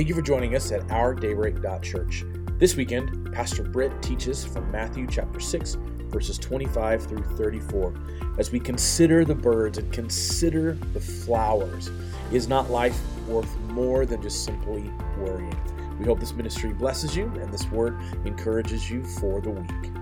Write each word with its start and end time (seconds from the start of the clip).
Thank 0.00 0.08
you 0.08 0.14
for 0.14 0.22
joining 0.22 0.56
us 0.56 0.72
at 0.72 0.80
ourdaybreak.church. 0.88 2.24
This 2.58 2.74
weekend, 2.74 3.34
Pastor 3.34 3.64
Britt 3.64 4.00
teaches 4.00 4.42
from 4.42 4.72
Matthew 4.72 5.06
chapter 5.06 5.40
6, 5.40 5.76
verses 6.08 6.38
25 6.38 7.06
through 7.06 7.22
34. 7.36 7.92
As 8.38 8.50
we 8.50 8.60
consider 8.60 9.26
the 9.26 9.34
birds 9.34 9.76
and 9.76 9.92
consider 9.92 10.72
the 10.94 11.00
flowers, 11.00 11.90
is 12.32 12.48
not 12.48 12.70
life 12.70 12.98
worth 13.26 13.54
more 13.72 14.06
than 14.06 14.22
just 14.22 14.42
simply 14.42 14.90
worrying? 15.18 15.54
We 15.98 16.06
hope 16.06 16.18
this 16.18 16.32
ministry 16.32 16.72
blesses 16.72 17.14
you 17.14 17.26
and 17.38 17.52
this 17.52 17.70
word 17.70 18.00
encourages 18.24 18.90
you 18.90 19.04
for 19.04 19.42
the 19.42 19.50
week. 19.50 19.92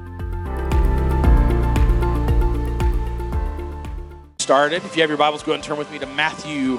Started. 4.38 4.84
If 4.84 4.94
you 4.94 5.02
have 5.02 5.10
your 5.10 5.18
Bibles, 5.18 5.42
go 5.42 5.50
ahead 5.50 5.58
and 5.58 5.64
turn 5.64 5.76
with 5.76 5.90
me 5.90 5.98
to 5.98 6.06
Matthew 6.06 6.78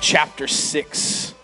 chapter 0.00 0.48
6. 0.48 1.35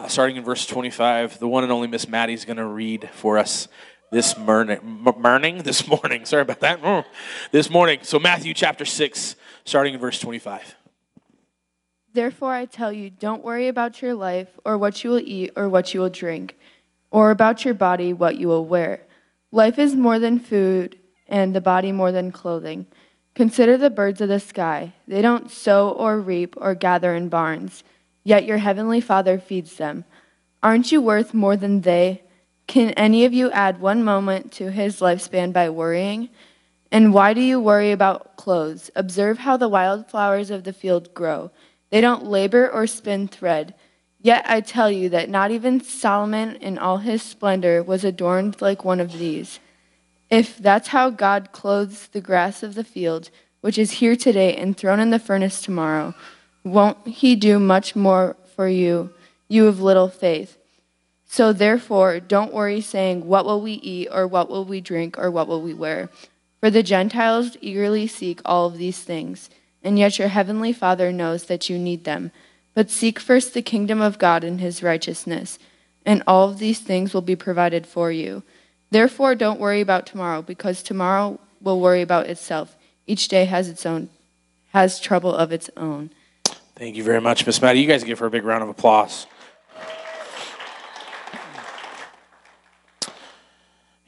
Uh, 0.00 0.08
starting 0.08 0.36
in 0.36 0.42
verse 0.42 0.64
25, 0.64 1.40
the 1.40 1.46
one 1.46 1.62
and 1.62 1.70
only 1.70 1.86
Miss 1.86 2.08
Maddie 2.08 2.32
is 2.32 2.46
going 2.46 2.56
to 2.56 2.64
read 2.64 3.10
for 3.12 3.36
us 3.36 3.68
this 4.10 4.34
morning. 4.38 4.78
morning? 4.82 5.58
This 5.62 5.86
morning. 5.86 6.24
Sorry 6.24 6.40
about 6.40 6.60
that. 6.60 6.80
Mm. 6.80 7.04
This 7.52 7.68
morning. 7.68 7.98
So, 8.00 8.18
Matthew 8.18 8.54
chapter 8.54 8.86
6, 8.86 9.36
starting 9.66 9.92
in 9.92 10.00
verse 10.00 10.18
25. 10.18 10.74
Therefore, 12.14 12.54
I 12.54 12.64
tell 12.64 12.90
you, 12.90 13.10
don't 13.10 13.44
worry 13.44 13.68
about 13.68 14.00
your 14.00 14.14
life 14.14 14.48
or 14.64 14.78
what 14.78 15.04
you 15.04 15.10
will 15.10 15.20
eat 15.22 15.50
or 15.54 15.68
what 15.68 15.92
you 15.92 16.00
will 16.00 16.08
drink, 16.08 16.56
or 17.10 17.30
about 17.30 17.66
your 17.66 17.74
body 17.74 18.14
what 18.14 18.36
you 18.36 18.48
will 18.48 18.64
wear. 18.64 19.02
Life 19.52 19.78
is 19.78 19.94
more 19.94 20.18
than 20.18 20.38
food, 20.38 20.98
and 21.28 21.54
the 21.54 21.60
body 21.60 21.92
more 21.92 22.10
than 22.10 22.32
clothing. 22.32 22.86
Consider 23.34 23.76
the 23.76 23.90
birds 23.90 24.22
of 24.22 24.30
the 24.30 24.40
sky. 24.40 24.94
They 25.06 25.20
don't 25.20 25.50
sow 25.50 25.90
or 25.90 26.18
reap 26.18 26.54
or 26.56 26.74
gather 26.74 27.14
in 27.14 27.28
barns 27.28 27.84
yet 28.30 28.44
your 28.44 28.58
heavenly 28.58 29.00
Father 29.00 29.40
feeds 29.40 29.74
them. 29.74 30.04
Aren't 30.62 30.92
you 30.92 31.02
worth 31.02 31.34
more 31.34 31.56
than 31.56 31.80
they? 31.80 32.22
Can 32.68 32.90
any 32.90 33.24
of 33.24 33.32
you 33.32 33.50
add 33.50 33.80
one 33.80 34.04
moment 34.04 34.52
to 34.52 34.70
his 34.70 35.00
lifespan 35.00 35.52
by 35.52 35.68
worrying? 35.68 36.28
And 36.92 37.12
why 37.12 37.34
do 37.34 37.40
you 37.40 37.58
worry 37.58 37.90
about 37.90 38.36
clothes? 38.36 38.88
Observe 38.94 39.38
how 39.38 39.56
the 39.56 39.68
wild 39.68 40.08
flowers 40.08 40.52
of 40.52 40.62
the 40.62 40.72
field 40.72 41.12
grow. 41.12 41.50
They 41.90 42.00
don't 42.00 42.24
labor 42.24 42.70
or 42.70 42.86
spin 42.86 43.26
thread. 43.26 43.74
Yet 44.20 44.44
I 44.46 44.60
tell 44.60 44.92
you 44.92 45.08
that 45.08 45.28
not 45.28 45.50
even 45.50 45.80
Solomon 45.80 46.54
in 46.54 46.78
all 46.78 46.98
his 46.98 47.24
splendor 47.24 47.82
was 47.82 48.04
adorned 48.04 48.60
like 48.60 48.84
one 48.84 49.00
of 49.00 49.18
these. 49.18 49.58
If 50.30 50.56
that's 50.56 50.88
how 50.88 51.10
God 51.10 51.50
clothes 51.50 52.06
the 52.06 52.20
grass 52.20 52.62
of 52.62 52.76
the 52.76 52.84
field, 52.84 53.30
which 53.60 53.76
is 53.76 53.98
here 53.98 54.14
today 54.14 54.54
and 54.54 54.76
thrown 54.76 55.00
in 55.00 55.10
the 55.10 55.18
furnace 55.18 55.60
tomorrow, 55.60 56.14
won't 56.64 57.06
he 57.06 57.36
do 57.36 57.58
much 57.58 57.96
more 57.96 58.36
for 58.54 58.68
you, 58.68 59.10
you 59.48 59.66
of 59.66 59.80
little 59.80 60.08
faith? 60.08 60.56
So 61.26 61.52
therefore, 61.52 62.20
don't 62.20 62.52
worry, 62.52 62.80
saying, 62.80 63.26
What 63.26 63.44
will 63.44 63.60
we 63.60 63.74
eat, 63.74 64.08
or 64.10 64.26
what 64.26 64.50
will 64.50 64.64
we 64.64 64.80
drink, 64.80 65.18
or 65.18 65.30
what 65.30 65.48
will 65.48 65.62
we 65.62 65.72
wear? 65.72 66.08
For 66.60 66.70
the 66.70 66.82
Gentiles 66.82 67.56
eagerly 67.60 68.06
seek 68.06 68.40
all 68.44 68.66
of 68.66 68.78
these 68.78 68.98
things, 68.98 69.48
and 69.82 69.98
yet 69.98 70.18
your 70.18 70.28
heavenly 70.28 70.72
Father 70.72 71.12
knows 71.12 71.44
that 71.44 71.70
you 71.70 71.78
need 71.78 72.04
them. 72.04 72.32
But 72.74 72.90
seek 72.90 73.18
first 73.18 73.54
the 73.54 73.62
kingdom 73.62 74.00
of 74.00 74.18
God 74.18 74.44
and 74.44 74.60
his 74.60 74.82
righteousness, 74.82 75.58
and 76.04 76.22
all 76.26 76.48
of 76.48 76.58
these 76.58 76.80
things 76.80 77.14
will 77.14 77.22
be 77.22 77.36
provided 77.36 77.86
for 77.86 78.10
you. 78.10 78.42
Therefore, 78.90 79.34
don't 79.34 79.60
worry 79.60 79.80
about 79.80 80.06
tomorrow, 80.06 80.42
because 80.42 80.82
tomorrow 80.82 81.38
will 81.62 81.80
worry 81.80 82.02
about 82.02 82.26
itself. 82.26 82.76
Each 83.06 83.28
day 83.28 83.44
has 83.44 83.68
its 83.68 83.86
own 83.86 84.08
has 84.72 85.00
trouble 85.00 85.34
of 85.34 85.52
its 85.52 85.68
own. 85.76 86.10
Thank 86.80 86.96
you 86.96 87.04
very 87.04 87.20
much, 87.20 87.44
Miss 87.44 87.60
Maddie. 87.60 87.78
You 87.82 87.86
guys 87.86 88.04
give 88.04 88.20
her 88.20 88.26
a 88.26 88.30
big 88.30 88.42
round 88.42 88.62
of 88.62 88.70
applause. 88.70 89.26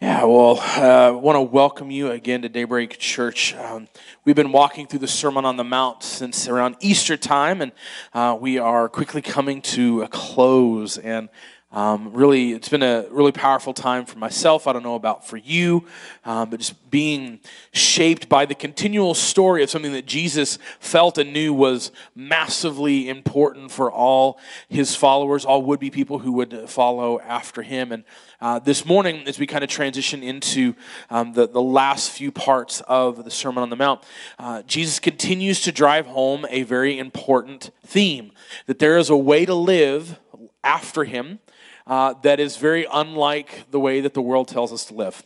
Yeah, 0.00 0.24
well, 0.24 0.58
I 0.58 1.08
uh, 1.08 1.12
want 1.12 1.36
to 1.36 1.42
welcome 1.42 1.90
you 1.90 2.10
again 2.10 2.40
to 2.40 2.48
Daybreak 2.48 2.98
Church. 2.98 3.54
Um, 3.56 3.88
we've 4.24 4.34
been 4.34 4.52
walking 4.52 4.86
through 4.86 5.00
the 5.00 5.06
Sermon 5.06 5.44
on 5.44 5.58
the 5.58 5.64
Mount 5.64 6.02
since 6.02 6.48
around 6.48 6.76
Easter 6.80 7.18
time, 7.18 7.60
and 7.60 7.72
uh, 8.14 8.38
we 8.40 8.56
are 8.56 8.88
quickly 8.88 9.20
coming 9.20 9.60
to 9.60 10.00
a 10.00 10.08
close. 10.08 10.96
And 10.96 11.28
um, 11.72 12.12
really, 12.12 12.52
it's 12.52 12.68
been 12.68 12.82
a 12.82 13.06
really 13.10 13.32
powerful 13.32 13.72
time 13.72 14.04
for 14.04 14.18
myself. 14.18 14.66
I 14.66 14.74
don't 14.74 14.82
know 14.82 14.94
about 14.94 15.26
for 15.26 15.38
you, 15.38 15.86
um, 16.24 16.50
but 16.50 16.60
just 16.60 16.90
being 16.90 17.40
shaped 17.72 18.28
by 18.28 18.44
the 18.44 18.54
continual 18.54 19.14
story 19.14 19.62
of 19.62 19.70
something 19.70 19.92
that 19.92 20.04
Jesus 20.04 20.58
felt 20.80 21.16
and 21.16 21.32
knew 21.32 21.54
was 21.54 21.90
massively 22.14 23.08
important 23.08 23.70
for 23.70 23.90
all 23.90 24.38
his 24.68 24.94
followers, 24.94 25.46
all 25.46 25.62
would 25.62 25.80
be 25.80 25.90
people 25.90 26.18
who 26.18 26.32
would 26.32 26.68
follow 26.68 27.18
after 27.20 27.62
him. 27.62 27.90
And 27.90 28.04
uh, 28.42 28.58
this 28.58 28.84
morning, 28.84 29.26
as 29.26 29.38
we 29.38 29.46
kind 29.46 29.64
of 29.64 29.70
transition 29.70 30.22
into 30.22 30.74
um, 31.08 31.32
the, 31.32 31.48
the 31.48 31.62
last 31.62 32.10
few 32.10 32.30
parts 32.30 32.82
of 32.82 33.24
the 33.24 33.30
Sermon 33.30 33.62
on 33.62 33.70
the 33.70 33.76
Mount, 33.76 34.04
uh, 34.38 34.60
Jesus 34.62 34.98
continues 34.98 35.62
to 35.62 35.72
drive 35.72 36.06
home 36.06 36.44
a 36.50 36.64
very 36.64 36.98
important 36.98 37.70
theme 37.86 38.30
that 38.66 38.78
there 38.78 38.98
is 38.98 39.08
a 39.08 39.16
way 39.16 39.46
to 39.46 39.54
live 39.54 40.18
after 40.62 41.04
him 41.04 41.38
uh, 41.86 42.14
that 42.22 42.40
is 42.40 42.56
very 42.56 42.86
unlike 42.92 43.70
the 43.70 43.80
way 43.80 44.00
that 44.00 44.14
the 44.14 44.22
world 44.22 44.48
tells 44.48 44.72
us 44.72 44.84
to 44.86 44.94
live. 44.94 45.22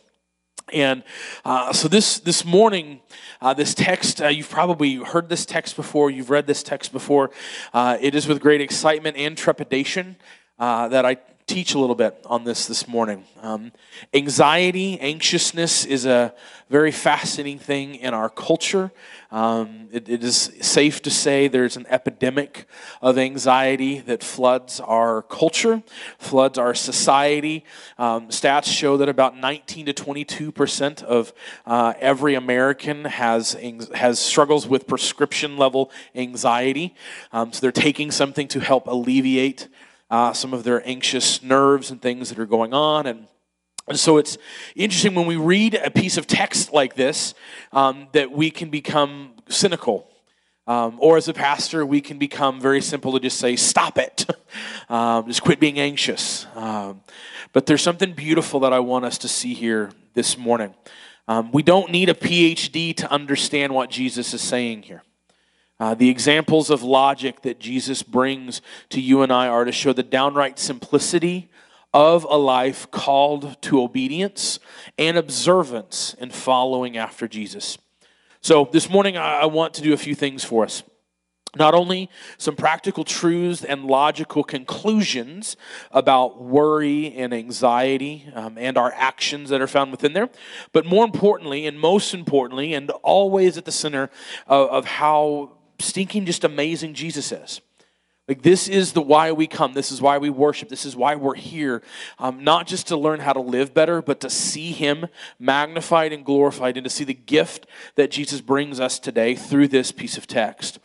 And 0.73 1.03
uh, 1.45 1.71
so 1.71 1.87
this 1.87 2.19
this 2.19 2.43
morning, 2.43 2.99
uh, 3.41 3.53
this 3.53 3.73
text 3.73 4.21
uh, 4.21 4.27
you've 4.27 4.49
probably 4.49 4.95
heard 4.95 5.29
this 5.29 5.45
text 5.45 5.77
before. 5.77 6.11
You've 6.11 6.29
read 6.29 6.45
this 6.45 6.61
text 6.61 6.91
before. 6.91 7.31
Uh, 7.73 7.97
it 8.01 8.15
is 8.15 8.27
with 8.27 8.41
great 8.41 8.59
excitement 8.59 9.15
and 9.15 9.37
trepidation 9.37 10.17
uh, 10.59 10.89
that 10.89 11.05
I 11.05 11.17
teach 11.47 11.73
a 11.73 11.79
little 11.79 11.95
bit 11.95 12.21
on 12.25 12.43
this 12.43 12.65
this 12.65 12.89
morning. 12.89 13.23
Um, 13.41 13.71
anxiety, 14.13 14.99
anxiousness 14.99 15.85
is 15.85 16.05
a 16.05 16.33
very 16.69 16.91
fascinating 16.91 17.57
thing 17.57 17.95
in 17.95 18.13
our 18.13 18.29
culture. 18.29 18.91
Um, 19.31 19.87
it, 19.93 20.09
it 20.09 20.23
is 20.25 20.51
safe 20.59 21.01
to 21.03 21.09
say 21.09 21.47
there's 21.47 21.77
an 21.77 21.85
epidemic 21.89 22.67
of 23.01 23.17
anxiety 23.17 23.99
that 24.01 24.23
floods 24.23 24.81
our 24.81 25.21
culture, 25.21 25.83
floods 26.17 26.57
our 26.57 26.73
society. 26.73 27.63
Um, 27.97 28.27
stats 28.27 28.65
show 28.65 28.97
that 28.97 29.07
about 29.07 29.37
19 29.37 29.85
to 29.85 29.93
22 29.93 30.51
percent 30.51 31.01
of 31.03 31.31
uh, 31.65 31.93
every 31.99 32.35
American 32.35 33.05
has 33.05 33.53
has 33.93 34.19
struggles 34.19 34.67
with 34.67 34.85
prescription 34.85 35.55
level 35.55 35.91
anxiety. 36.13 36.93
Um, 37.31 37.53
so 37.53 37.61
they're 37.61 37.71
taking 37.71 38.11
something 38.11 38.49
to 38.49 38.59
help 38.59 38.87
alleviate 38.87 39.69
uh, 40.09 40.33
some 40.33 40.53
of 40.53 40.63
their 40.63 40.85
anxious 40.87 41.43
nerves 41.43 41.91
and 41.91 42.01
things 42.01 42.29
that 42.29 42.39
are 42.39 42.45
going 42.45 42.73
on. 42.73 43.05
And, 43.05 43.27
so 43.93 44.17
it's 44.17 44.37
interesting 44.75 45.15
when 45.15 45.27
we 45.27 45.37
read 45.37 45.75
a 45.75 45.89
piece 45.89 46.17
of 46.17 46.27
text 46.27 46.73
like 46.73 46.95
this 46.95 47.33
um, 47.71 48.09
that 48.11 48.31
we 48.33 48.51
can 48.51 48.69
become 48.69 49.35
cynical. 49.47 50.09
Um, 50.67 50.97
or 50.99 51.15
as 51.15 51.29
a 51.29 51.33
pastor, 51.33 51.85
we 51.85 52.01
can 52.01 52.17
become 52.17 52.59
very 52.59 52.81
simple 52.81 53.13
to 53.13 53.19
just 53.21 53.39
say, 53.39 53.55
stop 53.55 53.97
it. 53.97 54.25
um, 54.89 55.25
just 55.25 55.41
quit 55.41 55.61
being 55.61 55.79
anxious. 55.79 56.45
Um, 56.55 57.01
but 57.53 57.65
there's 57.65 57.81
something 57.81 58.11
beautiful 58.11 58.59
that 58.59 58.73
I 58.73 58.81
want 58.81 59.05
us 59.05 59.17
to 59.19 59.29
see 59.29 59.53
here 59.53 59.91
this 60.13 60.37
morning. 60.37 60.75
Um, 61.29 61.51
we 61.53 61.63
don't 61.63 61.89
need 61.89 62.09
a 62.09 62.13
PhD 62.13 62.95
to 62.97 63.09
understand 63.09 63.73
what 63.73 63.89
Jesus 63.89 64.33
is 64.33 64.41
saying 64.41 64.83
here. 64.83 65.03
Uh, 65.79 65.93
the 65.93 66.09
examples 66.09 66.69
of 66.69 66.81
logic 66.81 67.43
that 67.43 67.59
Jesus 67.59 68.01
brings 68.01 68.61
to 68.89 68.99
you 68.99 69.21
and 69.21 69.31
I 69.31 69.47
are 69.47 69.63
to 69.63 69.71
show 69.71 69.93
the 69.93 70.03
downright 70.03 70.57
simplicity 70.57 71.49
of 71.93 72.23
a 72.23 72.37
life 72.37 72.89
called 72.89 73.61
to 73.63 73.81
obedience 73.81 74.59
and 74.97 75.17
observance 75.17 76.15
in 76.19 76.31
following 76.31 76.97
after 76.97 77.27
Jesus. 77.27 77.77
So, 78.41 78.69
this 78.71 78.89
morning, 78.89 79.17
I 79.17 79.45
want 79.45 79.73
to 79.75 79.81
do 79.81 79.93
a 79.93 79.97
few 79.97 80.15
things 80.15 80.43
for 80.43 80.63
us. 80.63 80.83
Not 81.55 81.73
only 81.73 82.09
some 82.37 82.55
practical 82.55 83.03
truths 83.03 83.63
and 83.63 83.85
logical 83.85 84.43
conclusions 84.43 85.57
about 85.91 86.41
worry 86.43 87.13
and 87.15 87.33
anxiety 87.33 88.29
um, 88.35 88.57
and 88.57 88.77
our 88.77 88.93
actions 88.95 89.49
that 89.49 89.61
are 89.61 89.67
found 89.67 89.91
within 89.91 90.13
there, 90.13 90.29
but 90.71 90.85
more 90.85 91.03
importantly, 91.03 91.65
and 91.65 91.79
most 91.79 92.13
importantly, 92.13 92.73
and 92.73 92.89
always 93.01 93.57
at 93.57 93.65
the 93.65 93.71
center 93.71 94.09
of, 94.45 94.69
of 94.69 94.85
how 94.85 95.56
stinking 95.79 96.25
just 96.25 96.43
amazing 96.43 96.93
Jesus 96.93 97.31
is. 97.31 97.61
Like, 98.27 98.41
this 98.41 98.67
is 98.67 98.91
the 98.91 99.01
why 99.01 99.31
we 99.31 99.47
come. 99.47 99.71
This 99.71 99.89
is 99.89 100.01
why 100.01 100.17
we 100.17 100.29
worship. 100.29 100.67
This 100.67 100.85
is 100.85 100.97
why 100.97 101.15
we're 101.15 101.35
here. 101.35 101.81
Um, 102.19 102.43
not 102.43 102.67
just 102.67 102.87
to 102.87 102.97
learn 102.97 103.21
how 103.21 103.31
to 103.31 103.39
live 103.39 103.73
better, 103.73 104.01
but 104.01 104.19
to 104.19 104.29
see 104.29 104.73
Him 104.73 105.07
magnified 105.39 106.11
and 106.11 106.25
glorified 106.25 106.75
and 106.75 106.83
to 106.83 106.89
see 106.89 107.05
the 107.05 107.13
gift 107.13 107.67
that 107.95 108.11
Jesus 108.11 108.41
brings 108.41 108.81
us 108.81 108.99
today 108.99 109.33
through 109.33 109.69
this 109.69 109.93
piece 109.93 110.17
of 110.17 110.27
text. 110.27 110.79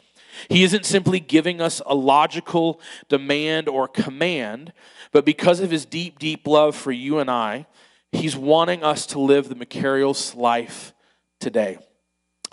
He 0.49 0.63
isn't 0.63 0.87
simply 0.87 1.19
giving 1.19 1.61
us 1.61 1.83
a 1.85 1.97
logical 1.97 2.81
demand 3.09 3.69
or 3.69 3.89
command, 3.89 4.73
but 5.11 5.25
because 5.25 5.59
of 5.59 5.73
His 5.73 5.85
deep, 5.85 6.21
deep 6.21 6.47
love 6.47 6.77
for 6.77 6.93
you 6.93 7.19
and 7.19 7.29
I, 7.29 7.67
He's 8.13 8.37
wanting 8.37 8.85
us 8.85 9.05
to 9.07 9.19
live 9.19 9.49
the 9.49 9.57
Makarios 9.57 10.37
life 10.37 10.93
today. 11.41 11.79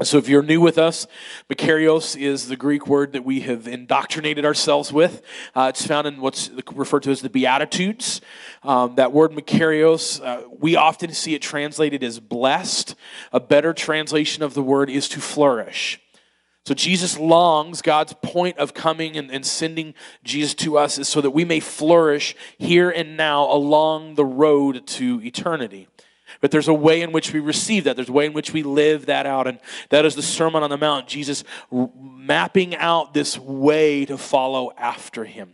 So, 0.01 0.17
if 0.17 0.29
you're 0.29 0.41
new 0.41 0.61
with 0.61 0.77
us, 0.77 1.07
Makarios 1.49 2.15
is 2.15 2.47
the 2.47 2.55
Greek 2.55 2.87
word 2.87 3.11
that 3.11 3.25
we 3.25 3.41
have 3.41 3.67
indoctrinated 3.67 4.45
ourselves 4.45 4.93
with. 4.93 5.21
Uh, 5.53 5.71
it's 5.75 5.85
found 5.85 6.07
in 6.07 6.21
what's 6.21 6.49
referred 6.73 7.03
to 7.03 7.11
as 7.11 7.19
the 7.19 7.29
Beatitudes. 7.29 8.21
Um, 8.63 8.95
that 8.95 9.11
word 9.11 9.31
Makarios, 9.31 10.23
uh, 10.23 10.47
we 10.57 10.77
often 10.77 11.11
see 11.11 11.35
it 11.35 11.41
translated 11.41 12.01
as 12.01 12.21
blessed. 12.21 12.95
A 13.33 13.41
better 13.41 13.73
translation 13.73 14.41
of 14.41 14.53
the 14.53 14.63
word 14.63 14.89
is 14.89 15.09
to 15.09 15.19
flourish. 15.19 15.99
So, 16.65 16.73
Jesus 16.73 17.19
longs, 17.19 17.81
God's 17.81 18.13
point 18.23 18.57
of 18.57 18.73
coming 18.73 19.17
and, 19.17 19.29
and 19.29 19.45
sending 19.45 19.95
Jesus 20.23 20.53
to 20.55 20.77
us 20.77 20.97
is 20.97 21.09
so 21.09 21.19
that 21.19 21.31
we 21.31 21.43
may 21.43 21.59
flourish 21.59 22.37
here 22.57 22.89
and 22.89 23.17
now 23.17 23.51
along 23.51 24.15
the 24.15 24.23
road 24.23 24.87
to 24.87 25.21
eternity. 25.25 25.89
But 26.41 26.51
there's 26.51 26.67
a 26.67 26.73
way 26.73 27.01
in 27.01 27.11
which 27.11 27.33
we 27.33 27.39
receive 27.39 27.83
that. 27.83 27.95
There's 27.95 28.09
a 28.09 28.13
way 28.13 28.25
in 28.25 28.33
which 28.33 28.53
we 28.53 28.63
live 28.63 29.07
that 29.07 29.25
out. 29.25 29.47
And 29.47 29.59
that 29.89 30.05
is 30.05 30.15
the 30.15 30.21
Sermon 30.21 30.63
on 30.63 30.69
the 30.69 30.77
Mount, 30.77 31.07
Jesus 31.07 31.43
mapping 31.71 32.75
out 32.75 33.13
this 33.13 33.37
way 33.37 34.05
to 34.05 34.17
follow 34.17 34.71
after 34.77 35.25
him. 35.25 35.53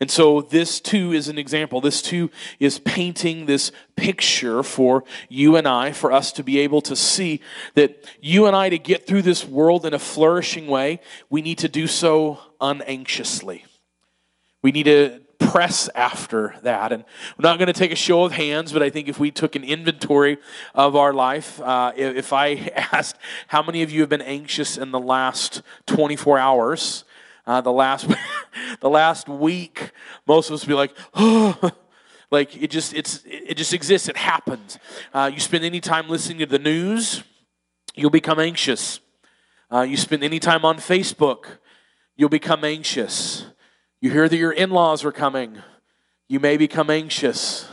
And 0.00 0.10
so 0.10 0.42
this 0.42 0.80
too 0.80 1.12
is 1.12 1.28
an 1.28 1.38
example. 1.38 1.80
This 1.80 2.00
too 2.00 2.30
is 2.60 2.78
painting 2.78 3.46
this 3.46 3.72
picture 3.96 4.62
for 4.62 5.02
you 5.28 5.56
and 5.56 5.66
I, 5.66 5.90
for 5.90 6.12
us 6.12 6.30
to 6.32 6.44
be 6.44 6.60
able 6.60 6.80
to 6.82 6.94
see 6.94 7.40
that 7.74 8.08
you 8.20 8.46
and 8.46 8.54
I, 8.54 8.68
to 8.68 8.78
get 8.78 9.06
through 9.06 9.22
this 9.22 9.44
world 9.44 9.84
in 9.84 9.94
a 9.94 9.98
flourishing 9.98 10.68
way, 10.68 11.00
we 11.28 11.42
need 11.42 11.58
to 11.58 11.68
do 11.68 11.88
so 11.88 12.38
unanxiously. 12.60 13.64
We 14.62 14.70
need 14.70 14.84
to 14.84 15.20
press 15.50 15.88
after 15.94 16.54
that. 16.62 16.92
And 16.92 17.04
we're 17.36 17.48
not 17.48 17.58
going 17.58 17.68
to 17.68 17.72
take 17.72 17.90
a 17.90 17.96
show 17.96 18.24
of 18.24 18.32
hands, 18.32 18.72
but 18.72 18.82
I 18.82 18.90
think 18.90 19.08
if 19.08 19.18
we 19.18 19.30
took 19.30 19.56
an 19.56 19.64
inventory 19.64 20.38
of 20.74 20.94
our 20.94 21.12
life, 21.12 21.60
uh, 21.60 21.92
if 21.96 22.32
I 22.32 22.56
asked 22.92 23.16
how 23.48 23.62
many 23.62 23.82
of 23.82 23.90
you 23.90 24.00
have 24.00 24.10
been 24.10 24.22
anxious 24.22 24.76
in 24.76 24.90
the 24.90 25.00
last 25.00 25.62
24 25.86 26.38
hours, 26.38 27.04
uh, 27.46 27.62
the 27.62 27.72
last 27.72 28.06
the 28.80 28.90
last 28.90 29.28
week, 29.28 29.92
most 30.26 30.50
of 30.50 30.54
us 30.54 30.62
would 30.62 30.68
be 30.68 30.74
like, 30.74 30.94
oh. 31.14 31.58
like 32.30 32.62
it 32.62 32.70
just 32.70 32.92
it's 32.92 33.22
it 33.24 33.54
just 33.54 33.72
exists. 33.72 34.06
It 34.06 34.18
happens. 34.18 34.78
Uh, 35.14 35.30
you 35.32 35.40
spend 35.40 35.64
any 35.64 35.80
time 35.80 36.10
listening 36.10 36.40
to 36.40 36.46
the 36.46 36.58
news, 36.58 37.24
you'll 37.94 38.10
become 38.10 38.38
anxious. 38.38 39.00
Uh, 39.72 39.80
you 39.80 39.96
spend 39.96 40.22
any 40.22 40.38
time 40.38 40.64
on 40.66 40.76
Facebook, 40.76 41.58
you'll 42.16 42.28
become 42.28 42.64
anxious. 42.64 43.46
You 44.00 44.10
hear 44.10 44.28
that 44.28 44.36
your 44.36 44.52
in 44.52 44.70
laws 44.70 45.04
are 45.04 45.12
coming. 45.12 45.58
You 46.28 46.38
may 46.38 46.56
become 46.56 46.88
anxious 46.88 47.68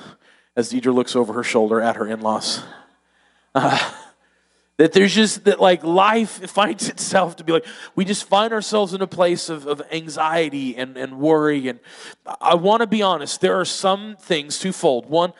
as 0.55 0.71
Deidre 0.71 0.93
looks 0.93 1.15
over 1.15 1.33
her 1.33 1.43
shoulder 1.43 1.81
at 1.81 1.97
her 1.97 2.07
in 2.07 2.21
laws. 2.21 2.63
Uh, 3.53 3.91
that 4.77 4.91
there's 4.91 5.13
just 5.13 5.45
that 5.45 5.61
like 5.61 5.83
life 5.83 6.29
finds 6.49 6.89
itself 6.89 7.35
to 7.37 7.43
be 7.43 7.53
like 7.53 7.65
we 7.95 8.05
just 8.05 8.27
find 8.27 8.53
ourselves 8.53 8.93
in 8.93 9.01
a 9.01 9.07
place 9.07 9.49
of, 9.49 9.67
of 9.67 9.81
anxiety 9.91 10.75
and, 10.75 10.97
and 10.97 11.19
worry 11.19 11.67
and 11.67 11.79
i 12.41 12.55
want 12.55 12.81
to 12.81 12.87
be 12.87 13.01
honest 13.01 13.39
there 13.39 13.57
are 13.57 13.65
some 13.65 14.17
things 14.19 14.59
twofold 14.59 15.09
one 15.09 15.31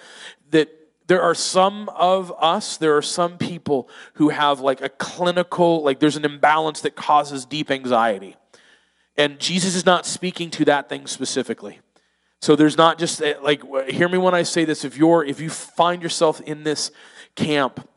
that 0.52 0.70
there 1.08 1.22
are 1.22 1.36
some 1.36 1.90
of 1.90 2.32
us 2.40 2.78
there 2.78 2.96
are 2.96 3.02
some 3.02 3.38
people 3.38 3.90
who 4.14 4.30
have 4.30 4.62
like 4.62 4.82
a 4.82 4.90
clinical 4.90 5.84
like 5.84 6.00
there's 6.00 6.16
an 6.16 6.26
imbalance 6.26 6.82
that 6.82 6.96
causes 6.96 7.46
deep 7.46 7.70
anxiety 7.70 8.38
and 9.18 9.40
Jesus 9.40 9.76
is 9.76 9.86
not 9.86 10.06
speaking 10.06 10.50
to 10.52 10.66
that 10.66 10.90
thing 10.90 11.08
specifically. 11.08 11.80
So 12.42 12.56
there's 12.56 12.78
not 12.78 13.00
just 13.00 13.22
eh, 13.22 13.36
like 13.42 13.64
hear 13.90 14.10
me 14.10 14.18
when 14.18 14.34
I 14.34 14.44
say 14.44 14.66
this 14.66 14.86
if 14.86 14.98
you're 14.98 15.24
if 15.24 15.40
you 15.40 15.50
find 15.50 16.04
yourself 16.04 16.42
in 16.42 16.64
this 16.64 16.92
camp 17.36 17.88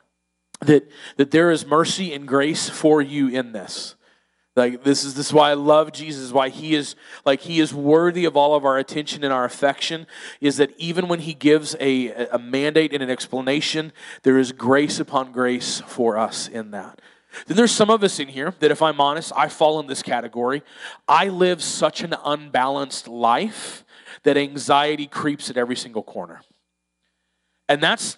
that 0.60 0.88
that 1.16 1.30
there 1.30 1.50
is 1.50 1.66
mercy 1.66 2.14
and 2.14 2.26
grace 2.26 2.68
for 2.68 3.02
you 3.02 3.28
in 3.28 3.52
this. 3.52 3.94
Like 4.56 4.82
this 4.82 5.04
is 5.04 5.14
this 5.14 5.26
is 5.26 5.32
why 5.32 5.50
I 5.50 5.54
love 5.54 5.92
Jesus, 5.92 6.32
why 6.32 6.48
he 6.48 6.74
is 6.74 6.96
like 7.24 7.40
he 7.42 7.60
is 7.60 7.72
worthy 7.72 8.24
of 8.24 8.36
all 8.36 8.54
of 8.54 8.64
our 8.64 8.76
attention 8.76 9.22
and 9.22 9.32
our 9.32 9.44
affection, 9.44 10.06
is 10.40 10.56
that 10.56 10.72
even 10.78 11.06
when 11.06 11.20
he 11.20 11.32
gives 11.32 11.76
a, 11.78 12.08
a 12.26 12.38
mandate 12.38 12.92
and 12.92 13.02
an 13.02 13.08
explanation, 13.08 13.92
there 14.24 14.36
is 14.36 14.50
grace 14.50 14.98
upon 14.98 15.30
grace 15.30 15.80
for 15.86 16.18
us 16.18 16.48
in 16.48 16.72
that. 16.72 17.00
Then 17.46 17.56
there's 17.56 17.72
some 17.72 17.90
of 17.90 18.02
us 18.02 18.18
in 18.18 18.28
here 18.28 18.54
that, 18.60 18.70
if 18.70 18.82
I'm 18.82 19.00
honest, 19.00 19.32
I 19.36 19.48
fall 19.48 19.80
in 19.80 19.86
this 19.86 20.02
category. 20.02 20.62
I 21.06 21.28
live 21.28 21.62
such 21.62 22.02
an 22.02 22.14
unbalanced 22.24 23.06
life 23.06 23.84
that 24.22 24.36
anxiety 24.36 25.06
creeps 25.06 25.50
at 25.50 25.56
every 25.56 25.76
single 25.76 26.02
corner. 26.02 26.40
And 27.68 27.82
that's 27.82 28.16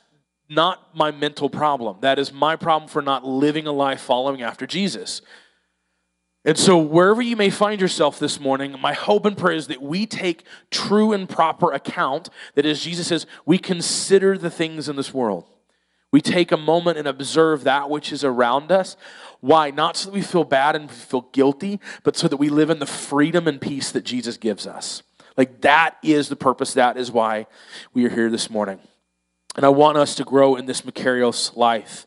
not 0.48 0.96
my 0.96 1.10
mental 1.10 1.50
problem. 1.50 1.98
That 2.00 2.18
is 2.18 2.32
my 2.32 2.56
problem 2.56 2.88
for 2.88 3.02
not 3.02 3.24
living 3.24 3.66
a 3.66 3.72
life 3.72 4.00
following 4.00 4.42
after 4.42 4.66
Jesus. 4.66 5.22
And 6.44 6.56
so, 6.56 6.78
wherever 6.78 7.20
you 7.20 7.36
may 7.36 7.50
find 7.50 7.80
yourself 7.80 8.18
this 8.18 8.40
morning, 8.40 8.74
my 8.80 8.94
hope 8.94 9.26
and 9.26 9.36
prayer 9.36 9.54
is 9.54 9.66
that 9.66 9.82
we 9.82 10.06
take 10.06 10.44
true 10.70 11.12
and 11.12 11.28
proper 11.28 11.70
account 11.72 12.30
that, 12.54 12.64
as 12.64 12.82
Jesus 12.82 13.08
says, 13.08 13.26
we 13.44 13.58
consider 13.58 14.38
the 14.38 14.50
things 14.50 14.88
in 14.88 14.96
this 14.96 15.12
world. 15.12 15.44
We 16.12 16.20
take 16.20 16.50
a 16.50 16.56
moment 16.56 16.98
and 16.98 17.06
observe 17.06 17.64
that 17.64 17.88
which 17.88 18.12
is 18.12 18.24
around 18.24 18.72
us. 18.72 18.96
Why? 19.40 19.70
Not 19.70 19.96
so 19.96 20.06
that 20.06 20.14
we 20.14 20.22
feel 20.22 20.44
bad 20.44 20.74
and 20.74 20.90
feel 20.90 21.28
guilty, 21.32 21.80
but 22.02 22.16
so 22.16 22.26
that 22.28 22.36
we 22.36 22.48
live 22.48 22.70
in 22.70 22.80
the 22.80 22.86
freedom 22.86 23.46
and 23.46 23.60
peace 23.60 23.92
that 23.92 24.04
Jesus 24.04 24.36
gives 24.36 24.66
us. 24.66 25.02
Like 25.36 25.60
that 25.60 25.96
is 26.02 26.28
the 26.28 26.36
purpose. 26.36 26.74
That 26.74 26.96
is 26.96 27.10
why 27.10 27.46
we 27.94 28.04
are 28.04 28.10
here 28.10 28.28
this 28.28 28.50
morning. 28.50 28.80
And 29.56 29.64
I 29.64 29.68
want 29.68 29.98
us 29.98 30.14
to 30.16 30.24
grow 30.24 30.56
in 30.56 30.66
this 30.66 30.82
Makarios 30.82 31.56
life. 31.56 32.06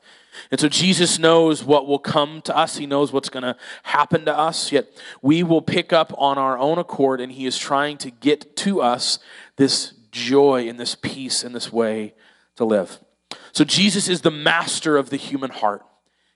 And 0.51 0.59
so 0.59 0.67
Jesus 0.67 1.19
knows 1.19 1.63
what 1.63 1.87
will 1.87 1.99
come 1.99 2.41
to 2.41 2.55
us. 2.55 2.77
He 2.77 2.85
knows 2.85 3.13
what's 3.13 3.29
going 3.29 3.43
to 3.43 3.55
happen 3.83 4.25
to 4.25 4.37
us. 4.37 4.71
Yet 4.71 4.89
we 5.21 5.43
will 5.43 5.61
pick 5.61 5.93
up 5.93 6.13
on 6.17 6.37
our 6.37 6.57
own 6.57 6.79
accord, 6.79 7.21
and 7.21 7.31
He 7.31 7.45
is 7.45 7.57
trying 7.57 7.97
to 7.99 8.11
get 8.11 8.55
to 8.57 8.81
us 8.81 9.19
this 9.57 9.93
joy 10.11 10.67
and 10.67 10.79
this 10.79 10.95
peace 10.95 11.43
and 11.43 11.53
this 11.53 11.71
way 11.71 12.13
to 12.55 12.65
live. 12.65 12.99
So 13.53 13.63
Jesus 13.63 14.09
is 14.09 14.21
the 14.21 14.31
master 14.31 14.97
of 14.97 15.11
the 15.11 15.17
human 15.17 15.51
heart. 15.51 15.85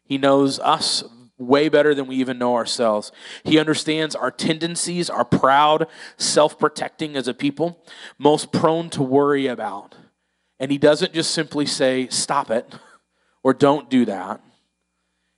He 0.03 0.17
knows 0.17 0.59
us 0.59 1.03
way 1.37 1.67
better 1.67 1.93
than 1.93 2.07
we 2.07 2.15
even 2.15 2.37
know 2.37 2.55
ourselves. 2.55 3.11
He 3.43 3.59
understands 3.59 4.15
our 4.15 4.31
tendencies, 4.31 5.09
our 5.09 5.25
proud, 5.25 5.87
self 6.17 6.57
protecting 6.57 7.15
as 7.15 7.27
a 7.27 7.33
people, 7.33 7.83
most 8.17 8.51
prone 8.51 8.89
to 8.91 9.03
worry 9.03 9.47
about. 9.47 9.95
And 10.59 10.71
He 10.71 10.77
doesn't 10.77 11.13
just 11.13 11.31
simply 11.31 11.65
say, 11.65 12.07
stop 12.09 12.51
it, 12.51 12.73
or 13.43 13.53
don't 13.53 13.89
do 13.89 14.05
that. 14.05 14.41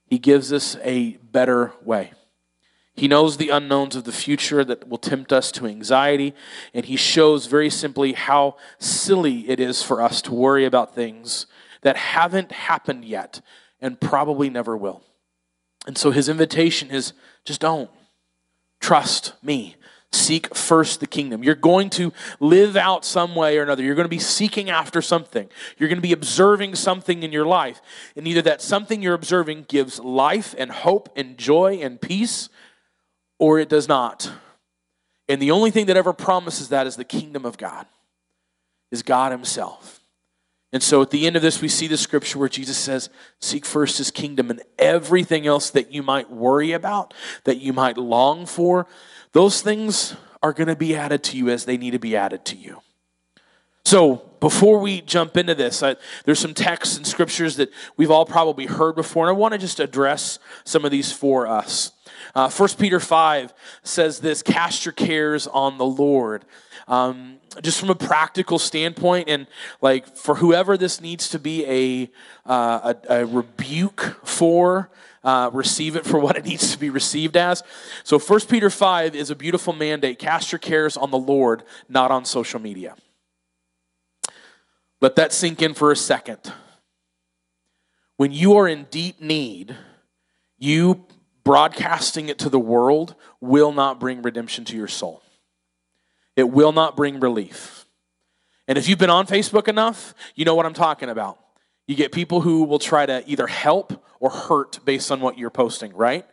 He 0.06 0.18
gives 0.18 0.52
us 0.52 0.76
a 0.82 1.16
better 1.18 1.72
way. 1.82 2.12
He 2.94 3.08
knows 3.08 3.36
the 3.36 3.50
unknowns 3.50 3.96
of 3.96 4.04
the 4.04 4.12
future 4.12 4.64
that 4.64 4.88
will 4.88 4.98
tempt 4.98 5.32
us 5.32 5.50
to 5.52 5.66
anxiety, 5.66 6.34
and 6.74 6.84
He 6.84 6.96
shows 6.96 7.46
very 7.46 7.70
simply 7.70 8.12
how 8.12 8.56
silly 8.78 9.48
it 9.48 9.60
is 9.60 9.82
for 9.82 10.02
us 10.02 10.20
to 10.22 10.34
worry 10.34 10.66
about 10.66 10.94
things 10.94 11.46
that 11.82 11.96
haven't 11.96 12.52
happened 12.52 13.04
yet 13.04 13.40
and 13.80 14.00
probably 14.00 14.50
never 14.50 14.76
will. 14.76 15.02
And 15.86 15.96
so 15.96 16.10
his 16.10 16.28
invitation 16.28 16.90
is 16.90 17.12
just 17.44 17.60
don't. 17.60 17.90
Trust 18.80 19.34
me. 19.42 19.76
Seek 20.12 20.54
first 20.56 20.98
the 20.98 21.06
kingdom. 21.06 21.44
You're 21.44 21.54
going 21.54 21.88
to 21.90 22.12
live 22.40 22.76
out 22.76 23.04
some 23.04 23.36
way 23.36 23.56
or 23.58 23.62
another. 23.62 23.84
You're 23.84 23.94
going 23.94 24.06
to 24.06 24.08
be 24.08 24.18
seeking 24.18 24.68
after 24.68 25.00
something. 25.00 25.48
You're 25.78 25.88
going 25.88 25.98
to 25.98 26.02
be 26.02 26.12
observing 26.12 26.74
something 26.74 27.22
in 27.22 27.30
your 27.30 27.46
life. 27.46 27.80
And 28.16 28.26
either 28.26 28.42
that 28.42 28.60
something 28.60 29.02
you're 29.02 29.14
observing 29.14 29.66
gives 29.68 30.00
life 30.00 30.52
and 30.58 30.72
hope 30.72 31.10
and 31.14 31.38
joy 31.38 31.78
and 31.80 32.00
peace, 32.00 32.48
or 33.38 33.60
it 33.60 33.68
does 33.68 33.86
not. 33.86 34.32
And 35.28 35.40
the 35.40 35.52
only 35.52 35.70
thing 35.70 35.86
that 35.86 35.96
ever 35.96 36.12
promises 36.12 36.70
that 36.70 36.88
is 36.88 36.96
the 36.96 37.04
kingdom 37.04 37.46
of 37.46 37.56
God, 37.56 37.86
is 38.90 39.04
God 39.04 39.30
Himself. 39.30 39.99
And 40.72 40.82
so 40.82 41.02
at 41.02 41.10
the 41.10 41.26
end 41.26 41.34
of 41.34 41.42
this, 41.42 41.60
we 41.60 41.68
see 41.68 41.88
the 41.88 41.96
scripture 41.96 42.38
where 42.38 42.48
Jesus 42.48 42.78
says, 42.78 43.10
Seek 43.40 43.66
first 43.66 43.98
his 43.98 44.10
kingdom 44.10 44.50
and 44.50 44.62
everything 44.78 45.46
else 45.46 45.70
that 45.70 45.92
you 45.92 46.02
might 46.02 46.30
worry 46.30 46.72
about, 46.72 47.12
that 47.44 47.58
you 47.58 47.72
might 47.72 47.98
long 47.98 48.46
for, 48.46 48.86
those 49.32 49.62
things 49.62 50.14
are 50.42 50.52
going 50.52 50.68
to 50.68 50.76
be 50.76 50.94
added 50.94 51.22
to 51.24 51.36
you 51.36 51.50
as 51.50 51.64
they 51.64 51.76
need 51.76 51.90
to 51.90 51.98
be 51.98 52.16
added 52.16 52.44
to 52.46 52.56
you. 52.56 52.80
So 53.84 54.22
before 54.40 54.78
we 54.78 55.00
jump 55.00 55.36
into 55.36 55.54
this, 55.54 55.82
I, 55.82 55.96
there's 56.24 56.38
some 56.38 56.54
texts 56.54 56.96
and 56.96 57.06
scriptures 57.06 57.56
that 57.56 57.70
we've 57.96 58.10
all 58.10 58.24
probably 58.24 58.66
heard 58.66 58.94
before, 58.94 59.28
and 59.28 59.36
I 59.36 59.38
want 59.38 59.52
to 59.52 59.58
just 59.58 59.80
address 59.80 60.38
some 60.64 60.84
of 60.84 60.90
these 60.90 61.12
for 61.12 61.46
us. 61.46 61.92
Uh, 62.34 62.48
1 62.50 62.68
Peter 62.78 63.00
5 63.00 63.52
says 63.82 64.20
this 64.20 64.42
Cast 64.42 64.84
your 64.84 64.92
cares 64.92 65.46
on 65.46 65.78
the 65.78 65.84
Lord. 65.86 66.44
Um, 66.90 67.38
just 67.62 67.78
from 67.78 67.88
a 67.88 67.94
practical 67.94 68.58
standpoint, 68.58 69.28
and 69.28 69.46
like 69.80 70.16
for 70.16 70.34
whoever 70.34 70.76
this 70.76 71.00
needs 71.00 71.28
to 71.30 71.38
be 71.38 71.64
a, 71.64 72.10
uh, 72.50 72.94
a, 73.08 73.20
a, 73.20 73.26
rebuke 73.26 74.18
for, 74.24 74.90
uh, 75.22 75.50
receive 75.52 75.94
it 75.94 76.04
for 76.04 76.18
what 76.18 76.36
it 76.36 76.44
needs 76.44 76.72
to 76.72 76.78
be 76.78 76.90
received 76.90 77.36
as. 77.36 77.62
So 78.02 78.18
1 78.18 78.40
Peter 78.48 78.70
5 78.70 79.14
is 79.14 79.30
a 79.30 79.36
beautiful 79.36 79.72
mandate 79.72 80.18
cast 80.18 80.50
your 80.50 80.58
cares 80.58 80.96
on 80.96 81.12
the 81.12 81.18
Lord, 81.18 81.62
not 81.88 82.10
on 82.10 82.24
social 82.24 82.60
media. 82.60 82.96
Let 85.00 85.14
that 85.14 85.32
sink 85.32 85.62
in 85.62 85.74
for 85.74 85.92
a 85.92 85.96
second. 85.96 86.52
When 88.16 88.32
you 88.32 88.56
are 88.56 88.66
in 88.66 88.88
deep 88.90 89.20
need, 89.20 89.76
you 90.58 91.06
broadcasting 91.44 92.28
it 92.28 92.38
to 92.40 92.48
the 92.48 92.58
world 92.58 93.14
will 93.40 93.72
not 93.72 94.00
bring 94.00 94.22
redemption 94.22 94.64
to 94.66 94.76
your 94.76 94.88
soul. 94.88 95.22
It 96.36 96.50
will 96.50 96.72
not 96.72 96.96
bring 96.96 97.20
relief. 97.20 97.86
And 98.68 98.78
if 98.78 98.88
you've 98.88 98.98
been 98.98 99.10
on 99.10 99.26
Facebook 99.26 99.68
enough, 99.68 100.14
you 100.34 100.44
know 100.44 100.54
what 100.54 100.66
I'm 100.66 100.74
talking 100.74 101.08
about. 101.08 101.38
You 101.86 101.96
get 101.96 102.12
people 102.12 102.40
who 102.40 102.64
will 102.64 102.78
try 102.78 103.04
to 103.04 103.28
either 103.28 103.48
help 103.48 104.04
or 104.20 104.30
hurt 104.30 104.78
based 104.84 105.10
on 105.10 105.20
what 105.20 105.38
you're 105.38 105.50
posting, 105.50 105.92
right? 105.94 106.24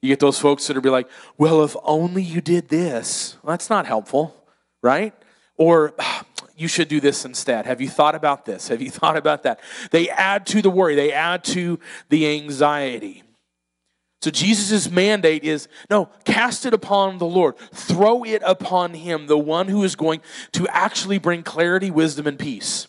You 0.00 0.08
get 0.08 0.20
those 0.20 0.38
folks 0.38 0.66
that'll 0.66 0.82
be 0.82 0.88
like, 0.88 1.10
well, 1.36 1.62
if 1.64 1.76
only 1.82 2.22
you 2.22 2.40
did 2.40 2.68
this. 2.68 3.36
Well, 3.42 3.52
that's 3.52 3.68
not 3.68 3.84
helpful, 3.84 4.34
right? 4.82 5.12
Or 5.56 5.94
you 6.56 6.68
should 6.68 6.88
do 6.88 7.00
this 7.00 7.24
instead. 7.24 7.66
Have 7.66 7.80
you 7.80 7.88
thought 7.88 8.14
about 8.14 8.44
this? 8.44 8.68
Have 8.68 8.80
you 8.80 8.90
thought 8.90 9.16
about 9.16 9.42
that? 9.42 9.60
They 9.90 10.08
add 10.08 10.46
to 10.46 10.62
the 10.62 10.70
worry, 10.70 10.94
they 10.94 11.12
add 11.12 11.44
to 11.44 11.78
the 12.08 12.28
anxiety. 12.34 13.24
So 14.20 14.30
Jesus' 14.30 14.90
mandate 14.90 15.44
is 15.44 15.68
no, 15.90 16.10
cast 16.24 16.66
it 16.66 16.74
upon 16.74 17.18
the 17.18 17.26
Lord. 17.26 17.56
Throw 17.72 18.24
it 18.24 18.42
upon 18.44 18.94
him, 18.94 19.26
the 19.26 19.38
one 19.38 19.68
who 19.68 19.84
is 19.84 19.94
going 19.94 20.20
to 20.52 20.66
actually 20.68 21.18
bring 21.18 21.42
clarity, 21.42 21.90
wisdom, 21.90 22.26
and 22.26 22.38
peace. 22.38 22.88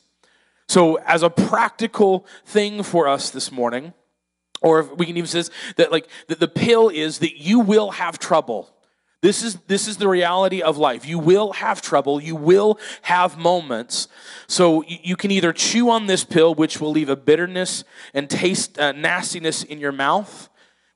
So, 0.68 0.96
as 0.98 1.24
a 1.24 1.30
practical 1.30 2.26
thing 2.46 2.84
for 2.84 3.08
us 3.08 3.32
this 3.32 3.52
morning, 3.52 3.94
or 4.62 4.84
we 4.84 5.06
can 5.06 5.18
even 5.18 5.28
say 5.28 5.44
that 5.78 5.92
like 5.92 6.08
that 6.28 6.40
the 6.40 6.48
pill 6.48 6.90
is 6.90 7.20
that 7.20 7.38
you 7.38 7.60
will 7.60 7.92
have 7.92 8.20
trouble. 8.20 8.70
This 9.22 9.44
is, 9.44 9.56
this 9.68 9.90
is 9.90 9.98
the 9.98 10.08
reality 10.08 10.62
of 10.62 10.78
life. 10.78 11.06
You 11.06 11.20
will 11.20 11.52
have 11.52 11.82
trouble. 11.82 12.22
You 12.22 12.38
will 12.38 12.80
have 13.02 13.38
moments. 13.38 14.08
So 14.48 14.82
you, 14.84 14.98
you 15.04 15.16
can 15.18 15.30
either 15.30 15.52
chew 15.52 15.90
on 15.90 16.08
this 16.08 16.24
pill, 16.24 16.56
which 16.56 16.80
will 16.80 16.92
leave 16.92 17.10
a 17.10 17.18
bitterness 17.18 17.84
and 18.14 18.30
taste 18.30 18.80
uh, 18.80 18.94
nastiness 18.94 19.64
in 19.64 19.80
your 19.80 19.92
mouth, 19.92 20.48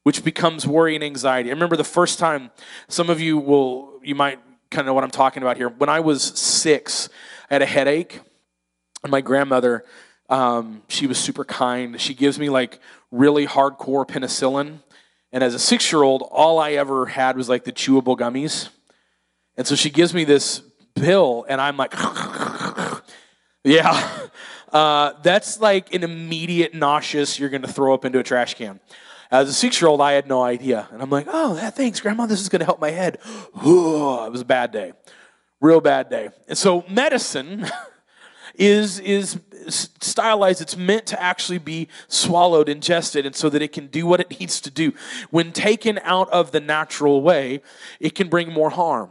which 0.03 0.23
becomes 0.23 0.67
worry 0.67 0.95
and 0.95 1.03
anxiety. 1.03 1.49
I 1.49 1.53
remember 1.53 1.75
the 1.75 1.83
first 1.83 2.19
time, 2.19 2.51
some 2.87 3.09
of 3.09 3.19
you 3.19 3.37
will, 3.37 3.99
you 4.03 4.15
might 4.15 4.39
kind 4.69 4.81
of 4.81 4.85
know 4.87 4.93
what 4.93 5.03
I'm 5.03 5.11
talking 5.11 5.43
about 5.43 5.57
here. 5.57 5.69
When 5.69 5.89
I 5.89 5.99
was 5.99 6.23
six, 6.23 7.09
I 7.49 7.55
had 7.55 7.61
a 7.61 7.65
headache, 7.65 8.19
and 9.03 9.11
my 9.11 9.21
grandmother, 9.21 9.85
um, 10.29 10.83
she 10.87 11.07
was 11.07 11.17
super 11.17 11.45
kind. 11.45 11.99
She 11.99 12.13
gives 12.13 12.39
me 12.39 12.49
like 12.49 12.79
really 13.11 13.45
hardcore 13.45 14.07
penicillin 14.07 14.79
and 15.33 15.43
as 15.43 15.55
a 15.55 15.59
six 15.59 15.91
year 15.91 16.03
old, 16.03 16.21
all 16.31 16.59
I 16.59 16.73
ever 16.73 17.07
had 17.07 17.35
was 17.35 17.49
like 17.49 17.63
the 17.63 17.71
chewable 17.71 18.15
gummies. 18.15 18.69
And 19.57 19.65
so 19.65 19.75
she 19.75 19.89
gives 19.89 20.13
me 20.13 20.23
this 20.23 20.61
pill, 20.95 21.45
and 21.49 21.59
I'm 21.59 21.75
like, 21.75 21.93
yeah, 23.63 24.27
uh, 24.71 25.13
that's 25.23 25.59
like 25.59 25.93
an 25.93 26.03
immediate 26.03 26.75
nauseous 26.75 27.39
you're 27.39 27.49
going 27.49 27.63
to 27.63 27.67
throw 27.67 27.93
up 27.95 28.05
into 28.05 28.19
a 28.19 28.23
trash 28.23 28.53
can. 28.53 28.79
Uh, 29.33 29.37
as 29.37 29.49
a 29.49 29.53
six 29.53 29.81
year 29.81 29.89
old, 29.89 29.99
I 29.99 30.11
had 30.11 30.27
no 30.27 30.43
idea. 30.43 30.87
And 30.91 31.01
I'm 31.01 31.09
like, 31.09 31.25
oh, 31.27 31.55
thanks, 31.71 31.99
Grandma. 31.99 32.27
This 32.27 32.39
is 32.39 32.49
going 32.49 32.59
to 32.59 32.65
help 32.65 32.79
my 32.79 32.91
head. 32.91 33.15
it 33.55 34.31
was 34.31 34.41
a 34.41 34.45
bad 34.45 34.71
day. 34.71 34.93
Real 35.59 35.81
bad 35.81 36.09
day. 36.09 36.29
And 36.47 36.57
so, 36.57 36.85
medicine 36.87 37.65
is, 38.55 38.99
is 38.99 39.39
stylized. 39.69 40.61
It's 40.61 40.77
meant 40.77 41.07
to 41.07 41.21
actually 41.21 41.57
be 41.57 41.87
swallowed, 42.07 42.69
ingested, 42.69 43.25
and 43.25 43.35
so 43.35 43.49
that 43.49 43.63
it 43.63 43.71
can 43.71 43.87
do 43.87 44.05
what 44.05 44.19
it 44.19 44.29
needs 44.39 44.61
to 44.61 44.69
do. 44.69 44.93
When 45.31 45.51
taken 45.51 45.99
out 46.03 46.29
of 46.29 46.51
the 46.51 46.59
natural 46.59 47.23
way, 47.23 47.63
it 47.99 48.13
can 48.13 48.29
bring 48.29 48.53
more 48.53 48.69
harm. 48.69 49.09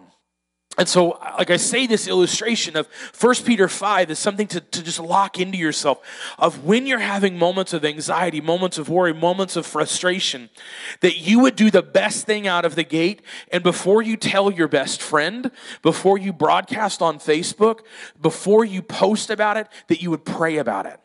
And 0.79 0.89
so, 0.89 1.19
like 1.37 1.51
I 1.51 1.59
say, 1.59 1.87
this 1.87 2.09
illustration 2.09 2.77
of 2.79 2.89
1 3.21 3.35
Peter 3.45 3.69
5 3.69 4.11
is 4.11 4.19
something 4.19 4.47
to, 4.49 4.61
to 4.61 4.83
just 4.83 4.99
lock 4.99 5.39
into 5.39 5.59
yourself 5.59 6.01
of 6.39 6.65
when 6.65 6.87
you're 6.87 6.99
having 6.99 7.39
moments 7.39 7.75
of 7.75 7.85
anxiety, 7.85 8.41
moments 8.41 8.79
of 8.79 8.89
worry, 8.89 9.13
moments 9.13 9.57
of 9.57 9.67
frustration, 9.67 10.49
that 11.01 11.19
you 11.19 11.41
would 11.41 11.57
do 11.57 11.71
the 11.71 11.83
best 11.83 12.25
thing 12.25 12.47
out 12.47 12.65
of 12.65 12.75
the 12.75 12.85
gate. 12.85 13.21
And 13.51 13.63
before 13.63 14.01
you 14.01 14.17
tell 14.17 14.51
your 14.51 14.67
best 14.67 15.03
friend, 15.03 15.51
before 15.83 16.17
you 16.17 16.33
broadcast 16.33 17.03
on 17.03 17.19
Facebook, 17.19 17.81
before 18.19 18.65
you 18.65 18.81
post 18.81 19.29
about 19.29 19.59
it, 19.59 19.69
that 19.89 20.01
you 20.01 20.11
would 20.11 20.25
pray 20.25 20.57
about 20.57 20.87
it. 20.87 20.99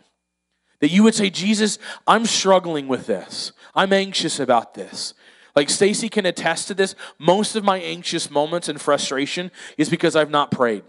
That 0.80 0.92
you 0.92 1.04
would 1.04 1.16
say, 1.16 1.30
Jesus, 1.30 1.78
I'm 2.06 2.26
struggling 2.26 2.88
with 2.88 3.06
this. 3.06 3.52
I'm 3.76 3.92
anxious 3.92 4.40
about 4.40 4.76
this. 4.76 5.14
Like 5.58 5.72
Stacy 5.72 6.08
can 6.08 6.28
attest 6.28 6.68
to 6.68 6.76
this. 6.76 6.94
Most 7.18 7.56
of 7.56 7.64
my 7.64 7.80
anxious 7.80 8.30
moments 8.30 8.70
and 8.70 8.80
frustration 8.80 9.50
is 9.76 9.90
because 9.90 10.16
I've 10.16 10.30
not 10.30 10.52
prayed. 10.52 10.84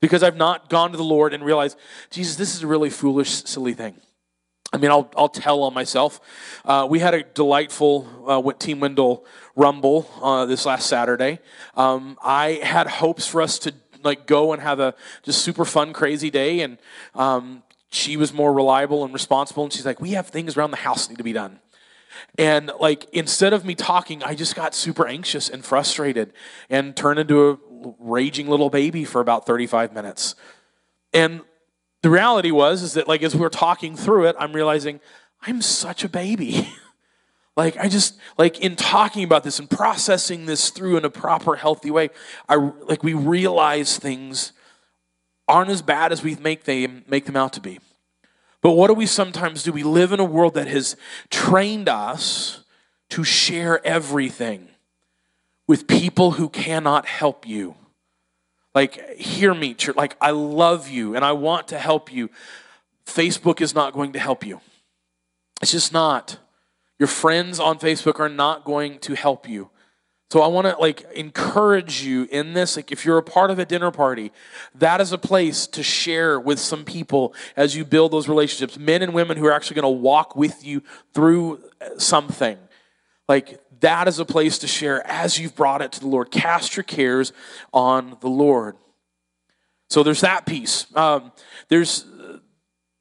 Because 0.00 0.24
I've 0.24 0.34
not 0.36 0.68
gone 0.68 0.90
to 0.90 0.96
the 0.96 1.04
Lord 1.04 1.32
and 1.32 1.44
realized, 1.44 1.78
Jesus, 2.10 2.34
this 2.34 2.56
is 2.56 2.64
a 2.64 2.66
really 2.66 2.90
foolish, 2.90 3.44
silly 3.44 3.74
thing. 3.74 3.94
I 4.72 4.78
mean, 4.78 4.90
I'll, 4.90 5.08
I'll 5.16 5.28
tell 5.28 5.62
on 5.62 5.72
myself. 5.72 6.20
Uh, 6.64 6.88
we 6.90 6.98
had 6.98 7.14
a 7.14 7.22
delightful 7.22 8.08
uh, 8.26 8.52
Team 8.54 8.80
Wendell 8.80 9.24
Rumble 9.54 10.10
uh, 10.20 10.46
this 10.46 10.66
last 10.66 10.88
Saturday. 10.88 11.38
Um, 11.76 12.18
I 12.24 12.58
had 12.64 12.88
hopes 12.88 13.28
for 13.28 13.40
us 13.40 13.56
to 13.60 13.74
like 14.02 14.26
go 14.26 14.52
and 14.52 14.60
have 14.60 14.80
a 14.80 14.96
just 15.22 15.42
super 15.42 15.64
fun, 15.64 15.92
crazy 15.92 16.28
day, 16.28 16.58
and 16.62 16.78
um, 17.14 17.62
she 17.90 18.16
was 18.16 18.32
more 18.32 18.52
reliable 18.52 19.04
and 19.04 19.14
responsible. 19.14 19.62
And 19.62 19.72
she's 19.72 19.86
like, 19.86 20.00
"We 20.00 20.10
have 20.10 20.26
things 20.26 20.56
around 20.56 20.72
the 20.72 20.76
house 20.78 21.08
need 21.08 21.18
to 21.18 21.24
be 21.24 21.32
done." 21.32 21.60
And 22.38 22.70
like 22.80 23.06
instead 23.12 23.52
of 23.52 23.64
me 23.64 23.74
talking, 23.74 24.22
I 24.22 24.34
just 24.34 24.54
got 24.54 24.74
super 24.74 25.06
anxious 25.06 25.48
and 25.48 25.64
frustrated 25.64 26.32
and 26.68 26.96
turned 26.96 27.18
into 27.18 27.50
a 27.50 27.58
raging 27.98 28.48
little 28.48 28.70
baby 28.70 29.04
for 29.04 29.20
about 29.20 29.46
35 29.46 29.92
minutes. 29.92 30.34
And 31.12 31.42
the 32.02 32.10
reality 32.10 32.50
was 32.50 32.82
is 32.82 32.94
that 32.94 33.08
like 33.08 33.22
as 33.22 33.34
we 33.34 33.40
were 33.40 33.50
talking 33.50 33.96
through 33.96 34.26
it, 34.26 34.36
I'm 34.38 34.52
realizing 34.52 35.00
I'm 35.42 35.62
such 35.62 36.04
a 36.04 36.08
baby. 36.08 36.68
like 37.56 37.76
I 37.76 37.88
just 37.88 38.18
like 38.38 38.60
in 38.60 38.76
talking 38.76 39.24
about 39.24 39.44
this 39.44 39.58
and 39.58 39.68
processing 39.68 40.46
this 40.46 40.70
through 40.70 40.96
in 40.96 41.04
a 41.04 41.10
proper 41.10 41.56
healthy 41.56 41.90
way, 41.90 42.10
I 42.48 42.56
like 42.56 43.02
we 43.02 43.14
realize 43.14 43.98
things 43.98 44.52
aren't 45.48 45.70
as 45.70 45.82
bad 45.82 46.12
as 46.12 46.22
we 46.22 46.36
make 46.36 46.64
them 46.64 47.04
make 47.08 47.24
them 47.24 47.36
out 47.36 47.52
to 47.54 47.60
be. 47.60 47.78
But 48.66 48.72
what 48.72 48.88
do 48.88 48.94
we 48.94 49.06
sometimes 49.06 49.62
do? 49.62 49.70
We 49.70 49.84
live 49.84 50.10
in 50.10 50.18
a 50.18 50.24
world 50.24 50.54
that 50.54 50.66
has 50.66 50.96
trained 51.30 51.88
us 51.88 52.64
to 53.10 53.22
share 53.22 53.80
everything 53.86 54.66
with 55.68 55.86
people 55.86 56.32
who 56.32 56.48
cannot 56.48 57.06
help 57.06 57.46
you. 57.46 57.76
Like, 58.74 59.18
hear 59.18 59.54
me, 59.54 59.72
church. 59.72 59.94
Like, 59.94 60.16
I 60.20 60.32
love 60.32 60.88
you 60.88 61.14
and 61.14 61.24
I 61.24 61.30
want 61.30 61.68
to 61.68 61.78
help 61.78 62.12
you. 62.12 62.28
Facebook 63.06 63.60
is 63.60 63.72
not 63.72 63.92
going 63.92 64.10
to 64.14 64.18
help 64.18 64.44
you. 64.44 64.60
It's 65.62 65.70
just 65.70 65.92
not. 65.92 66.38
Your 66.98 67.06
friends 67.06 67.60
on 67.60 67.78
Facebook 67.78 68.18
are 68.18 68.28
not 68.28 68.64
going 68.64 68.98
to 68.98 69.14
help 69.14 69.48
you. 69.48 69.70
So 70.30 70.42
I 70.42 70.48
want 70.48 70.66
to 70.66 70.76
like 70.80 71.06
encourage 71.14 72.02
you 72.02 72.26
in 72.30 72.52
this 72.52 72.76
like 72.76 72.90
if 72.90 73.04
you're 73.04 73.18
a 73.18 73.22
part 73.22 73.50
of 73.50 73.60
a 73.60 73.64
dinner 73.64 73.92
party, 73.92 74.32
that 74.74 75.00
is 75.00 75.12
a 75.12 75.18
place 75.18 75.68
to 75.68 75.82
share 75.84 76.40
with 76.40 76.58
some 76.58 76.84
people 76.84 77.32
as 77.56 77.76
you 77.76 77.84
build 77.84 78.12
those 78.12 78.28
relationships, 78.28 78.76
men 78.76 79.02
and 79.02 79.14
women 79.14 79.36
who 79.36 79.46
are 79.46 79.52
actually 79.52 79.76
going 79.80 79.94
to 79.94 80.00
walk 80.00 80.34
with 80.34 80.66
you 80.66 80.82
through 81.14 81.62
uh, 81.80 81.98
something. 81.98 82.58
Like 83.28 83.60
that 83.80 84.08
is 84.08 84.18
a 84.18 84.24
place 84.24 84.58
to 84.58 84.66
share 84.66 85.06
as 85.06 85.38
you've 85.38 85.54
brought 85.54 85.80
it 85.80 85.92
to 85.92 86.00
the 86.00 86.08
Lord. 86.08 86.32
Cast 86.32 86.76
your 86.76 86.84
cares 86.84 87.32
on 87.72 88.16
the 88.20 88.28
Lord. 88.28 88.76
So 89.88 90.02
there's 90.02 90.22
that 90.22 90.44
piece. 90.44 90.86
Um, 90.96 91.30
there's 91.68 92.04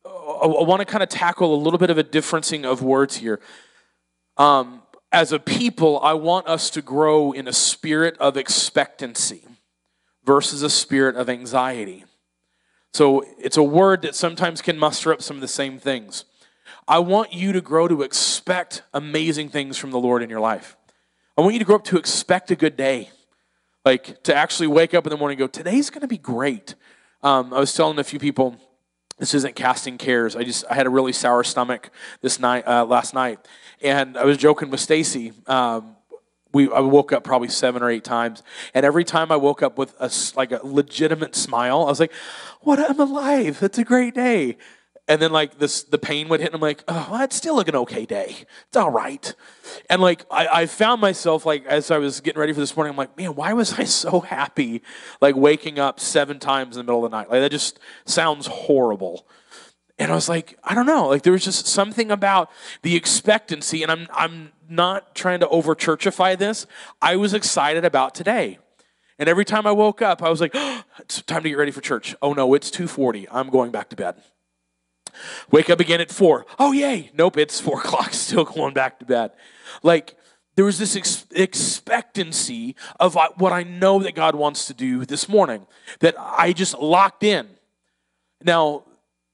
uh, 0.05 0.09
I 0.43 0.47
want 0.47 0.81
to 0.81 0.85
kind 0.85 1.01
of 1.01 1.09
tackle 1.09 1.55
a 1.55 1.57
little 1.57 1.79
bit 1.79 1.89
of 1.89 1.97
a 1.97 2.03
differencing 2.03 2.65
of 2.65 2.83
words 2.83 3.17
here. 3.17 3.39
Um, 4.37 4.83
as 5.15 5.31
a 5.31 5.39
people, 5.39 5.97
I 6.01 6.13
want 6.13 6.45
us 6.45 6.69
to 6.71 6.81
grow 6.81 7.31
in 7.31 7.47
a 7.47 7.53
spirit 7.53 8.17
of 8.17 8.35
expectancy 8.35 9.47
versus 10.25 10.61
a 10.61 10.69
spirit 10.69 11.15
of 11.15 11.29
anxiety. 11.29 12.03
So 12.93 13.23
it's 13.39 13.55
a 13.55 13.63
word 13.63 14.01
that 14.01 14.13
sometimes 14.13 14.61
can 14.61 14.77
muster 14.77 15.13
up 15.13 15.21
some 15.21 15.37
of 15.37 15.41
the 15.41 15.47
same 15.47 15.79
things. 15.79 16.25
I 16.85 16.99
want 16.99 17.31
you 17.31 17.53
to 17.53 17.61
grow 17.61 17.87
to 17.87 18.01
expect 18.01 18.81
amazing 18.93 19.47
things 19.47 19.77
from 19.77 19.91
the 19.91 19.99
Lord 19.99 20.21
in 20.21 20.29
your 20.29 20.41
life. 20.41 20.75
I 21.37 21.41
want 21.41 21.53
you 21.53 21.59
to 21.59 21.65
grow 21.65 21.77
up 21.77 21.85
to 21.85 21.97
expect 21.97 22.51
a 22.51 22.55
good 22.57 22.75
day. 22.75 23.09
Like 23.85 24.21
to 24.23 24.35
actually 24.35 24.67
wake 24.67 24.93
up 24.93 25.05
in 25.07 25.11
the 25.11 25.17
morning 25.17 25.39
and 25.39 25.49
go, 25.49 25.59
today's 25.63 25.89
going 25.89 26.01
to 26.01 26.07
be 26.09 26.17
great. 26.17 26.75
Um, 27.23 27.53
I 27.53 27.59
was 27.61 27.73
telling 27.73 27.99
a 27.99 28.03
few 28.03 28.19
people, 28.19 28.57
this 29.17 29.33
isn't 29.33 29.55
casting 29.55 29.97
cares. 29.97 30.35
I 30.35 30.43
just 30.43 30.65
I 30.69 30.75
had 30.75 30.87
a 30.87 30.89
really 30.89 31.13
sour 31.13 31.43
stomach 31.43 31.89
this 32.21 32.39
night 32.39 32.67
uh, 32.67 32.85
last 32.85 33.13
night, 33.13 33.39
and 33.81 34.17
I 34.17 34.25
was 34.25 34.37
joking 34.37 34.69
with 34.69 34.79
Stacy. 34.79 35.31
Um, 35.47 35.95
we 36.51 36.71
I 36.71 36.79
woke 36.79 37.11
up 37.11 37.23
probably 37.23 37.49
seven 37.49 37.81
or 37.81 37.89
eight 37.89 38.03
times, 38.03 38.43
and 38.73 38.85
every 38.85 39.03
time 39.03 39.31
I 39.31 39.35
woke 39.35 39.63
up 39.63 39.77
with 39.77 39.95
a 39.99 40.11
like 40.35 40.51
a 40.51 40.59
legitimate 40.63 41.35
smile, 41.35 41.83
I 41.83 41.85
was 41.85 41.99
like, 41.99 42.13
"What? 42.61 42.79
I'm 42.79 42.99
alive! 42.99 43.61
It's 43.61 43.77
a 43.77 43.83
great 43.83 44.15
day." 44.15 44.57
And 45.07 45.21
then 45.21 45.31
like 45.31 45.59
this, 45.59 45.83
the 45.83 45.99
pain 45.99 46.29
would 46.29 46.39
hit, 46.39 46.47
and 46.47 46.55
I'm 46.55 46.61
like, 46.61 46.83
"Oh, 46.87 47.09
well, 47.11 47.21
it's 47.21 47.35
still 47.35 47.55
like 47.55 47.67
an 47.67 47.75
okay 47.75 48.05
day. 48.05 48.37
It's 48.67 48.77
all 48.77 48.89
right." 48.89 49.35
And 49.87 50.01
like 50.01 50.25
I, 50.31 50.47
I 50.47 50.65
found 50.65 50.99
myself 50.99 51.45
like 51.45 51.63
as 51.67 51.91
I 51.91 51.99
was 51.99 52.21
getting 52.21 52.39
ready 52.39 52.53
for 52.53 52.59
this 52.59 52.75
morning, 52.75 52.91
I'm 52.91 52.97
like, 52.97 53.15
"Man, 53.15 53.35
why 53.35 53.53
was 53.53 53.73
I 53.73 53.83
so 53.83 54.21
happy?" 54.21 54.81
Like 55.21 55.35
waking 55.35 55.77
up 55.77 55.99
seven 55.99 56.39
times 56.39 56.75
in 56.75 56.79
the 56.79 56.91
middle 56.91 57.05
of 57.05 57.11
the 57.11 57.17
night. 57.17 57.29
Like 57.29 57.41
that 57.41 57.51
just 57.51 57.79
sounds 58.05 58.47
horrible. 58.47 59.27
And 59.97 60.11
I 60.11 60.15
was 60.15 60.27
like, 60.27 60.57
I 60.63 60.75
don't 60.75 60.87
know. 60.87 61.07
Like 61.07 61.21
there 61.21 61.33
was 61.33 61.45
just 61.45 61.67
something 61.67 62.09
about 62.09 62.49
the 62.81 62.95
expectancy, 62.95 63.83
and 63.83 63.91
I'm 63.91 64.07
I'm 64.11 64.53
not 64.67 65.13
trying 65.13 65.39
to 65.41 65.47
over 65.49 65.75
churchify 65.75 66.35
this. 66.35 66.65
I 67.01 67.15
was 67.15 67.33
excited 67.33 67.85
about 67.85 68.15
today. 68.15 68.57
And 69.17 69.29
every 69.29 69.45
time 69.45 69.65
I 69.65 69.71
woke 69.71 70.01
up, 70.01 70.21
I 70.21 70.29
was 70.29 70.41
like, 70.41 70.51
oh, 70.53 70.83
it's 70.99 71.21
time 71.21 71.43
to 71.43 71.49
get 71.49 71.57
ready 71.57 71.71
for 71.71 71.81
church. 71.81 72.15
Oh 72.21 72.33
no, 72.33 72.53
it's 72.55 72.71
2:40. 72.71 73.27
I'm 73.31 73.49
going 73.49 73.71
back 73.71 73.89
to 73.89 73.95
bed. 73.95 74.15
Wake 75.51 75.69
up 75.69 75.79
again 75.79 76.01
at 76.01 76.11
four. 76.11 76.45
Oh 76.59 76.71
yay. 76.71 77.11
Nope, 77.13 77.37
it's 77.37 77.59
four 77.59 77.79
o'clock, 77.83 78.13
still 78.13 78.45
going 78.45 78.73
back 78.73 78.99
to 78.99 79.05
bed. 79.05 79.31
Like 79.83 80.15
there 80.55 80.65
was 80.65 80.79
this 80.79 80.95
ex- 80.95 81.25
expectancy 81.31 82.75
of 82.99 83.17
uh, 83.17 83.29
what 83.35 83.51
I 83.51 83.63
know 83.63 83.99
that 83.99 84.15
God 84.15 84.35
wants 84.35 84.67
to 84.67 84.73
do 84.73 85.05
this 85.05 85.27
morning 85.27 85.67
that 85.99 86.15
I 86.17 86.53
just 86.53 86.77
locked 86.79 87.23
in. 87.23 87.47
Now, 88.43 88.83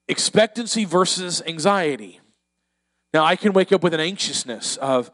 expectancy 0.07 0.85
versus 0.85 1.41
anxiety. 1.45 2.19
Now, 3.13 3.23
I 3.23 3.35
can 3.35 3.53
wake 3.53 3.71
up 3.71 3.83
with 3.83 3.93
an 3.93 3.99
anxiousness 3.99 4.77
of, 4.77 5.11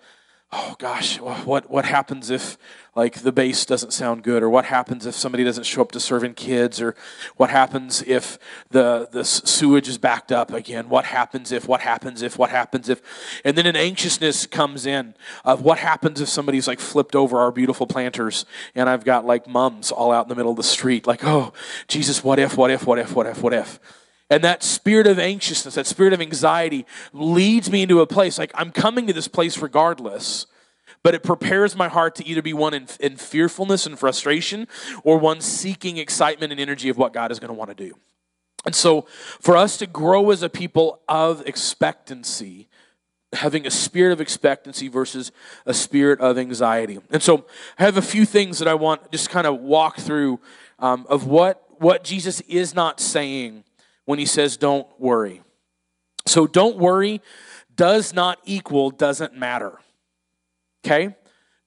oh 0.52 0.76
gosh, 0.80 1.20
what, 1.20 1.70
what 1.70 1.86
happens 1.86 2.30
if 2.30 2.58
like 2.96 3.22
the 3.22 3.32
bass 3.32 3.66
doesn't 3.66 3.92
sound 3.92 4.24
good? 4.24 4.42
Or 4.42 4.50
what 4.50 4.66
happens 4.66 5.06
if 5.06 5.14
somebody 5.14 5.44
doesn't 5.44 5.66
show 5.66 5.82
up 5.82 5.92
to 5.92 6.00
serving 6.00 6.34
kids? 6.36 6.82
Or 6.82 6.96
what 7.36 7.50
happens 7.50 8.02
if 8.04 8.40
the, 8.70 9.08
the 9.12 9.24
sewage 9.24 9.88
is 9.90 9.98
backed 9.98 10.32
up 10.32 10.52
again? 10.52 10.90
What 10.90 11.06
happens 11.06 11.52
if 11.52 11.68
what 11.68 11.82
happens 11.82 12.22
if 12.22 12.38
what 12.38 12.50
happens 12.50 12.90
if? 12.90 13.02
And 13.44 13.58
then 13.58 13.66
an 13.66 13.76
anxiousness 13.76 14.48
comes 14.48 14.86
in 14.86 15.14
of 15.44 15.62
what 15.62 15.80
happens 15.80 16.22
if 16.22 16.30
somebody's 16.30 16.68
like 16.68 16.80
flipped 16.80 17.16
over 17.16 17.40
our 17.40 17.52
beautiful 17.52 17.88
planters 17.88 18.46
and 18.76 18.90
i've 18.90 19.04
got 19.04 19.26
like 19.26 19.48
mums 19.48 19.92
all 19.92 20.12
out 20.12 20.26
in 20.26 20.30
the 20.30 20.36
middle 20.36 20.52
of 20.52 20.58
the 20.58 20.64
street 20.64 21.08
like 21.08 21.24
oh 21.24 21.54
jesus 21.88 22.24
what 22.24 22.40
if 22.40 22.58
what 22.58 22.72
if 22.72 22.86
what 22.86 23.00
if 23.00 23.14
what 23.16 23.26
if 23.26 23.42
what 23.42 23.54
if 23.54 23.80
and 24.30 24.44
that 24.44 24.64
spirit 24.64 25.08
of 25.08 25.20
anxiousness 25.20 25.76
that 25.76 25.88
spirit 25.88 26.14
of 26.14 26.22
anxiety 26.22 26.86
leads 27.14 27.72
me 27.72 27.84
into 27.84 28.02
a 28.02 28.08
place 28.08 28.38
like 28.38 28.52
i'm 28.56 28.72
coming 28.72 29.08
to 29.08 29.14
this 29.14 29.28
place 29.28 29.58
regardless 29.60 30.48
but 31.04 31.16
it 31.16 31.24
prepares 31.24 31.76
my 31.76 31.88
heart 31.88 32.16
to 32.16 32.28
either 32.28 32.42
be 32.42 32.54
one 32.54 32.74
in, 32.74 32.88
in 33.00 33.16
fearfulness 33.16 33.86
and 33.86 33.98
frustration 33.98 34.68
or 35.04 35.18
one 35.18 35.40
seeking 35.40 35.98
excitement 35.98 36.52
and 36.52 36.60
energy 36.60 36.90
of 36.90 36.98
what 36.98 37.14
God 37.14 37.32
is 37.32 37.40
going 37.40 37.48
to 37.48 37.54
want 37.54 37.70
to 37.70 37.76
do. 37.76 37.96
And 38.66 38.76
so, 38.76 39.04
for 39.40 39.56
us 39.56 39.78
to 39.78 39.88
grow 39.88 40.32
as 40.32 40.44
a 40.44 40.50
people 40.50 41.00
of 41.08 41.48
expectancy, 41.48 42.68
having 43.32 43.66
a 43.66 43.72
spirit 43.72 44.12
of 44.12 44.20
expectancy 44.20 44.90
versus 44.90 45.32
a 45.66 45.74
spirit 45.74 46.20
of 46.20 46.38
anxiety. 46.38 47.00
And 47.12 47.24
so, 47.24 47.46
I 47.80 47.84
have 47.84 47.96
a 47.96 48.02
few 48.02 48.26
things 48.26 48.60
that 48.60 48.68
I 48.68 48.74
want 48.74 49.10
just 49.10 49.30
kind 49.30 49.48
of 49.48 49.62
walk 49.62 50.00
through 50.00 50.42
um, 50.80 51.06
of 51.10 51.26
what 51.26 51.64
what 51.80 52.04
Jesus 52.04 52.42
is 52.42 52.74
not 52.76 53.00
saying 53.00 53.64
when 54.08 54.18
he 54.18 54.26
says, 54.26 54.58
"Don't 54.58 54.88
worry." 55.00 55.44
So, 56.26 56.48
don't 56.48 56.78
worry 56.78 57.22
does 57.76 58.14
not 58.14 58.40
equal 58.44 58.90
doesn't 58.90 59.38
matter. 59.38 59.80
Okay? 60.86 61.16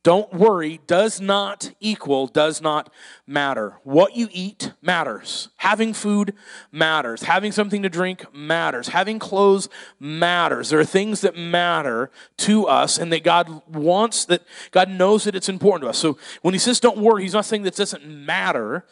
Don't 0.03 0.33
worry 0.33 0.81
does 0.87 1.21
not 1.21 1.73
equal, 1.79 2.27
does 2.27 2.63
not 2.63 2.91
matter. 3.27 3.79
What 3.85 4.17
you 4.17 4.29
eat 4.33 4.73
matters. 4.81 5.51
Having 5.57 5.93
food 5.93 6.33
matters. 6.73 7.25
Having 7.25 7.53
something 7.53 7.83
to 7.83 7.91
drink 7.91 8.25
matters. 8.35 8.89
Having 8.89 9.19
clothes 9.19 9.69
matters. 9.99 10.71
There 10.71 10.81
are 10.81 10.87
things 10.87 11.21
that 11.21 11.37
matter 11.37 12.11
to 12.39 12.67
us 12.67 12.97
and 12.97 13.13
that 13.13 13.25
God 13.25 13.63
wants, 13.69 14.25
that 14.25 14.43
God 14.71 14.89
knows 14.89 15.25
that 15.25 15.35
it's 15.35 15.51
important 15.51 15.83
to 15.83 15.91
us. 15.91 15.99
So 15.99 16.17
when 16.41 16.55
He 16.55 16.59
says 16.59 16.81
don't 16.81 16.99
worry, 16.99 17.25
He's 17.25 17.35
not 17.35 17.45
saying 17.45 17.65
that 17.65 17.77
doesn't 17.77 18.07
matter. 18.07 18.87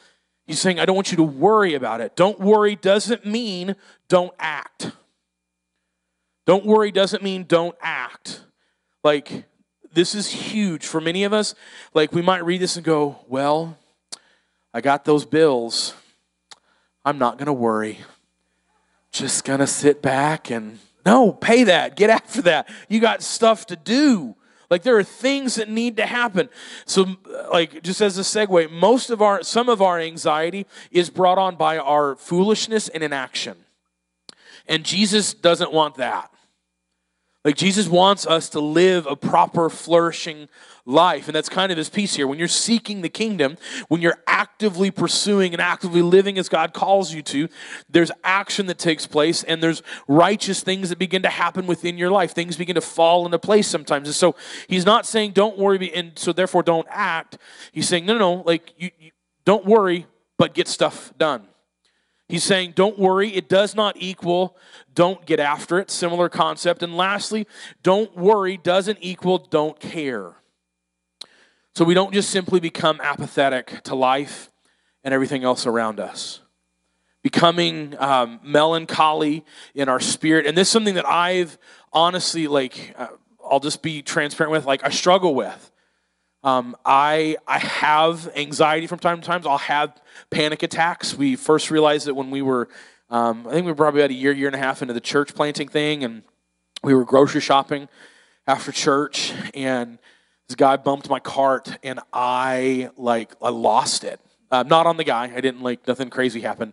He's 0.48 0.58
saying, 0.58 0.80
I 0.80 0.86
don't 0.86 0.96
want 0.96 1.10
you 1.10 1.18
to 1.18 1.22
worry 1.22 1.74
about 1.74 2.00
it. 2.00 2.16
Don't 2.16 2.40
worry 2.40 2.74
doesn't 2.74 3.26
mean 3.26 3.76
don't 4.08 4.32
act. 4.38 4.92
Don't 6.46 6.64
worry 6.64 6.90
doesn't 6.90 7.22
mean 7.22 7.44
don't 7.44 7.76
act. 7.82 8.40
Like, 9.04 9.44
this 9.92 10.14
is 10.14 10.28
huge 10.28 10.86
for 10.86 11.02
many 11.02 11.24
of 11.24 11.34
us. 11.34 11.54
Like 11.92 12.12
we 12.12 12.22
might 12.22 12.46
read 12.46 12.62
this 12.62 12.76
and 12.76 12.84
go, 12.84 13.18
well, 13.28 13.76
I 14.72 14.80
got 14.80 15.04
those 15.04 15.26
bills. 15.26 15.92
I'm 17.04 17.18
not 17.18 17.36
going 17.36 17.46
to 17.46 17.52
worry. 17.52 17.98
Just 19.12 19.44
going 19.44 19.60
to 19.60 19.66
sit 19.66 20.00
back 20.00 20.50
and 20.50 20.78
no, 21.04 21.30
pay 21.30 21.64
that. 21.64 21.94
Get 21.94 22.08
after 22.08 22.40
that. 22.42 22.70
You 22.88 23.00
got 23.00 23.22
stuff 23.22 23.66
to 23.66 23.76
do. 23.76 24.34
Like 24.70 24.82
there 24.82 24.98
are 24.98 25.04
things 25.04 25.54
that 25.54 25.68
need 25.68 25.96
to 25.96 26.06
happen. 26.06 26.48
So 26.84 27.16
like 27.50 27.82
just 27.82 28.00
as 28.00 28.18
a 28.18 28.22
segue, 28.22 28.70
most 28.70 29.10
of 29.10 29.22
our 29.22 29.42
some 29.42 29.68
of 29.68 29.80
our 29.80 29.98
anxiety 29.98 30.66
is 30.90 31.08
brought 31.10 31.38
on 31.38 31.56
by 31.56 31.78
our 31.78 32.16
foolishness 32.16 32.88
and 32.88 33.02
inaction. 33.02 33.56
And 34.66 34.84
Jesus 34.84 35.32
doesn't 35.32 35.72
want 35.72 35.94
that. 35.96 36.30
Like 37.44 37.56
Jesus 37.56 37.88
wants 37.88 38.26
us 38.26 38.50
to 38.50 38.60
live 38.60 39.06
a 39.06 39.16
proper, 39.16 39.70
flourishing 39.70 40.48
life. 40.88 41.28
And 41.28 41.36
that's 41.36 41.50
kind 41.50 41.70
of 41.70 41.76
his 41.76 41.90
piece 41.90 42.16
here. 42.16 42.26
When 42.26 42.38
you're 42.38 42.48
seeking 42.48 43.02
the 43.02 43.10
kingdom, 43.10 43.58
when 43.88 44.00
you're 44.00 44.16
actively 44.26 44.90
pursuing 44.90 45.52
and 45.52 45.60
actively 45.60 46.00
living 46.00 46.38
as 46.38 46.48
God 46.48 46.72
calls 46.72 47.12
you 47.12 47.22
to, 47.22 47.48
there's 47.90 48.10
action 48.24 48.66
that 48.66 48.78
takes 48.78 49.06
place 49.06 49.44
and 49.44 49.62
there's 49.62 49.82
righteous 50.08 50.62
things 50.62 50.88
that 50.88 50.98
begin 50.98 51.22
to 51.22 51.28
happen 51.28 51.66
within 51.66 51.98
your 51.98 52.10
life. 52.10 52.32
Things 52.32 52.56
begin 52.56 52.74
to 52.74 52.80
fall 52.80 53.26
into 53.26 53.38
place 53.38 53.68
sometimes. 53.68 54.08
And 54.08 54.14
so 54.14 54.34
he's 54.66 54.86
not 54.86 55.04
saying 55.06 55.32
don't 55.32 55.58
worry 55.58 55.92
and 55.94 56.18
so 56.18 56.32
therefore 56.32 56.62
don't 56.62 56.86
act. 56.90 57.36
He's 57.72 57.86
saying, 57.86 58.06
no, 58.06 58.14
no, 58.14 58.36
no 58.36 58.42
like 58.46 58.72
you, 58.78 58.90
you 58.98 59.10
don't 59.44 59.66
worry, 59.66 60.06
but 60.38 60.54
get 60.54 60.68
stuff 60.68 61.12
done. 61.18 61.46
He's 62.28 62.44
saying, 62.44 62.72
don't 62.76 62.98
worry, 62.98 63.34
it 63.34 63.48
does 63.48 63.74
not 63.74 63.96
equal 63.98 64.56
don't 64.94 65.24
get 65.24 65.40
after 65.40 65.78
it. 65.78 65.90
Similar 65.90 66.28
concept. 66.28 66.82
And 66.82 66.96
lastly, 66.96 67.46
don't 67.82 68.14
worry 68.16 68.56
doesn't 68.56 68.98
equal 69.00 69.38
don't 69.38 69.78
care. 69.80 70.34
So 71.78 71.84
we 71.84 71.94
don't 71.94 72.12
just 72.12 72.30
simply 72.30 72.58
become 72.58 73.00
apathetic 73.00 73.84
to 73.84 73.94
life 73.94 74.50
and 75.04 75.14
everything 75.14 75.44
else 75.44 75.64
around 75.64 76.00
us. 76.00 76.40
Becoming 77.22 77.94
um, 78.00 78.40
melancholy 78.42 79.44
in 79.76 79.88
our 79.88 80.00
spirit. 80.00 80.44
And 80.44 80.58
this 80.58 80.66
is 80.66 80.72
something 80.72 80.96
that 80.96 81.08
I've 81.08 81.56
honestly, 81.92 82.48
like, 82.48 82.96
uh, 82.98 83.06
I'll 83.48 83.60
just 83.60 83.80
be 83.80 84.02
transparent 84.02 84.50
with, 84.50 84.64
like, 84.66 84.82
I 84.82 84.88
struggle 84.88 85.36
with. 85.36 85.70
Um, 86.42 86.74
I 86.84 87.36
I 87.46 87.60
have 87.60 88.28
anxiety 88.34 88.88
from 88.88 88.98
time 88.98 89.20
to 89.20 89.24
time. 89.24 89.42
I'll 89.46 89.58
have 89.58 90.02
panic 90.30 90.64
attacks. 90.64 91.14
We 91.14 91.36
first 91.36 91.70
realized 91.70 92.08
it 92.08 92.16
when 92.16 92.32
we 92.32 92.42
were, 92.42 92.68
um, 93.08 93.46
I 93.46 93.52
think 93.52 93.66
we 93.66 93.70
were 93.70 93.76
probably 93.76 94.00
about 94.00 94.10
a 94.10 94.14
year, 94.14 94.32
year 94.32 94.48
and 94.48 94.56
a 94.56 94.58
half 94.58 94.82
into 94.82 94.94
the 94.94 95.00
church 95.00 95.32
planting 95.32 95.68
thing, 95.68 96.02
and 96.02 96.24
we 96.82 96.92
were 96.92 97.04
grocery 97.04 97.40
shopping 97.40 97.88
after 98.48 98.72
church, 98.72 99.32
and 99.54 100.00
this 100.48 100.56
guy 100.56 100.76
bumped 100.76 101.10
my 101.10 101.20
cart, 101.20 101.76
and 101.82 102.00
I 102.12 102.90
like 102.96 103.32
I 103.42 103.50
lost 103.50 104.02
it. 104.04 104.18
Uh, 104.50 104.62
not 104.62 104.86
on 104.86 104.96
the 104.96 105.04
guy. 105.04 105.30
I 105.34 105.40
didn't 105.40 105.60
like 105.60 105.86
nothing 105.86 106.08
crazy 106.08 106.40
happened. 106.40 106.72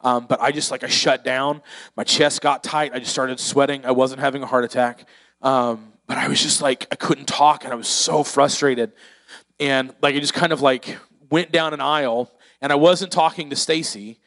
Um, 0.00 0.26
but 0.26 0.40
I 0.40 0.50
just 0.50 0.72
like 0.72 0.82
I 0.82 0.88
shut 0.88 1.24
down. 1.24 1.62
My 1.96 2.02
chest 2.02 2.40
got 2.40 2.64
tight. 2.64 2.92
I 2.92 2.98
just 2.98 3.12
started 3.12 3.38
sweating. 3.38 3.86
I 3.86 3.92
wasn't 3.92 4.20
having 4.20 4.42
a 4.42 4.46
heart 4.46 4.64
attack. 4.64 5.06
Um, 5.40 5.92
but 6.08 6.18
I 6.18 6.26
was 6.26 6.42
just 6.42 6.60
like, 6.60 6.88
I 6.90 6.96
couldn't 6.96 7.26
talk 7.26 7.62
and 7.64 7.72
I 7.72 7.76
was 7.76 7.88
so 7.88 8.24
frustrated. 8.24 8.92
And 9.60 9.94
like, 10.02 10.16
I 10.16 10.18
just 10.18 10.34
kind 10.34 10.52
of 10.52 10.60
like 10.60 10.98
went 11.30 11.52
down 11.52 11.72
an 11.72 11.80
aisle 11.80 12.30
and 12.60 12.72
I 12.72 12.74
wasn't 12.74 13.12
talking 13.12 13.50
to 13.50 13.56
Stacy. 13.56 14.18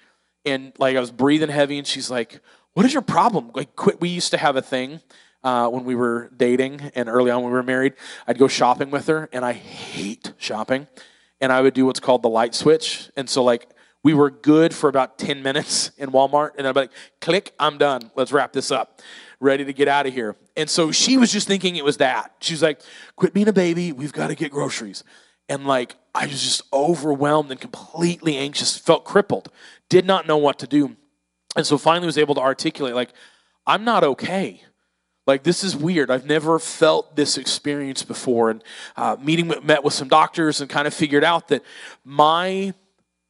And 0.45 0.71
like, 0.77 0.95
I 0.95 0.99
was 1.01 1.11
breathing 1.11 1.49
heavy 1.49 1.77
and 1.77 1.85
she's 1.85 2.09
like, 2.09 2.39
What 2.73 2.85
is 2.85 2.93
your 2.93 3.01
problem? 3.01 3.51
Like, 3.53 3.75
quit. 3.75 3.99
We 3.99 4.07
used 4.07 4.31
to 4.31 4.37
have 4.37 4.55
a 4.55 4.61
thing 4.61 5.01
uh, 5.45 5.69
when 5.69 5.85
we 5.85 5.95
were 5.95 6.31
dating 6.35 6.81
and 6.95 7.07
early 7.07 7.29
on 7.29 7.43
when 7.43 7.51
we 7.51 7.57
were 7.57 7.63
married. 7.63 7.93
I'd 8.27 8.39
go 8.39 8.47
shopping 8.47 8.89
with 8.89 9.07
her 9.07 9.29
and 9.31 9.45
I 9.45 9.53
hate 9.53 10.33
shopping. 10.37 10.87
And 11.39 11.51
I 11.51 11.61
would 11.61 11.73
do 11.73 11.85
what's 11.85 11.99
called 11.99 12.23
the 12.23 12.29
light 12.29 12.55
switch. 12.55 13.11
And 13.15 13.29
so, 13.29 13.43
like, 13.43 13.69
we 14.03 14.13
were 14.13 14.31
good 14.31 14.73
for 14.73 14.89
about 14.89 15.19
10 15.19 15.43
minutes 15.43 15.91
in 15.97 16.11
Walmart. 16.11 16.51
And 16.57 16.67
I'd 16.67 16.73
be 16.73 16.81
like, 16.81 16.91
click, 17.21 17.53
I'm 17.59 17.77
done. 17.77 18.09
Let's 18.15 18.31
wrap 18.31 18.53
this 18.53 18.71
up 18.71 19.01
ready 19.39 19.65
to 19.65 19.73
get 19.73 19.87
out 19.87 20.07
of 20.07 20.13
here. 20.13 20.35
And 20.55 20.69
so 20.69 20.91
she 20.91 21.17
was 21.17 21.31
just 21.31 21.47
thinking 21.47 21.75
it 21.75 21.83
was 21.83 21.97
that. 21.97 22.33
She 22.39 22.53
was 22.53 22.63
like, 22.63 22.81
quit 23.15 23.33
being 23.33 23.47
a 23.47 23.53
baby. 23.53 23.91
We've 23.91 24.13
got 24.13 24.27
to 24.27 24.35
get 24.35 24.51
groceries. 24.51 25.03
And 25.47 25.67
like, 25.67 25.95
I 26.15 26.25
was 26.25 26.41
just 26.41 26.63
overwhelmed 26.73 27.51
and 27.51 27.59
completely 27.59 28.37
anxious, 28.37 28.77
felt 28.77 29.05
crippled, 29.05 29.51
did 29.89 30.05
not 30.05 30.25
know 30.25 30.37
what 30.37 30.57
to 30.59 30.67
do. 30.67 30.95
And 31.55 31.67
so 31.67 31.77
finally 31.77 32.07
was 32.07 32.17
able 32.17 32.33
to 32.35 32.41
articulate, 32.41 32.95
like, 32.95 33.11
I'm 33.67 33.83
not 33.83 34.03
okay. 34.03 34.63
Like, 35.25 35.43
this 35.43 35.63
is 35.63 35.75
weird. 35.75 36.11
I've 36.11 36.25
never 36.25 36.59
felt 36.59 37.15
this 37.15 37.37
experience 37.37 38.03
before. 38.03 38.51
And 38.51 38.63
uh, 38.95 39.17
meeting 39.19 39.51
met 39.63 39.83
with 39.83 39.93
some 39.93 40.07
doctors 40.07 40.61
and 40.61 40.69
kind 40.69 40.87
of 40.87 40.93
figured 40.93 41.23
out 41.23 41.47
that 41.47 41.63
my 42.03 42.73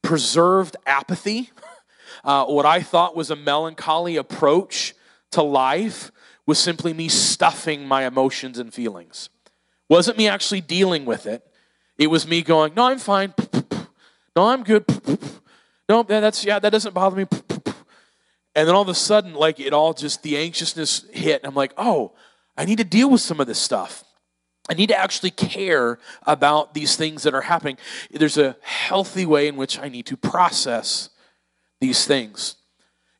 preserved 0.02 0.76
apathy, 0.86 1.50
uh, 2.24 2.44
what 2.44 2.66
I 2.66 2.82
thought 2.82 3.16
was 3.16 3.30
a 3.30 3.36
melancholy 3.36 4.16
approach 4.16 4.94
to 5.32 5.42
life 5.42 6.12
was 6.46 6.58
simply 6.58 6.92
me 6.92 7.08
stuffing 7.08 7.86
my 7.86 8.06
emotions 8.06 8.58
and 8.58 8.72
feelings. 8.72 9.30
Wasn't 9.88 10.16
me 10.16 10.28
actually 10.28 10.60
dealing 10.60 11.04
with 11.04 11.26
it. 11.26 11.44
It 11.98 12.08
was 12.08 12.26
me 12.26 12.42
going, 12.42 12.74
"No, 12.74 12.84
I'm 12.86 12.98
fine. 12.98 13.34
No, 14.36 14.48
I'm 14.48 14.64
good. 14.64 14.84
No, 15.88 16.02
that's 16.02 16.44
yeah, 16.44 16.58
that 16.58 16.70
doesn't 16.70 16.94
bother 16.94 17.16
me." 17.16 17.26
And 18.56 18.66
then 18.66 18.74
all 18.74 18.82
of 18.82 18.88
a 18.88 18.94
sudden, 18.94 19.34
like 19.34 19.60
it 19.60 19.74
all 19.74 19.92
just, 19.92 20.22
the 20.22 20.38
anxiousness 20.38 21.04
hit. 21.12 21.42
And 21.42 21.50
I'm 21.50 21.54
like, 21.54 21.74
oh, 21.76 22.14
I 22.56 22.64
need 22.64 22.78
to 22.78 22.84
deal 22.84 23.10
with 23.10 23.20
some 23.20 23.38
of 23.38 23.46
this 23.46 23.58
stuff. 23.58 24.02
I 24.68 24.72
need 24.72 24.88
to 24.88 24.98
actually 24.98 25.30
care 25.30 25.98
about 26.22 26.72
these 26.72 26.96
things 26.96 27.22
that 27.24 27.34
are 27.34 27.42
happening. 27.42 27.76
There's 28.10 28.38
a 28.38 28.56
healthy 28.62 29.26
way 29.26 29.46
in 29.46 29.56
which 29.56 29.78
I 29.78 29.90
need 29.90 30.06
to 30.06 30.16
process 30.16 31.10
these 31.80 32.06
things. 32.06 32.56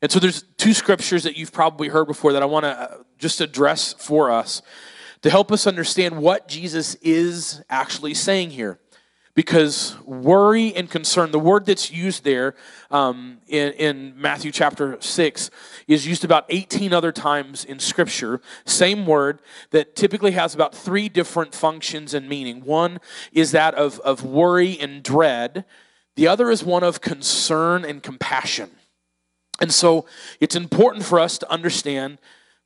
And 0.01 0.11
so 0.11 0.19
there's 0.19 0.43
two 0.57 0.73
scriptures 0.73 1.21
that 1.23 1.37
you've 1.37 1.53
probably 1.53 1.87
heard 1.87 2.07
before 2.07 2.33
that 2.33 2.41
I 2.41 2.45
want 2.45 2.65
to 2.65 2.69
uh, 2.69 2.97
just 3.19 3.39
address 3.39 3.93
for 3.93 4.31
us 4.31 4.63
to 5.21 5.29
help 5.29 5.51
us 5.51 5.67
understand 5.67 6.17
what 6.17 6.47
Jesus 6.47 6.95
is 6.95 7.61
actually 7.69 8.15
saying 8.15 8.49
here 8.49 8.79
because 9.37 9.95
worry 10.03 10.73
and 10.73 10.89
concern, 10.89 11.29
the 11.29 11.37
word 11.37 11.67
that's 11.67 11.91
used 11.91 12.23
there 12.23 12.55
um, 12.89 13.37
in, 13.45 13.71
in 13.73 14.19
Matthew 14.19 14.51
chapter 14.51 14.97
6, 14.99 15.51
is 15.87 16.07
used 16.07 16.25
about 16.25 16.47
18 16.49 16.91
other 16.91 17.11
times 17.11 17.63
in 17.63 17.77
Scripture. 17.77 18.41
Same 18.65 19.05
word 19.05 19.39
that 19.69 19.95
typically 19.95 20.31
has 20.31 20.55
about 20.55 20.73
three 20.73 21.07
different 21.07 21.53
functions 21.53 22.15
and 22.15 22.27
meaning. 22.27 22.65
One 22.65 22.99
is 23.31 23.51
that 23.51 23.75
of, 23.75 23.99
of 23.99 24.23
worry 24.25 24.75
and 24.79 25.03
dread, 25.03 25.65
the 26.15 26.27
other 26.27 26.49
is 26.49 26.63
one 26.63 26.83
of 26.83 27.01
concern 27.01 27.85
and 27.85 28.01
compassion. 28.01 28.71
And 29.61 29.71
so 29.71 30.07
it's 30.39 30.55
important 30.55 31.05
for 31.05 31.19
us 31.19 31.37
to 31.37 31.51
understand 31.51 32.17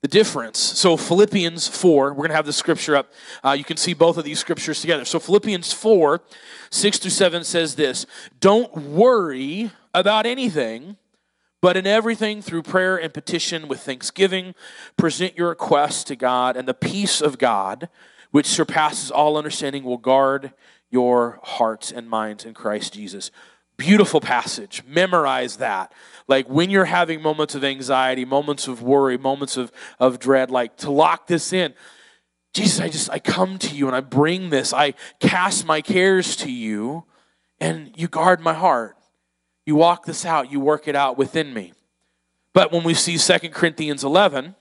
the 0.01 0.07
difference. 0.07 0.57
So, 0.57 0.97
Philippians 0.97 1.67
4, 1.67 2.09
we're 2.09 2.15
going 2.15 2.29
to 2.29 2.35
have 2.35 2.47
the 2.47 2.53
scripture 2.53 2.95
up. 2.95 3.13
Uh, 3.43 3.51
you 3.51 3.63
can 3.63 3.77
see 3.77 3.93
both 3.93 4.17
of 4.17 4.23
these 4.23 4.39
scriptures 4.39 4.81
together. 4.81 5.05
So, 5.05 5.19
Philippians 5.19 5.71
4, 5.73 6.21
6 6.71 6.97
through 6.97 7.11
7 7.11 7.43
says 7.43 7.75
this 7.75 8.07
Don't 8.39 8.75
worry 8.75 9.71
about 9.93 10.25
anything, 10.25 10.97
but 11.61 11.77
in 11.77 11.85
everything, 11.85 12.41
through 12.41 12.63
prayer 12.63 12.97
and 12.97 13.13
petition 13.13 13.67
with 13.67 13.81
thanksgiving, 13.81 14.55
present 14.97 15.37
your 15.37 15.49
requests 15.49 16.03
to 16.05 16.15
God, 16.15 16.57
and 16.57 16.67
the 16.67 16.73
peace 16.73 17.21
of 17.21 17.37
God, 17.37 17.87
which 18.31 18.47
surpasses 18.47 19.11
all 19.11 19.37
understanding, 19.37 19.83
will 19.83 19.97
guard 19.97 20.53
your 20.89 21.39
hearts 21.43 21.91
and 21.91 22.09
minds 22.09 22.43
in 22.43 22.55
Christ 22.55 22.93
Jesus. 22.93 23.29
Beautiful 23.81 24.21
passage. 24.21 24.83
Memorize 24.85 25.57
that. 25.57 25.91
Like 26.27 26.47
when 26.47 26.69
you're 26.69 26.85
having 26.85 27.19
moments 27.19 27.55
of 27.55 27.63
anxiety, 27.63 28.25
moments 28.25 28.67
of 28.67 28.83
worry, 28.83 29.17
moments 29.17 29.57
of, 29.57 29.71
of 29.99 30.19
dread, 30.19 30.51
like 30.51 30.77
to 30.77 30.91
lock 30.91 31.25
this 31.25 31.51
in. 31.51 31.73
Jesus, 32.53 32.79
I 32.79 32.89
just, 32.89 33.09
I 33.09 33.17
come 33.17 33.57
to 33.57 33.75
you 33.75 33.87
and 33.87 33.95
I 33.95 34.01
bring 34.01 34.51
this. 34.51 34.71
I 34.71 34.93
cast 35.19 35.65
my 35.65 35.81
cares 35.81 36.35
to 36.37 36.51
you 36.51 37.05
and 37.59 37.91
you 37.95 38.07
guard 38.07 38.39
my 38.39 38.53
heart. 38.53 38.97
You 39.65 39.73
walk 39.73 40.05
this 40.05 40.27
out, 40.27 40.51
you 40.51 40.59
work 40.59 40.87
it 40.87 40.95
out 40.95 41.17
within 41.17 41.51
me. 41.51 41.73
But 42.53 42.71
when 42.71 42.83
we 42.83 42.93
see 42.93 43.17
2 43.17 43.49
Corinthians 43.49 44.03
11, 44.03 44.53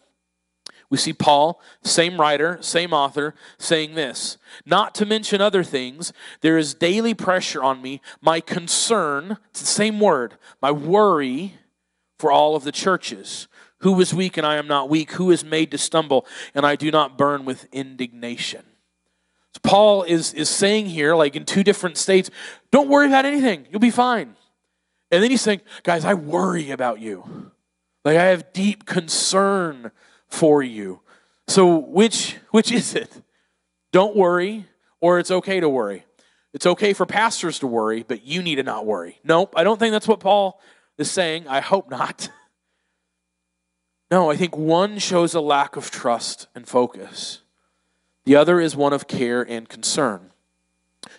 we 0.90 0.96
see 0.96 1.12
Paul, 1.12 1.60
same 1.84 2.20
writer, 2.20 2.58
same 2.60 2.92
author, 2.92 3.34
saying 3.58 3.94
this 3.94 4.36
Not 4.66 4.94
to 4.96 5.06
mention 5.06 5.40
other 5.40 5.62
things, 5.62 6.12
there 6.40 6.58
is 6.58 6.74
daily 6.74 7.14
pressure 7.14 7.62
on 7.62 7.80
me. 7.80 8.00
My 8.20 8.40
concern, 8.40 9.38
it's 9.50 9.60
the 9.60 9.66
same 9.66 10.00
word, 10.00 10.34
my 10.60 10.72
worry 10.72 11.54
for 12.18 12.30
all 12.30 12.56
of 12.56 12.64
the 12.64 12.72
churches. 12.72 13.46
Who 13.78 13.98
is 14.00 14.12
weak 14.12 14.36
and 14.36 14.46
I 14.46 14.56
am 14.56 14.66
not 14.66 14.90
weak? 14.90 15.12
Who 15.12 15.30
is 15.30 15.42
made 15.42 15.70
to 15.70 15.78
stumble 15.78 16.26
and 16.54 16.66
I 16.66 16.76
do 16.76 16.90
not 16.90 17.16
burn 17.16 17.46
with 17.46 17.66
indignation? 17.72 18.62
So 19.54 19.60
Paul 19.62 20.02
is, 20.02 20.34
is 20.34 20.50
saying 20.50 20.86
here, 20.86 21.14
like 21.14 21.34
in 21.34 21.46
two 21.46 21.64
different 21.64 21.96
states, 21.96 22.30
don't 22.70 22.90
worry 22.90 23.06
about 23.06 23.24
anything. 23.24 23.66
You'll 23.70 23.80
be 23.80 23.90
fine. 23.90 24.36
And 25.10 25.22
then 25.22 25.30
he's 25.30 25.40
saying, 25.40 25.62
guys, 25.82 26.04
I 26.04 26.14
worry 26.14 26.70
about 26.72 27.00
you. 27.00 27.50
Like 28.04 28.18
I 28.18 28.26
have 28.26 28.52
deep 28.52 28.84
concern 28.84 29.92
for 30.30 30.62
you. 30.62 31.00
So 31.48 31.76
which 31.76 32.36
which 32.50 32.70
is 32.72 32.94
it? 32.94 33.10
Don't 33.92 34.16
worry, 34.16 34.66
or 35.00 35.18
it's 35.18 35.30
okay 35.30 35.60
to 35.60 35.68
worry. 35.68 36.04
It's 36.52 36.66
okay 36.66 36.92
for 36.92 37.06
pastors 37.06 37.58
to 37.60 37.66
worry, 37.66 38.04
but 38.06 38.24
you 38.24 38.42
need 38.42 38.56
to 38.56 38.62
not 38.62 38.86
worry. 38.86 39.20
Nope, 39.24 39.54
I 39.56 39.64
don't 39.64 39.78
think 39.78 39.92
that's 39.92 40.08
what 40.08 40.20
Paul 40.20 40.60
is 40.98 41.10
saying. 41.10 41.46
I 41.48 41.60
hope 41.60 41.90
not. 41.90 42.30
No, 44.10 44.28
I 44.28 44.34
think 44.34 44.56
one 44.56 44.98
shows 44.98 45.34
a 45.34 45.40
lack 45.40 45.76
of 45.76 45.90
trust 45.90 46.48
and 46.52 46.66
focus. 46.66 47.42
The 48.24 48.34
other 48.34 48.60
is 48.60 48.74
one 48.74 48.92
of 48.92 49.06
care 49.06 49.42
and 49.42 49.68
concern. 49.68 50.32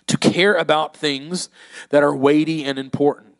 To 0.08 0.18
care 0.18 0.54
about 0.54 0.94
things 0.94 1.48
that 1.88 2.02
are 2.02 2.14
weighty 2.14 2.64
and 2.64 2.78
important. 2.78 3.31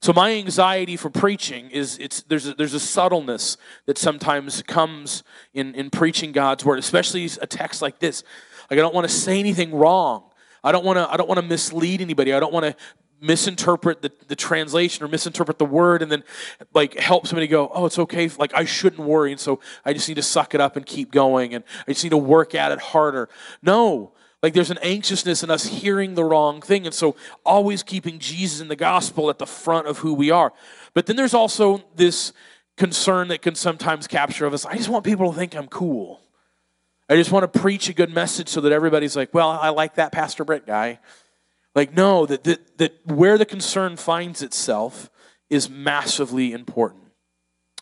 So 0.00 0.12
my 0.12 0.32
anxiety 0.32 0.96
for 0.96 1.10
preaching 1.10 1.70
is 1.70 1.98
it's 1.98 2.22
there's 2.22 2.46
a, 2.46 2.54
there's 2.54 2.74
a 2.74 2.80
subtleness 2.80 3.56
that 3.86 3.98
sometimes 3.98 4.62
comes 4.62 5.24
in 5.52 5.74
in 5.74 5.90
preaching 5.90 6.30
God's 6.30 6.64
word, 6.64 6.78
especially 6.78 7.28
a 7.40 7.46
text 7.46 7.82
like 7.82 7.98
this. 7.98 8.22
Like 8.70 8.78
I 8.78 8.82
don't 8.82 8.94
want 8.94 9.08
to 9.08 9.12
say 9.12 9.40
anything 9.40 9.74
wrong. 9.74 10.24
I 10.62 10.70
don't 10.70 10.84
want 10.84 10.98
to 10.98 11.10
I 11.10 11.16
don't 11.16 11.28
want 11.28 11.40
to 11.40 11.46
mislead 11.46 12.00
anybody. 12.00 12.32
I 12.32 12.38
don't 12.38 12.52
want 12.52 12.64
to 12.64 12.76
misinterpret 13.20 14.02
the, 14.02 14.12
the 14.28 14.36
translation 14.36 15.04
or 15.04 15.08
misinterpret 15.08 15.58
the 15.58 15.64
word 15.64 16.02
and 16.02 16.12
then 16.12 16.22
like 16.72 16.94
help 16.94 17.26
somebody 17.26 17.48
go 17.48 17.68
oh 17.74 17.84
it's 17.84 17.98
okay 17.98 18.30
like 18.38 18.54
i 18.54 18.64
shouldn't 18.64 19.02
worry 19.02 19.32
and 19.32 19.40
so 19.40 19.58
i 19.84 19.92
just 19.92 20.08
need 20.08 20.14
to 20.14 20.22
suck 20.22 20.54
it 20.54 20.60
up 20.60 20.76
and 20.76 20.86
keep 20.86 21.10
going 21.10 21.52
and 21.52 21.64
i 21.88 21.92
just 21.92 22.04
need 22.04 22.10
to 22.10 22.16
work 22.16 22.54
at 22.54 22.70
it 22.70 22.78
harder 22.78 23.28
no 23.60 24.12
like 24.42 24.54
there's 24.54 24.70
an 24.70 24.78
anxiousness 24.82 25.42
in 25.42 25.50
us 25.50 25.66
hearing 25.66 26.14
the 26.14 26.24
wrong 26.24 26.60
thing 26.60 26.86
and 26.86 26.94
so 26.94 27.16
always 27.44 27.82
keeping 27.82 28.18
jesus 28.18 28.60
and 28.60 28.70
the 28.70 28.76
gospel 28.76 29.30
at 29.30 29.38
the 29.38 29.46
front 29.46 29.86
of 29.86 29.98
who 29.98 30.14
we 30.14 30.30
are. 30.30 30.52
But 30.94 31.06
then 31.06 31.16
there's 31.16 31.34
also 31.34 31.82
this 31.94 32.32
concern 32.76 33.28
that 33.28 33.42
can 33.42 33.54
sometimes 33.54 34.06
capture 34.06 34.46
of 34.46 34.54
us 34.54 34.64
i 34.64 34.76
just 34.76 34.88
want 34.88 35.04
people 35.04 35.32
to 35.32 35.38
think 35.38 35.54
i'm 35.54 35.68
cool. 35.68 36.20
I 37.10 37.16
just 37.16 37.32
want 37.32 37.50
to 37.50 37.60
preach 37.60 37.88
a 37.88 37.94
good 37.94 38.12
message 38.12 38.48
so 38.48 38.60
that 38.60 38.72
everybody's 38.72 39.16
like 39.16 39.34
well 39.34 39.50
i 39.50 39.70
like 39.70 39.96
that 39.96 40.12
pastor 40.12 40.44
brett 40.44 40.66
guy 40.66 41.00
like, 41.78 41.96
no, 41.96 42.26
that, 42.26 42.42
that, 42.42 42.78
that 42.78 43.06
where 43.06 43.38
the 43.38 43.46
concern 43.46 43.96
finds 43.96 44.42
itself 44.42 45.10
is 45.48 45.70
massively 45.70 46.52
important. 46.52 47.04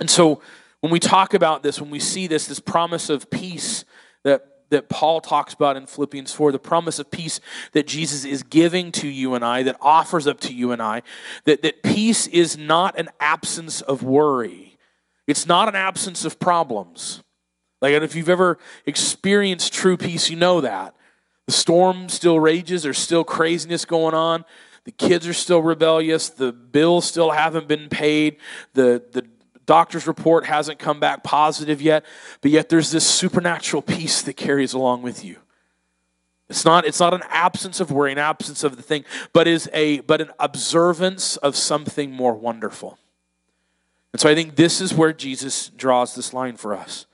And 0.00 0.10
so 0.10 0.42
when 0.80 0.92
we 0.92 1.00
talk 1.00 1.32
about 1.32 1.62
this, 1.62 1.80
when 1.80 1.88
we 1.88 1.98
see 1.98 2.26
this, 2.26 2.46
this 2.46 2.60
promise 2.60 3.08
of 3.08 3.30
peace 3.30 3.86
that, 4.22 4.46
that 4.70 4.88
Paul 4.88 5.20
talks 5.20 5.54
about 5.54 5.76
in 5.76 5.86
Philippians 5.86 6.32
4, 6.32 6.52
the 6.52 6.58
promise 6.58 6.98
of 6.98 7.10
peace 7.10 7.40
that 7.72 7.86
Jesus 7.86 8.24
is 8.24 8.42
giving 8.42 8.92
to 8.92 9.08
you 9.08 9.34
and 9.34 9.44
I, 9.44 9.62
that 9.62 9.76
offers 9.80 10.26
up 10.26 10.40
to 10.40 10.54
you 10.54 10.72
and 10.72 10.82
I, 10.82 11.02
that, 11.44 11.62
that 11.62 11.82
peace 11.82 12.26
is 12.26 12.58
not 12.58 12.98
an 12.98 13.08
absence 13.20 13.80
of 13.80 14.02
worry. 14.02 14.76
It's 15.26 15.46
not 15.46 15.68
an 15.68 15.76
absence 15.76 16.24
of 16.24 16.38
problems. 16.38 17.22
Like, 17.80 17.94
and 17.94 18.04
if 18.04 18.14
you've 18.14 18.28
ever 18.28 18.58
experienced 18.86 19.72
true 19.72 19.96
peace, 19.96 20.30
you 20.30 20.36
know 20.36 20.60
that. 20.60 20.94
The 21.46 21.52
storm 21.52 22.08
still 22.08 22.40
rages, 22.40 22.82
there's 22.82 22.98
still 22.98 23.24
craziness 23.24 23.84
going 23.84 24.14
on. 24.14 24.44
The 24.84 24.92
kids 24.92 25.26
are 25.26 25.32
still 25.32 25.62
rebellious. 25.62 26.28
The 26.28 26.52
bills 26.52 27.06
still 27.06 27.32
haven't 27.32 27.66
been 27.66 27.88
paid. 27.88 28.36
The, 28.74 29.02
the 29.12 29.26
doctor's 29.66 30.06
report 30.06 30.46
hasn't 30.46 30.78
come 30.78 31.00
back 31.00 31.22
positive 31.22 31.82
yet. 31.82 32.04
But 32.40 32.52
yet 32.52 32.68
there's 32.68 32.90
this 32.90 33.06
supernatural 33.06 33.82
peace 33.82 34.22
that 34.22 34.34
carries 34.34 34.72
along 34.72 35.02
with 35.02 35.24
you. 35.24 35.36
It's 36.48 36.64
not, 36.64 36.86
it's 36.86 37.00
not 37.00 37.12
an 37.12 37.24
absence 37.28 37.80
of 37.80 37.90
worry, 37.90 38.12
an 38.12 38.18
absence 38.18 38.62
of 38.62 38.76
the 38.76 38.82
thing, 38.82 39.04
but 39.32 39.48
is 39.48 39.68
a 39.72 40.00
but 40.00 40.20
an 40.20 40.30
observance 40.38 41.36
of 41.38 41.56
something 41.56 42.12
more 42.12 42.34
wonderful. 42.34 42.98
And 44.12 44.20
so 44.20 44.30
I 44.30 44.34
think 44.34 44.54
this 44.54 44.80
is 44.80 44.94
where 44.94 45.12
Jesus 45.12 45.68
draws 45.70 46.14
this 46.14 46.32
line 46.32 46.56
for 46.56 46.74
us. 46.74 47.06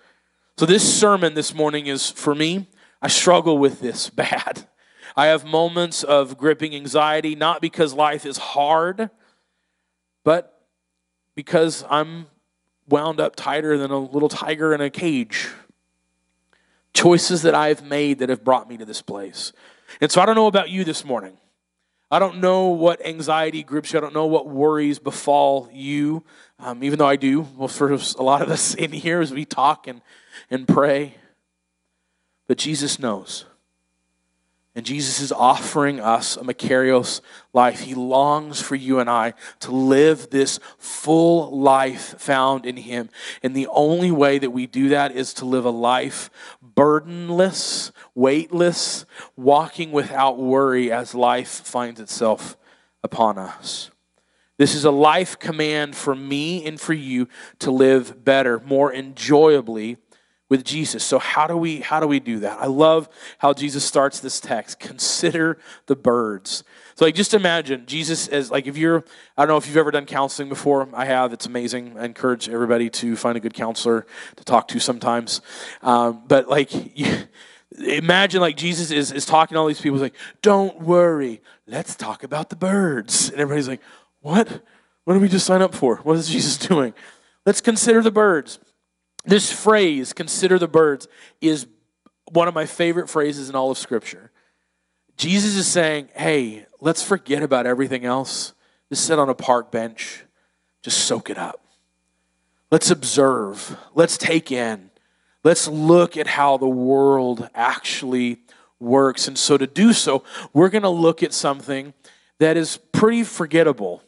So 0.58 0.66
this 0.66 1.00
sermon 1.00 1.34
this 1.34 1.54
morning 1.54 1.86
is 1.86 2.10
for 2.10 2.34
me 2.34 2.68
I 3.00 3.08
struggle 3.08 3.58
with 3.58 3.80
this 3.80 4.10
bad. 4.10 4.68
I 5.16 5.26
have 5.26 5.44
moments 5.44 6.04
of 6.04 6.38
gripping 6.38 6.74
anxiety, 6.74 7.34
not 7.34 7.60
because 7.60 7.92
life 7.92 8.24
is 8.24 8.38
hard, 8.38 9.10
but 10.24 10.66
because 11.34 11.84
I'm 11.90 12.26
wound 12.88 13.20
up 13.20 13.36
tighter 13.36 13.78
than 13.78 13.90
a 13.90 13.98
little 13.98 14.28
tiger 14.28 14.74
in 14.74 14.80
a 14.80 14.90
cage. 14.90 15.48
Choices 16.94 17.42
that 17.42 17.54
I've 17.54 17.84
made 17.84 18.18
that 18.18 18.28
have 18.28 18.44
brought 18.44 18.68
me 18.68 18.76
to 18.76 18.84
this 18.84 19.02
place. 19.02 19.52
And 20.00 20.10
so 20.10 20.20
I 20.20 20.26
don't 20.26 20.34
know 20.34 20.46
about 20.46 20.70
you 20.70 20.84
this 20.84 21.04
morning. 21.04 21.38
I 22.10 22.18
don't 22.18 22.40
know 22.40 22.68
what 22.68 23.04
anxiety 23.06 23.62
grips 23.62 23.92
you. 23.92 23.98
I 23.98 24.02
don't 24.02 24.12
know 24.12 24.26
what 24.26 24.46
worries 24.46 24.98
befall 24.98 25.70
you, 25.72 26.22
um, 26.58 26.84
even 26.84 26.98
though 26.98 27.08
I 27.08 27.16
do. 27.16 27.48
Well, 27.56 27.68
for 27.68 27.90
a 27.90 28.22
lot 28.22 28.42
of 28.42 28.50
us 28.50 28.74
in 28.76 28.92
here 28.92 29.20
as 29.20 29.32
we 29.32 29.46
talk 29.46 29.86
and, 29.86 30.02
and 30.50 30.68
pray. 30.68 31.14
But 32.46 32.58
Jesus 32.58 32.98
knows. 32.98 33.46
And 34.74 34.86
Jesus 34.86 35.20
is 35.20 35.32
offering 35.32 36.00
us 36.00 36.36
a 36.36 36.40
Makarios 36.40 37.20
life. 37.52 37.80
He 37.80 37.94
longs 37.94 38.60
for 38.62 38.74
you 38.74 39.00
and 39.00 39.10
I 39.10 39.34
to 39.60 39.70
live 39.70 40.30
this 40.30 40.60
full 40.78 41.58
life 41.58 42.18
found 42.18 42.64
in 42.64 42.78
Him. 42.78 43.10
And 43.42 43.54
the 43.54 43.66
only 43.66 44.10
way 44.10 44.38
that 44.38 44.50
we 44.50 44.66
do 44.66 44.88
that 44.88 45.12
is 45.12 45.34
to 45.34 45.44
live 45.44 45.66
a 45.66 45.70
life 45.70 46.30
burdenless, 46.62 47.92
weightless, 48.14 49.04
walking 49.36 49.92
without 49.92 50.38
worry 50.38 50.90
as 50.90 51.14
life 51.14 51.48
finds 51.48 52.00
itself 52.00 52.56
upon 53.04 53.36
us. 53.36 53.90
This 54.56 54.74
is 54.74 54.86
a 54.86 54.90
life 54.90 55.38
command 55.38 55.96
for 55.96 56.14
me 56.14 56.64
and 56.64 56.80
for 56.80 56.94
you 56.94 57.28
to 57.58 57.70
live 57.70 58.24
better, 58.24 58.60
more 58.60 58.90
enjoyably 58.90 59.98
with 60.52 60.64
Jesus. 60.64 61.02
So 61.02 61.18
how 61.18 61.46
do 61.46 61.56
we 61.56 61.80
how 61.80 61.98
do 61.98 62.06
we 62.06 62.20
do 62.20 62.40
that? 62.40 62.60
I 62.60 62.66
love 62.66 63.08
how 63.38 63.54
Jesus 63.54 63.86
starts 63.86 64.20
this 64.20 64.38
text. 64.38 64.78
Consider 64.78 65.56
the 65.86 65.96
birds. 65.96 66.62
So 66.94 67.06
like 67.06 67.14
just 67.14 67.32
imagine 67.32 67.86
Jesus 67.86 68.28
as 68.28 68.50
like 68.50 68.66
if 68.66 68.76
you're 68.76 69.02
I 69.38 69.46
don't 69.46 69.48
know 69.48 69.56
if 69.56 69.66
you've 69.66 69.78
ever 69.78 69.90
done 69.90 70.04
counseling 70.04 70.50
before. 70.50 70.86
I 70.92 71.06
have. 71.06 71.32
It's 71.32 71.46
amazing. 71.46 71.98
I 71.98 72.04
encourage 72.04 72.50
everybody 72.50 72.90
to 72.90 73.16
find 73.16 73.34
a 73.34 73.40
good 73.40 73.54
counselor 73.54 74.06
to 74.36 74.44
talk 74.44 74.68
to 74.68 74.78
sometimes. 74.78 75.40
Um, 75.80 76.22
but 76.28 76.50
like 76.50 76.98
you, 76.98 77.22
imagine 77.78 78.42
like 78.42 78.58
Jesus 78.58 78.90
is 78.90 79.10
is 79.10 79.24
talking 79.24 79.54
to 79.54 79.58
all 79.58 79.66
these 79.68 79.80
people. 79.80 79.96
He's 79.96 80.02
like, 80.02 80.16
"Don't 80.42 80.82
worry. 80.82 81.40
Let's 81.66 81.96
talk 81.96 82.24
about 82.24 82.50
the 82.50 82.56
birds." 82.56 83.30
And 83.30 83.40
everybody's 83.40 83.68
like, 83.68 83.80
"What? 84.20 84.60
What 85.04 85.14
did 85.14 85.22
we 85.22 85.28
just 85.28 85.46
sign 85.46 85.62
up 85.62 85.74
for? 85.74 85.96
What 86.02 86.18
is 86.18 86.28
Jesus 86.28 86.58
doing?" 86.68 86.92
Let's 87.46 87.62
consider 87.62 88.02
the 88.02 88.10
birds. 88.10 88.58
This 89.24 89.52
phrase, 89.52 90.12
consider 90.12 90.58
the 90.58 90.68
birds, 90.68 91.06
is 91.40 91.66
one 92.30 92.48
of 92.48 92.54
my 92.54 92.66
favorite 92.66 93.08
phrases 93.08 93.48
in 93.48 93.54
all 93.54 93.70
of 93.70 93.78
Scripture. 93.78 94.30
Jesus 95.16 95.54
is 95.54 95.66
saying, 95.66 96.08
hey, 96.14 96.66
let's 96.80 97.02
forget 97.02 97.42
about 97.42 97.66
everything 97.66 98.04
else. 98.04 98.54
Just 98.88 99.06
sit 99.06 99.18
on 99.18 99.28
a 99.28 99.34
park 99.34 99.70
bench, 99.70 100.24
just 100.82 101.04
soak 101.04 101.30
it 101.30 101.38
up. 101.38 101.64
Let's 102.70 102.90
observe, 102.90 103.76
let's 103.94 104.16
take 104.16 104.50
in, 104.50 104.90
let's 105.44 105.68
look 105.68 106.16
at 106.16 106.26
how 106.26 106.56
the 106.56 106.68
world 106.68 107.48
actually 107.54 108.38
works. 108.80 109.28
And 109.28 109.38
so, 109.38 109.56
to 109.58 109.66
do 109.66 109.92
so, 109.92 110.24
we're 110.52 110.70
going 110.70 110.82
to 110.82 110.88
look 110.88 111.22
at 111.22 111.32
something 111.32 111.94
that 112.38 112.56
is 112.56 112.78
pretty 112.90 113.24
forgettable. 113.24 114.02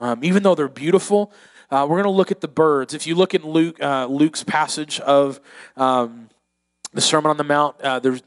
Um, 0.00 0.24
even 0.24 0.42
though 0.42 0.56
they're 0.56 0.68
beautiful, 0.68 1.32
uh, 1.72 1.86
we're 1.88 1.96
going 1.96 2.04
to 2.04 2.10
look 2.10 2.30
at 2.30 2.42
the 2.42 2.48
birds. 2.48 2.92
If 2.92 3.06
you 3.06 3.14
look 3.14 3.34
at 3.34 3.44
Luke, 3.44 3.82
uh, 3.82 4.04
Luke's 4.04 4.44
passage 4.44 5.00
of 5.00 5.40
um, 5.74 6.28
the 6.92 7.00
Sermon 7.00 7.30
on 7.30 7.38
the 7.38 7.44
Mount, 7.44 7.80
uh, 7.80 7.98
there's 7.98 8.22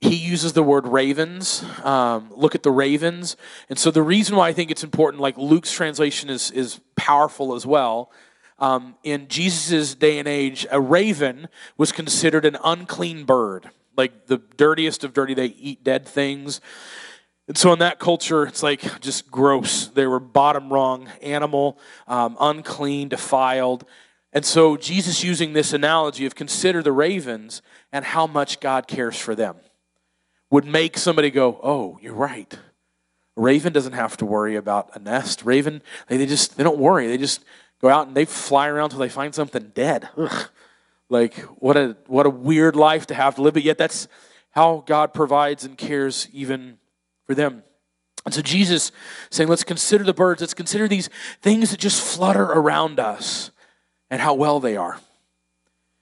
he 0.00 0.16
uses 0.16 0.54
the 0.54 0.64
word 0.64 0.86
ravens. 0.88 1.62
Um, 1.84 2.32
look 2.34 2.56
at 2.56 2.64
the 2.64 2.72
ravens. 2.72 3.36
And 3.68 3.78
so 3.78 3.92
the 3.92 4.02
reason 4.02 4.34
why 4.34 4.48
I 4.48 4.52
think 4.52 4.72
it's 4.72 4.82
important, 4.82 5.20
like 5.20 5.36
Luke's 5.36 5.70
translation 5.70 6.28
is, 6.28 6.50
is 6.50 6.80
powerful 6.96 7.54
as 7.54 7.64
well. 7.64 8.10
Um, 8.58 8.96
in 9.04 9.28
Jesus' 9.28 9.94
day 9.94 10.18
and 10.18 10.26
age, 10.26 10.66
a 10.72 10.80
raven 10.80 11.48
was 11.76 11.92
considered 11.92 12.44
an 12.44 12.56
unclean 12.64 13.24
bird, 13.24 13.70
like 13.96 14.26
the 14.26 14.38
dirtiest 14.56 15.04
of 15.04 15.12
dirty. 15.12 15.34
They 15.34 15.46
eat 15.46 15.84
dead 15.84 16.04
things. 16.04 16.60
And 17.48 17.58
so 17.58 17.72
in 17.72 17.80
that 17.80 17.98
culture, 17.98 18.44
it's 18.44 18.62
like 18.62 19.00
just 19.00 19.30
gross. 19.30 19.88
They 19.88 20.06
were 20.06 20.20
bottom 20.20 20.72
rung 20.72 21.08
animal, 21.20 21.78
um, 22.06 22.36
unclean, 22.40 23.08
defiled. 23.08 23.84
And 24.32 24.44
so 24.44 24.76
Jesus 24.76 25.22
using 25.24 25.52
this 25.52 25.72
analogy 25.72 26.24
of 26.24 26.34
consider 26.34 26.82
the 26.82 26.92
ravens 26.92 27.60
and 27.92 28.04
how 28.04 28.26
much 28.26 28.60
God 28.60 28.86
cares 28.86 29.18
for 29.18 29.34
them 29.34 29.56
would 30.50 30.64
make 30.64 30.96
somebody 30.96 31.30
go, 31.30 31.58
"Oh, 31.62 31.98
you're 32.00 32.14
right." 32.14 32.58
Raven 33.36 33.72
doesn't 33.72 33.94
have 33.94 34.16
to 34.18 34.26
worry 34.26 34.56
about 34.56 34.90
a 34.94 34.98
nest. 34.98 35.44
Raven, 35.44 35.82
they, 36.08 36.18
they 36.18 36.26
just 36.26 36.56
they 36.56 36.62
don't 36.62 36.78
worry. 36.78 37.08
They 37.08 37.18
just 37.18 37.44
go 37.80 37.88
out 37.88 38.06
and 38.06 38.16
they 38.16 38.24
fly 38.24 38.68
around 38.68 38.90
till 38.90 38.98
they 38.98 39.08
find 39.08 39.34
something 39.34 39.72
dead. 39.74 40.08
Ugh. 40.16 40.48
Like 41.08 41.36
what 41.58 41.76
a 41.76 41.96
what 42.06 42.26
a 42.26 42.30
weird 42.30 42.76
life 42.76 43.06
to 43.08 43.14
have 43.14 43.34
to 43.34 43.42
live, 43.42 43.54
but 43.54 43.62
yet 43.62 43.78
that's 43.78 44.08
how 44.50 44.84
God 44.86 45.12
provides 45.12 45.64
and 45.64 45.76
cares 45.76 46.28
even 46.32 46.78
for 47.26 47.34
them. 47.34 47.62
And 48.24 48.32
so 48.32 48.40
Jesus 48.40 48.92
saying, 49.30 49.48
let's 49.48 49.64
consider 49.64 50.04
the 50.04 50.14
birds, 50.14 50.40
let's 50.40 50.54
consider 50.54 50.86
these 50.86 51.10
things 51.40 51.70
that 51.70 51.80
just 51.80 52.00
flutter 52.00 52.44
around 52.44 53.00
us 53.00 53.50
and 54.10 54.20
how 54.20 54.34
well 54.34 54.60
they 54.60 54.76
are. 54.76 55.00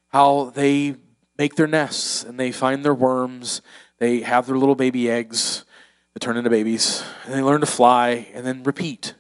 How 0.09 0.51
they 0.55 0.97
make 1.39 1.55
their 1.55 1.67
nests 1.67 2.23
and 2.25 2.39
they 2.39 2.53
find 2.53 2.85
their 2.85 2.95
worms, 2.95 3.63
they 3.99 4.21
have 4.21 4.47
their 4.47 4.59
little 4.59 4.75
baby 4.75 5.11
eggs 5.11 5.65
that 6.13 6.21
turn 6.21 6.37
into 6.37 6.51
babies, 6.51 7.05
and 7.25 7.35
they 7.35 7.43
learn 7.43 7.61
to 7.61 7.67
fly 7.67 8.29
and 8.35 8.45
then 8.45 8.63
repeat 8.65 9.15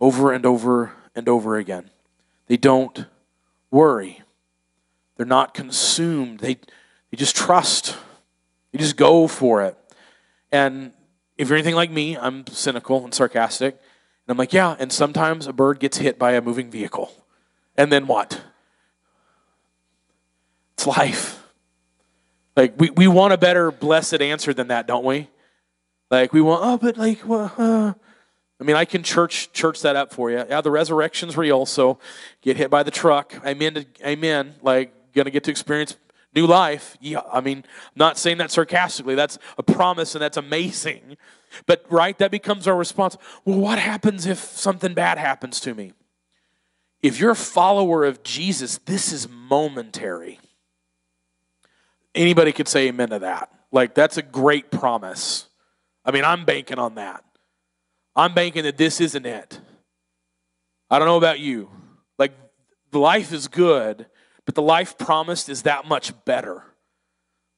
over 0.00 0.32
and 0.32 0.46
over 0.46 0.92
and 1.14 1.28
over 1.28 1.56
again. 1.56 1.90
They 2.46 2.56
don't 2.56 3.06
worry. 3.70 4.22
They're 5.16 5.26
not 5.26 5.54
consumed. 5.54 6.40
They, 6.40 6.54
they 6.54 7.16
just 7.16 7.36
trust. 7.36 7.96
They 8.72 8.78
just 8.78 8.96
go 8.96 9.28
for 9.28 9.62
it. 9.62 9.76
And 10.50 10.92
if 11.42 11.48
you're 11.48 11.58
anything 11.58 11.74
like 11.74 11.90
me, 11.90 12.16
I'm 12.16 12.46
cynical 12.46 13.04
and 13.04 13.12
sarcastic. 13.12 13.74
And 13.74 14.32
I'm 14.32 14.38
like, 14.38 14.52
yeah, 14.52 14.76
and 14.78 14.92
sometimes 14.92 15.46
a 15.46 15.52
bird 15.52 15.80
gets 15.80 15.98
hit 15.98 16.18
by 16.18 16.32
a 16.32 16.40
moving 16.40 16.70
vehicle. 16.70 17.12
And 17.76 17.90
then 17.90 18.06
what? 18.06 18.40
It's 20.74 20.86
life. 20.86 21.42
Like, 22.56 22.74
we, 22.78 22.90
we 22.90 23.08
want 23.08 23.32
a 23.32 23.38
better 23.38 23.70
blessed 23.70 24.20
answer 24.20 24.54
than 24.54 24.68
that, 24.68 24.86
don't 24.86 25.04
we? 25.04 25.28
Like, 26.10 26.32
we 26.32 26.40
want, 26.40 26.62
oh, 26.64 26.78
but 26.78 26.96
like, 26.96 27.26
well, 27.26 27.52
uh. 27.58 27.92
I 28.60 28.64
mean, 28.64 28.76
I 28.76 28.84
can 28.84 29.02
church 29.02 29.52
church 29.52 29.82
that 29.82 29.96
up 29.96 30.12
for 30.12 30.30
you. 30.30 30.44
Yeah, 30.48 30.60
the 30.60 30.70
resurrection's 30.70 31.36
real, 31.36 31.66
so 31.66 31.98
get 32.42 32.56
hit 32.56 32.70
by 32.70 32.84
the 32.84 32.92
truck. 32.92 33.34
Amen. 33.44 33.74
To, 33.74 33.86
amen. 34.06 34.54
Like, 34.62 34.94
gonna 35.14 35.30
get 35.30 35.42
to 35.44 35.50
experience 35.50 35.96
new 36.34 36.46
life. 36.46 36.96
Yeah, 37.00 37.22
I 37.32 37.40
mean, 37.40 37.64
not 37.94 38.18
saying 38.18 38.38
that 38.38 38.50
sarcastically. 38.50 39.14
That's 39.14 39.38
a 39.58 39.62
promise 39.62 40.14
and 40.14 40.22
that's 40.22 40.36
amazing. 40.36 41.16
But, 41.66 41.84
right, 41.90 42.16
that 42.18 42.30
becomes 42.30 42.66
our 42.66 42.76
response. 42.76 43.16
Well, 43.44 43.58
what 43.58 43.78
happens 43.78 44.26
if 44.26 44.38
something 44.38 44.94
bad 44.94 45.18
happens 45.18 45.60
to 45.60 45.74
me? 45.74 45.92
If 47.02 47.18
you're 47.18 47.32
a 47.32 47.36
follower 47.36 48.04
of 48.04 48.22
Jesus, 48.22 48.78
this 48.78 49.12
is 49.12 49.28
momentary. 49.28 50.38
Anybody 52.14 52.52
could 52.52 52.68
say 52.68 52.88
amen 52.88 53.10
to 53.10 53.18
that. 53.18 53.50
Like, 53.70 53.94
that's 53.94 54.16
a 54.16 54.22
great 54.22 54.70
promise. 54.70 55.48
I 56.04 56.10
mean, 56.10 56.24
I'm 56.24 56.44
banking 56.44 56.78
on 56.78 56.94
that. 56.94 57.24
I'm 58.14 58.34
banking 58.34 58.64
that 58.64 58.76
this 58.76 59.00
isn't 59.00 59.26
it. 59.26 59.60
I 60.90 60.98
don't 60.98 61.08
know 61.08 61.16
about 61.16 61.40
you. 61.40 61.70
Like, 62.18 62.32
life 62.92 63.32
is 63.32 63.48
good, 63.48 64.06
but 64.52 64.60
the 64.60 64.66
life 64.66 64.98
promised 64.98 65.48
is 65.48 65.62
that 65.62 65.88
much 65.88 66.12
better. 66.26 66.62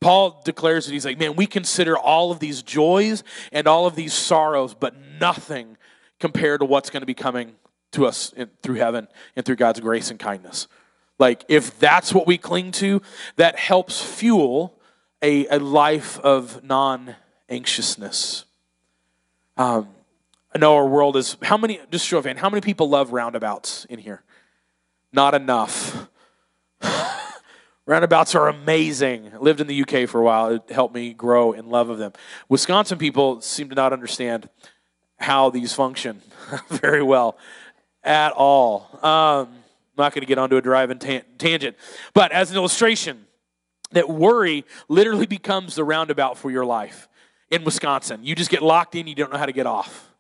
Paul 0.01 0.41
declares 0.45 0.87
that 0.87 0.93
he's 0.93 1.05
like, 1.05 1.19
man, 1.19 1.35
we 1.35 1.45
consider 1.45 1.99
all 1.99 2.31
of 2.31 2.39
these 2.39 2.63
joys 2.63 3.25
and 3.51 3.67
all 3.67 3.87
of 3.87 3.97
these 3.97 4.13
sorrows, 4.13 4.75
but 4.75 4.95
nothing 5.19 5.77
compared 6.21 6.61
to 6.61 6.67
what's 6.67 6.91
going 6.91 7.01
to 7.01 7.07
be 7.07 7.13
coming 7.13 7.57
to 7.91 8.07
us 8.07 8.33
in, 8.37 8.49
through 8.63 8.77
heaven 8.77 9.09
and 9.35 9.45
through 9.45 9.57
God's 9.57 9.81
grace 9.81 10.09
and 10.09 10.21
kindness. 10.21 10.69
Like, 11.19 11.45
if 11.49 11.77
that's 11.81 12.15
what 12.15 12.29
we 12.29 12.39
cling 12.39 12.71
to, 12.73 13.03
that 13.35 13.59
helps 13.59 14.01
fuel 14.01 14.79
a, 15.21 15.49
a 15.49 15.59
life 15.59 16.21
of 16.21 16.63
non 16.63 17.17
anxiousness. 17.49 18.45
Um, 19.57 19.89
I 20.55 20.59
know 20.59 20.77
our 20.77 20.87
world 20.87 21.17
is, 21.17 21.39
how 21.43 21.57
many, 21.57 21.81
just 21.91 22.07
show 22.07 22.19
of 22.19 22.25
hand, 22.25 22.39
how 22.39 22.51
many 22.51 22.61
people 22.61 22.89
love 22.89 23.13
roundabouts 23.13 23.85
in 23.87 23.99
here? 23.99 24.23
Not 25.13 25.35
enough. 25.35 26.09
Roundabouts 27.87 28.35
are 28.35 28.49
amazing. 28.49 29.31
I 29.35 29.39
lived 29.39 29.61
in 29.61 29.67
the 29.67 29.83
UK 29.83 30.09
for 30.09 30.21
a 30.21 30.25
while. 30.25 30.51
It 30.51 30.71
helped 30.71 30.95
me 30.95 31.13
grow 31.13 31.53
in 31.53 31.69
love 31.69 31.91
of 31.91 31.99
them. 31.99 32.13
Wisconsin 32.49 32.99
people 32.99 33.41
seem 33.41 33.69
to 33.69 33.75
not 33.75 33.93
understand 33.93 34.49
how 35.19 35.51
these 35.51 35.73
function 35.73 36.23
very 36.69 37.03
well 37.03 37.37
at 38.03 38.33
all. 38.33 38.89
Um, 39.03 39.49
I'm 39.97 39.99
not 39.99 40.15
going 40.15 40.23
to 40.23 40.27
get 40.27 40.39
onto 40.39 40.57
a 40.57 40.63
driving 40.63 40.99
ta- 40.99 41.23
tangent. 41.39 41.77
But 42.15 42.33
as 42.33 42.51
an 42.51 42.57
illustration, 42.57 43.27
that 43.93 44.09
worry 44.09 44.65
literally 44.89 45.27
becomes 45.27 45.75
the 45.75 45.85
roundabout 45.85 46.37
for 46.37 46.51
your 46.51 46.65
life 46.65 47.09
in 47.51 47.65
Wisconsin. 47.65 48.25
You 48.25 48.35
just 48.35 48.51
get 48.51 48.63
locked 48.63 48.95
in, 48.95 49.07
you 49.07 49.15
don't 49.15 49.33
know 49.33 49.39
how 49.39 49.47
to 49.47 49.53
get 49.53 49.67
off. 49.67 50.11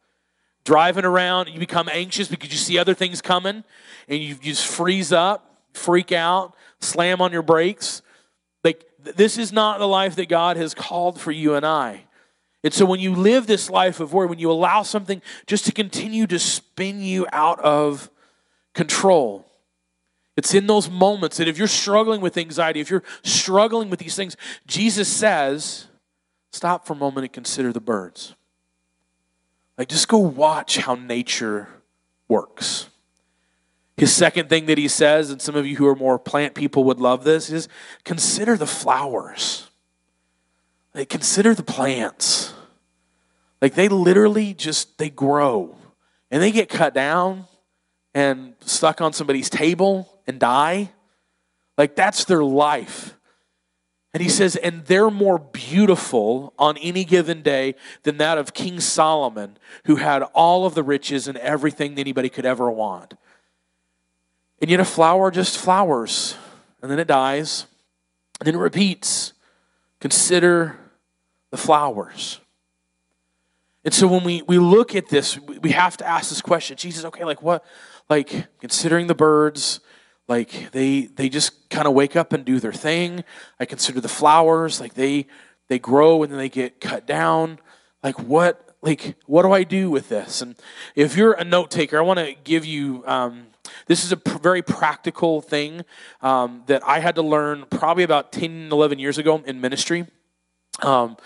Driving 0.64 1.05
around, 1.05 1.48
you 1.48 1.59
become 1.59 1.88
anxious 1.92 2.29
because 2.29 2.50
you 2.50 2.57
see 2.57 2.79
other 2.79 2.94
things 2.94 3.20
coming, 3.20 3.64
and 4.09 4.22
you 4.22 4.35
just 4.35 4.66
freeze 4.66 5.12
up, 5.12 5.54
freak 5.75 6.13
out, 6.13 6.55
slam 6.81 7.21
on 7.21 7.33
your 7.33 7.43
brakes. 7.43 8.01
Like, 8.63 8.85
this 8.99 9.37
is 9.37 9.53
not 9.53 9.79
the 9.79 9.89
life 9.89 10.17
that 10.17 10.29
God 10.29 10.57
has 10.57 10.75
called 10.75 11.21
for 11.21 11.31
you 11.31 11.55
and 11.55 11.67
I. 11.67 12.05
And 12.63 12.73
so 12.73 12.87
when 12.87 12.99
you 12.99 13.15
live 13.15 13.47
this 13.47 13.69
life 13.69 14.01
of 14.01 14.15
worry, 14.15 14.27
when 14.27 14.39
you 14.39 14.51
allow 14.51 14.83
something 14.83 15.21
just 15.47 15.67
to 15.67 15.73
continue 15.73 16.27
to 16.27 16.39
spin 16.39 17.03
you 17.03 17.27
out 17.31 17.61
of 17.61 18.11
control, 18.73 19.45
it's 20.37 20.55
in 20.55 20.67
those 20.67 20.89
moments 20.89 21.37
that 21.37 21.47
if 21.47 21.59
you're 21.59 21.69
struggling 21.69 22.23
with 22.23 22.39
anxiety, 22.39 22.81
if 22.81 22.91
you're 22.91 23.05
struggling 23.23 23.91
with 23.91 23.99
these 23.99 24.17
things, 24.17 24.37
Jesus 24.67 25.09
says, 25.09 25.87
stop 26.53 26.87
for 26.87 26.95
a 26.95 26.97
moment 26.97 27.25
and 27.25 27.33
consider 27.33 27.73
the 27.73 27.81
birds. 27.81 28.35
Like, 29.77 29.89
just 29.89 30.09
go 30.09 30.19
watch 30.19 30.79
how 30.79 30.95
nature 30.95 31.69
works. 32.29 32.89
His 33.97 34.13
second 34.13 34.49
thing 34.49 34.67
that 34.67 34.79
he 34.79 34.89
says, 34.89 35.31
and 35.31 35.41
some 35.41 35.55
of 35.55 35.67
you 35.67 35.77
who 35.77 35.87
are 35.87 35.95
more 35.95 36.19
plant 36.19 36.55
people 36.55 36.85
would 36.85 37.01
love 37.01 37.23
this, 37.25 37.51
is 37.51 37.69
consider 38.05 38.57
the 38.57 38.67
flowers. 38.67 39.71
Like 40.95 41.09
consider 41.09 41.55
the 41.55 41.63
plants. 41.63 42.53
Like 43.63 43.75
they 43.75 43.89
literally 43.89 44.53
just 44.55 44.99
they 44.99 45.11
grow 45.11 45.77
and 46.31 46.43
they 46.43 46.51
get 46.51 46.69
cut 46.69 46.95
down 46.95 47.47
and 48.15 48.55
stuck 48.61 49.01
on 49.01 49.13
somebody's 49.13 49.49
table 49.49 50.21
and 50.27 50.39
die. 50.39 50.91
Like 51.79 51.95
that's 51.95 52.25
their 52.25 52.45
life. 52.45 53.15
And 54.13 54.23
he 54.23 54.29
says, 54.29 54.55
and 54.55 54.85
they're 54.85 55.11
more 55.11 55.41
beautiful 55.41 56.55
on 56.57 56.77
any 56.79 57.05
given 57.05 57.43
day 57.43 57.75
than 58.05 58.19
that 58.19 58.39
of 58.39 58.55
King 58.55 58.79
Solomon, 58.79 59.57
who 59.87 59.97
had 59.97 60.23
all 60.35 60.67
of 60.67 60.75
the 60.75 60.85
riches 60.85 61.27
and 61.27 61.37
everything 61.39 61.97
that 61.97 62.03
anybody 62.03 62.29
could 62.29 62.47
ever 62.47 62.71
want. 62.71 63.15
And 64.64 64.70
yet, 64.70 64.81
a 64.81 64.85
flower 64.87 65.31
just 65.31 65.59
flowers, 65.59 66.38
and 66.81 66.90
then 66.90 66.98
it 66.98 67.07
dies, 67.07 67.66
and 68.40 68.46
then 68.46 68.55
it 68.55 68.59
repeats. 68.59 69.35
Consider 70.00 70.79
the 71.50 71.59
flowers. 71.59 72.40
And 73.85 73.92
so 73.92 74.07
when 74.07 74.24
we, 74.24 74.40
we 74.40 74.57
look 74.57 74.94
at 74.94 75.11
this, 75.11 75.38
we 75.38 75.72
have 75.72 75.98
to 75.98 76.09
ask 76.09 76.31
this 76.31 76.40
question 76.40 76.79
Jesus, 76.79 77.05
okay, 77.05 77.24
like 77.24 77.42
what, 77.42 77.62
like 78.09 78.46
considering 78.59 79.07
the 79.07 79.14
birds, 79.14 79.81
like 80.29 80.70
they 80.72 81.09
they 81.14 81.29
just 81.29 81.68
kind 81.68 81.87
of 81.87 81.92
wake 81.92 82.16
up 82.16 82.33
and 82.33 82.42
do 82.42 82.59
their 82.59 82.72
thing. 82.72 83.22
I 83.61 83.66
consider 83.66 84.00
the 84.00 84.09
flowers, 84.09 84.81
like 84.81 84.94
they 84.94 85.27
they 85.68 85.79
grow 85.79 86.22
and 86.22 86.33
then 86.33 86.38
they 86.38 86.48
get 86.48 86.81
cut 86.81 87.07
down. 87.07 87.59
Like 88.03 88.18
what 88.18 88.74
like 88.81 89.16
what 89.27 89.42
do 89.42 89.53
I 89.53 89.62
do 89.62 89.90
with 89.90 90.09
this? 90.09 90.40
And 90.40 90.57
if 90.94 91.18
you're 91.18 91.35
a 91.35 91.44
note 91.44 91.70
taker, 91.70 91.98
I 91.98 92.00
want 92.00 92.18
to 92.18 92.35
give 92.44 92.64
you 92.64 93.05
um, 93.07 93.48
this 93.87 94.05
is 94.05 94.12
a 94.12 94.16
pr- 94.16 94.38
very 94.38 94.62
practical 94.62 95.40
thing 95.40 95.85
um, 96.20 96.62
that 96.66 96.87
I 96.87 97.00
had 97.00 97.14
to 97.16 97.22
learn 97.22 97.64
probably 97.70 98.05
about 98.05 98.33
10, 98.33 98.68
11 98.70 98.98
years 98.98 99.18
ago 99.18 99.42
in 99.46 99.61
ministry. 99.61 100.07
Um, 100.83 101.16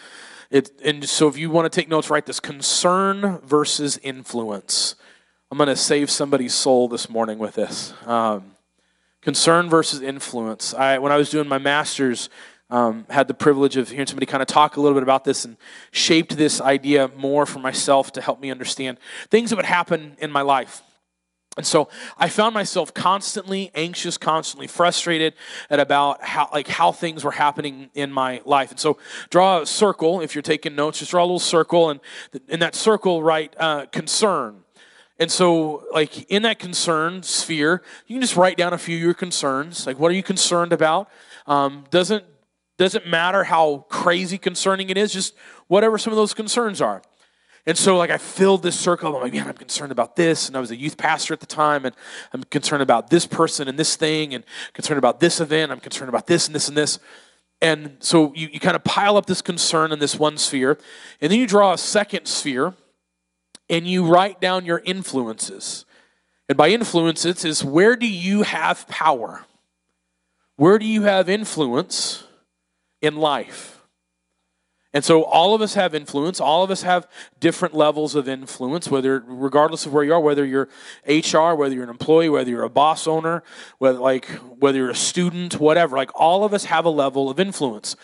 it, 0.51 0.70
and 0.85 1.09
so 1.09 1.29
if 1.29 1.37
you 1.37 1.51
want 1.51 1.70
to 1.70 1.81
take 1.81 1.88
notes, 1.88 2.11
write 2.11 2.27
this 2.27 2.40
concern 2.40 3.38
versus 3.44 3.98
influence. 4.03 4.94
I'm 5.51 5.59
going 5.59 5.68
to 5.68 5.77
save 5.77 6.11
somebody's 6.11 6.55
soul 6.55 6.88
this 6.88 7.09
morning 7.09 7.38
with 7.38 7.55
this. 7.55 7.92
Um, 8.07 8.53
concern 9.20 9.68
versus 9.68 10.01
influence. 10.01 10.74
I, 10.74 10.98
when 10.98 11.12
I 11.12 11.16
was 11.16 11.31
doing 11.31 11.48
my 11.48 11.59
master's, 11.59 12.31
um, 12.70 13.07
had 13.09 13.29
the 13.29 13.35
privilege 13.35 13.77
of 13.77 13.88
hearing 13.88 14.07
somebody 14.07 14.27
kind 14.27 14.42
of 14.42 14.46
talk 14.46 14.77
a 14.77 14.81
little 14.81 14.94
bit 14.94 15.03
about 15.03 15.24
this 15.24 15.44
and 15.44 15.57
shaped 15.90 16.37
this 16.37 16.61
idea 16.61 17.11
more 17.16 17.46
for 17.46 17.59
myself 17.59 18.12
to 18.12 18.20
help 18.20 18.40
me 18.40 18.51
understand 18.51 18.98
things 19.31 19.51
that 19.51 19.57
would 19.57 19.64
happen 19.64 20.16
in 20.18 20.31
my 20.31 20.42
life. 20.42 20.83
And 21.59 21.66
so 21.66 21.88
I 22.16 22.29
found 22.29 22.55
myself 22.55 22.94
constantly 22.94 23.73
anxious, 23.75 24.16
constantly 24.16 24.68
frustrated 24.68 25.35
at 25.68 25.81
about 25.81 26.23
how 26.23 26.49
like 26.53 26.68
how 26.68 26.92
things 26.92 27.25
were 27.25 27.33
happening 27.33 27.90
in 27.94 28.12
my 28.12 28.40
life. 28.44 28.71
And 28.71 28.79
so 28.79 28.97
draw 29.29 29.62
a 29.62 29.66
circle 29.66 30.21
if 30.21 30.37
you're 30.37 30.42
taking 30.42 30.77
notes. 30.77 31.01
Just 31.01 31.11
draw 31.11 31.23
a 31.23 31.27
little 31.27 31.40
circle, 31.40 31.90
and 31.90 31.99
in 32.49 32.61
that 32.61 32.77
circle 32.77 33.25
write 33.25 33.57
uh, 33.59 33.87
concern. 33.87 34.62
And 35.18 35.33
so, 35.33 35.83
like 35.92 36.31
in 36.31 36.42
that 36.42 36.61
concern 36.61 37.25
sphere, 37.25 37.83
you 38.07 38.14
can 38.14 38.23
just 38.23 38.37
write 38.37 38.57
down 38.57 38.73
a 38.73 38.79
few 38.79 38.94
of 38.94 39.03
your 39.03 39.14
concerns. 39.14 39.85
Like, 39.85 39.99
what 39.99 40.12
are 40.12 40.14
you 40.14 40.23
concerned 40.23 40.73
about? 40.73 41.11
Um, 41.49 41.87
doesn't 41.90 42.25
doesn't 42.77 43.09
matter 43.09 43.42
how 43.42 43.85
crazy 43.88 44.38
concerning 44.38 44.90
it 44.90 44.97
is. 44.97 45.12
Just 45.12 45.35
whatever 45.66 45.99
some 45.99 46.12
of 46.12 46.16
those 46.16 46.35
concerns 46.35 46.81
are. 46.81 47.03
And 47.69 47.77
so, 47.77 47.99
like, 47.99 48.09
I 48.09 48.17
filled 48.17 48.63
this 48.63 48.81
circle. 48.81 49.15
I'm 49.15 49.23
like, 49.23 49.35
man, 49.35 49.47
I'm 49.47 49.53
concerned 49.53 49.93
about 49.93 50.17
this. 50.17 50.49
And 50.49 50.57
I 50.57 50.61
was 50.61 50.71
a 50.71 50.77
youth 50.77 50.97
pastor 50.97 51.35
at 51.35 51.41
the 51.41 51.47
time, 51.47 51.85
and 51.85 51.95
I'm 52.33 52.43
concerned 52.45 52.83
about 52.83 53.11
this 53.11 53.27
person 53.27 53.69
and 53.69 53.79
this 53.79 53.95
thing, 53.95 54.33
and 54.33 54.43
concerned 54.73 54.97
about 54.97 55.21
this 55.21 55.39
event. 55.39 55.71
I'm 55.71 55.79
concerned 55.79 56.09
about 56.09 56.27
this 56.27 56.47
and 56.47 56.55
this 56.55 56.69
and 56.69 56.79
this. 56.79 56.99
And 57.61 57.99
so 58.01 58.33
you, 58.35 58.49
you 58.51 58.59
kind 58.59 58.75
of 58.75 58.85
pile 58.85 59.19
up 59.19 59.27
this 59.27 59.43
concern 59.43 59.93
in 59.93 59.99
this 59.99 60.19
one 60.19 60.39
sphere, 60.39 60.79
and 61.21 61.31
then 61.31 61.39
you 61.39 61.47
draw 61.47 61.75
a 61.75 61.79
second 61.79 62.25
sphere, 62.25 62.73
and 63.69 63.87
you 63.87 64.07
write 64.07 64.41
down 64.41 64.65
your 64.65 64.81
influences. 64.87 65.85
And 66.49 66.57
by 66.57 66.71
influences 66.71 67.45
is 67.45 67.63
where 67.63 67.97
do 67.97 68.09
you 68.09 68.45
have 68.45 68.89
power? 68.89 69.45
Where 70.57 70.79
do 70.79 70.87
you 70.87 71.03
have 71.03 71.29
influence 71.29 72.25
in 73.03 73.17
life? 73.17 73.78
And 74.99 75.05
so 75.05 75.23
all 75.23 75.55
of 75.55 75.63
us 75.63 75.75
have 75.75 75.95
influence. 75.95 76.41
All 76.41 76.65
of 76.65 76.73
us 76.73 76.83
have 76.83 77.07
different 77.39 77.73
levels 77.73 78.17
of 78.17 78.29
influence, 78.29 78.91
whether 78.91 79.23
regardless 79.29 79.87
of 79.87 79.93
where 79.93 80.03
you 80.03 80.13
are, 80.13 80.19
whether 80.19 80.45
you're 80.45 80.69
HR, 81.07 81.55
whether 81.55 81.73
you're 81.73 81.85
an 81.85 81.89
employee, 81.89 82.29
whether 82.29 82.51
you're 82.51 82.65
a 82.65 82.69
boss 82.69 83.07
owner, 83.07 83.45
whether 83.79 84.01
like 84.01 84.27
whether 84.59 84.77
you're 84.77 84.91
a 84.91 84.97
student, 84.97 85.61
whatever. 85.61 85.97
Like 85.97 86.11
all 86.17 86.43
of 86.43 86.53
us 86.53 86.65
have 86.65 86.85
a 86.85 86.91
level 86.91 87.31
of 87.31 87.39
influence. 87.39 87.95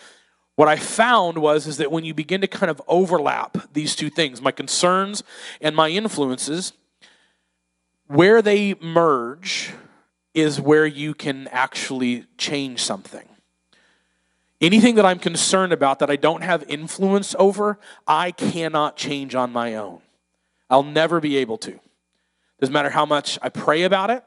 What 0.55 0.69
I 0.69 0.77
found 0.77 1.39
was 1.39 1.67
is 1.67 1.75
that 1.79 1.91
when 1.91 2.05
you 2.05 2.13
begin 2.13 2.39
to 2.39 2.47
kind 2.47 2.69
of 2.69 2.81
overlap 2.87 3.73
these 3.73 3.93
two 3.93 4.09
things, 4.09 4.41
my 4.41 4.51
concerns 4.51 5.21
and 5.59 5.75
my 5.75 5.89
influences, 5.89 6.71
where 8.07 8.41
they 8.41 8.73
merge 8.75 9.73
is 10.33 10.61
where 10.61 10.85
you 10.85 11.13
can 11.13 11.49
actually 11.49 12.23
change 12.37 12.81
something. 12.81 13.34
Anything 14.61 14.95
that 14.95 15.05
I'm 15.05 15.19
concerned 15.19 15.73
about 15.73 15.99
that 15.99 16.09
I 16.09 16.15
don't 16.15 16.41
have 16.41 16.63
influence 16.69 17.35
over, 17.37 17.77
I 18.07 18.31
cannot 18.31 18.95
change 18.95 19.35
on 19.35 19.51
my 19.51 19.75
own. 19.75 20.01
I'll 20.69 20.83
never 20.83 21.19
be 21.19 21.37
able 21.37 21.57
to. 21.59 21.79
Doesn't 22.59 22.73
matter 22.73 22.89
how 22.89 23.05
much 23.05 23.37
I 23.41 23.49
pray 23.49 23.83
about 23.83 24.09
it, 24.09 24.23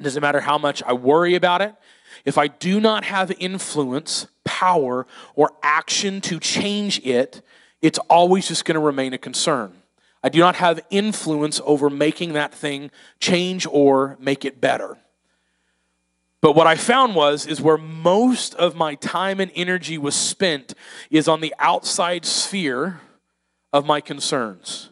doesn't 0.00 0.20
matter 0.20 0.40
how 0.40 0.56
much 0.56 0.82
I 0.84 0.92
worry 0.92 1.34
about 1.34 1.62
it. 1.62 1.74
If 2.24 2.38
I 2.38 2.46
do 2.46 2.80
not 2.80 3.04
have 3.04 3.32
influence, 3.38 4.28
power, 4.44 5.06
or 5.34 5.52
action 5.62 6.20
to 6.22 6.38
change 6.38 7.04
it, 7.04 7.42
it's 7.82 7.98
always 8.08 8.48
just 8.48 8.64
going 8.64 8.74
to 8.74 8.80
remain 8.80 9.12
a 9.14 9.18
concern. 9.18 9.74
I 10.22 10.28
do 10.28 10.38
not 10.38 10.56
have 10.56 10.80
influence 10.90 11.60
over 11.64 11.88
making 11.88 12.34
that 12.34 12.52
thing 12.52 12.90
change 13.20 13.66
or 13.66 14.16
make 14.20 14.44
it 14.44 14.60
better. 14.60 14.98
But 16.42 16.52
what 16.52 16.66
I 16.66 16.76
found 16.76 17.14
was 17.14 17.46
is 17.46 17.60
where 17.60 17.76
most 17.76 18.54
of 18.54 18.74
my 18.74 18.94
time 18.94 19.40
and 19.40 19.50
energy 19.54 19.98
was 19.98 20.14
spent 20.14 20.74
is 21.10 21.28
on 21.28 21.40
the 21.40 21.54
outside 21.58 22.24
sphere 22.24 23.00
of 23.72 23.84
my 23.84 24.00
concerns. 24.00 24.90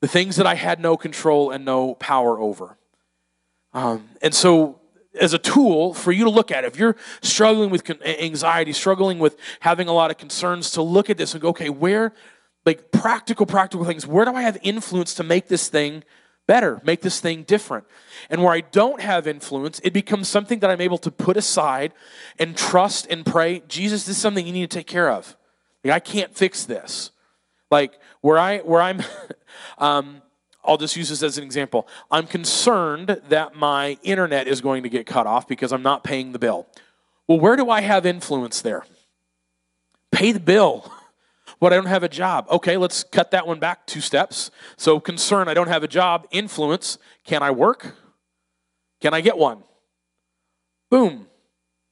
The 0.00 0.08
things 0.08 0.36
that 0.36 0.46
I 0.46 0.54
had 0.54 0.80
no 0.80 0.96
control 0.96 1.50
and 1.50 1.64
no 1.64 1.94
power 1.94 2.38
over. 2.38 2.78
Um, 3.72 4.08
and 4.22 4.34
so 4.34 4.80
as 5.20 5.32
a 5.32 5.38
tool 5.38 5.94
for 5.94 6.12
you 6.12 6.24
to 6.24 6.30
look 6.30 6.50
at 6.50 6.64
if 6.64 6.76
you're 6.78 6.96
struggling 7.22 7.70
with 7.70 7.88
anxiety 8.04 8.72
struggling 8.72 9.18
with 9.18 9.36
having 9.60 9.86
a 9.86 9.92
lot 9.92 10.10
of 10.10 10.18
concerns 10.18 10.72
to 10.72 10.82
look 10.82 11.08
at 11.08 11.16
this 11.16 11.34
and 11.34 11.40
go 11.40 11.50
okay 11.50 11.68
where 11.68 12.12
like 12.66 12.90
practical 12.90 13.46
practical 13.46 13.86
things 13.86 14.06
where 14.06 14.24
do 14.24 14.34
i 14.34 14.42
have 14.42 14.58
influence 14.62 15.14
to 15.14 15.22
make 15.22 15.46
this 15.46 15.68
thing 15.68 16.02
better, 16.46 16.80
make 16.84 17.00
this 17.00 17.20
thing 17.20 17.42
different. 17.42 17.86
And 18.30 18.42
where 18.42 18.52
I 18.52 18.60
don't 18.60 19.00
have 19.00 19.26
influence, 19.26 19.80
it 19.82 19.92
becomes 19.92 20.28
something 20.28 20.60
that 20.60 20.70
I'm 20.70 20.80
able 20.80 20.98
to 20.98 21.10
put 21.10 21.36
aside 21.36 21.92
and 22.38 22.56
trust 22.56 23.06
and 23.08 23.24
pray, 23.24 23.62
Jesus, 23.68 24.04
this 24.04 24.16
is 24.16 24.22
something 24.22 24.46
you 24.46 24.52
need 24.52 24.70
to 24.70 24.76
take 24.76 24.86
care 24.86 25.10
of. 25.10 25.36
Like 25.82 25.92
I 25.92 26.00
can't 26.00 26.34
fix 26.34 26.64
this. 26.64 27.10
Like 27.70 27.98
where 28.20 28.38
I 28.38 28.58
where 28.58 28.80
I'm 28.80 29.02
um, 29.78 30.22
I'll 30.64 30.78
just 30.78 30.96
use 30.96 31.10
this 31.10 31.22
as 31.22 31.36
an 31.36 31.44
example. 31.44 31.86
I'm 32.10 32.26
concerned 32.26 33.20
that 33.28 33.54
my 33.54 33.98
internet 34.02 34.48
is 34.48 34.60
going 34.60 34.82
to 34.84 34.88
get 34.88 35.06
cut 35.06 35.26
off 35.26 35.46
because 35.46 35.72
I'm 35.72 35.82
not 35.82 36.04
paying 36.04 36.32
the 36.32 36.38
bill. 36.38 36.66
Well, 37.28 37.38
where 37.38 37.56
do 37.56 37.70
I 37.70 37.82
have 37.82 38.06
influence 38.06 38.62
there? 38.62 38.84
Pay 40.10 40.32
the 40.32 40.40
bill. 40.40 40.90
What, 41.64 41.72
I 41.72 41.76
don't 41.76 41.86
have 41.86 42.02
a 42.02 42.10
job. 42.10 42.46
Okay, 42.50 42.76
let's 42.76 43.04
cut 43.04 43.30
that 43.30 43.46
one 43.46 43.58
back 43.58 43.86
two 43.86 44.02
steps. 44.02 44.50
So, 44.76 45.00
concern, 45.00 45.48
I 45.48 45.54
don't 45.54 45.68
have 45.68 45.82
a 45.82 45.88
job. 45.88 46.26
Influence, 46.30 46.98
can 47.24 47.42
I 47.42 47.52
work? 47.52 47.96
Can 49.00 49.14
I 49.14 49.22
get 49.22 49.38
one? 49.38 49.64
Boom. 50.90 51.26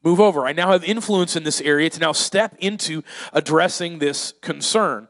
Move 0.05 0.21
over. 0.21 0.45
I 0.45 0.53
now 0.53 0.73
have 0.73 0.85
influence 0.85 1.37
in 1.37 1.45
this 1.45 1.63
area 1.63 1.89
to 1.89 1.99
now 2.01 2.13
step 2.13 2.55
into 2.59 3.03
addressing 3.33 3.99
this 3.99 4.35
concern. 4.43 5.09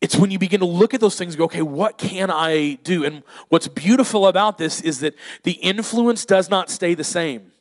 It's 0.00 0.16
when 0.16 0.32
you 0.32 0.40
begin 0.40 0.58
to 0.58 0.66
look 0.66 0.92
at 0.92 1.00
those 1.00 1.14
things 1.14 1.36
go, 1.36 1.44
okay, 1.44 1.62
what 1.62 1.98
can 1.98 2.32
I 2.32 2.80
do? 2.82 3.04
And 3.04 3.22
what's 3.48 3.68
beautiful 3.68 4.26
about 4.26 4.58
this 4.58 4.80
is 4.80 4.98
that 4.98 5.14
the 5.44 5.52
influence 5.52 6.24
does 6.24 6.50
not 6.50 6.68
stay 6.68 6.94
the 6.94 7.04
same 7.04 7.52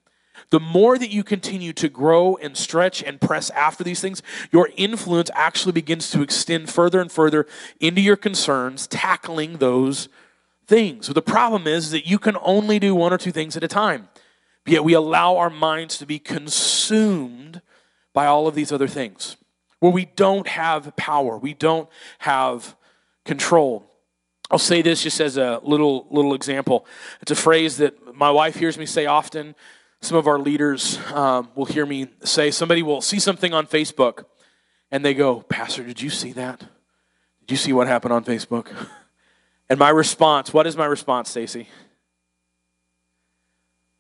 the 0.50 0.60
more 0.60 0.98
that 0.98 1.10
you 1.10 1.24
continue 1.24 1.74
to 1.74 1.90
grow 1.90 2.36
and 2.38 2.56
stretch 2.56 3.04
and 3.04 3.20
press 3.20 3.50
after 3.52 3.84
these 3.84 4.02
things, 4.02 4.22
your 4.52 4.70
influence 4.76 5.30
actually 5.34 5.72
begins 5.72 6.12
to 6.12 6.22
extend 6.22 6.70
further 6.70 7.02
and 7.02 7.12
further 7.12 7.48
into 7.80 8.02
your 8.02 8.16
concerns, 8.16 8.88
tackling 8.88 9.58
those 9.58 10.08
things. 10.68 11.08
So 11.08 11.14
the 11.14 11.22
problem 11.22 11.68
is 11.68 11.92
that 11.92 12.08
you 12.08 12.20
can 12.20 12.38
only 12.42 12.80
do 12.80 12.96
one 12.96 13.14
or 13.14 13.18
two 13.18 13.32
things 13.32 13.58
at 13.58 13.64
a 13.64 13.68
time. 13.68 14.10
Yet 14.66 14.84
we 14.84 14.94
allow 14.94 15.38
our 15.38 15.50
minds 15.50 15.98
to 16.00 16.06
be 16.06 16.18
consumed 16.18 17.62
by 18.14 18.26
all 18.26 18.48
of 18.48 18.56
these 18.56 18.72
other 18.72 18.88
things 18.88 19.38
where 19.80 19.92
we 19.92 20.06
don't 20.06 20.48
have 20.48 20.96
power, 20.96 21.38
we 21.38 21.54
don't 21.54 21.90
have 22.20 22.76
control. 23.26 23.86
I'll 24.50 24.58
say 24.58 24.82
this 24.82 25.04
just 25.04 25.20
as 25.20 25.38
a 25.38 25.60
little 25.64 26.08
little 26.10 26.34
example. 26.34 26.86
It's 27.22 27.32
a 27.32 27.36
phrase 27.36 27.78
that 27.78 28.16
my 28.16 28.32
wife 28.32 28.56
hears 28.56 28.78
me 28.78 28.86
say 28.86 29.06
often 29.06 29.56
some 30.06 30.18
of 30.18 30.28
our 30.28 30.38
leaders 30.38 31.00
um, 31.14 31.50
will 31.56 31.66
hear 31.66 31.86
me 31.86 32.08
say, 32.24 32.52
somebody 32.52 32.84
will 32.84 33.02
see 33.02 33.20
something 33.20 33.54
on 33.54 33.66
Facebook 33.66 34.26
and 34.92 35.04
they 35.04 35.16
go, 35.16 35.42
Pastor, 35.42 35.84
did 35.84 36.00
you 36.00 36.12
see 36.12 36.32
that? 36.34 36.60
Did 36.60 37.52
you 37.52 37.58
see 37.58 37.74
what 37.74 37.88
happened 37.88 38.14
on 38.14 38.24
Facebook? 38.24 38.74
And 39.68 39.80
my 39.80 39.90
response, 39.90 40.54
what 40.54 40.68
is 40.68 40.78
my 40.78 40.86
response, 40.86 41.28
Stacy? 41.28 41.68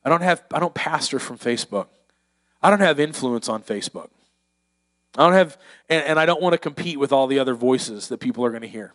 I 0.03 0.09
don't 0.09 0.21
have 0.21 0.43
I 0.53 0.59
don't 0.59 0.75
pastor 0.75 1.17
from 1.17 1.39
Facebook. 1.39 1.87
I 2.61 2.69
don't 2.69 2.81
have 2.81 2.99
influence 2.99 3.49
on 3.49 3.63
Facebook. 3.63 4.09
I 5.17 5.23
don't 5.23 5.33
have 5.33 5.57
and, 5.89 6.05
and 6.05 6.19
I 6.19 6.27
don't 6.27 6.39
want 6.39 6.53
to 6.53 6.59
compete 6.59 6.99
with 6.99 7.11
all 7.11 7.25
the 7.25 7.39
other 7.39 7.55
voices 7.55 8.09
that 8.09 8.19
people 8.19 8.45
are 8.45 8.51
going 8.51 8.61
to 8.61 8.67
hear. 8.67 8.93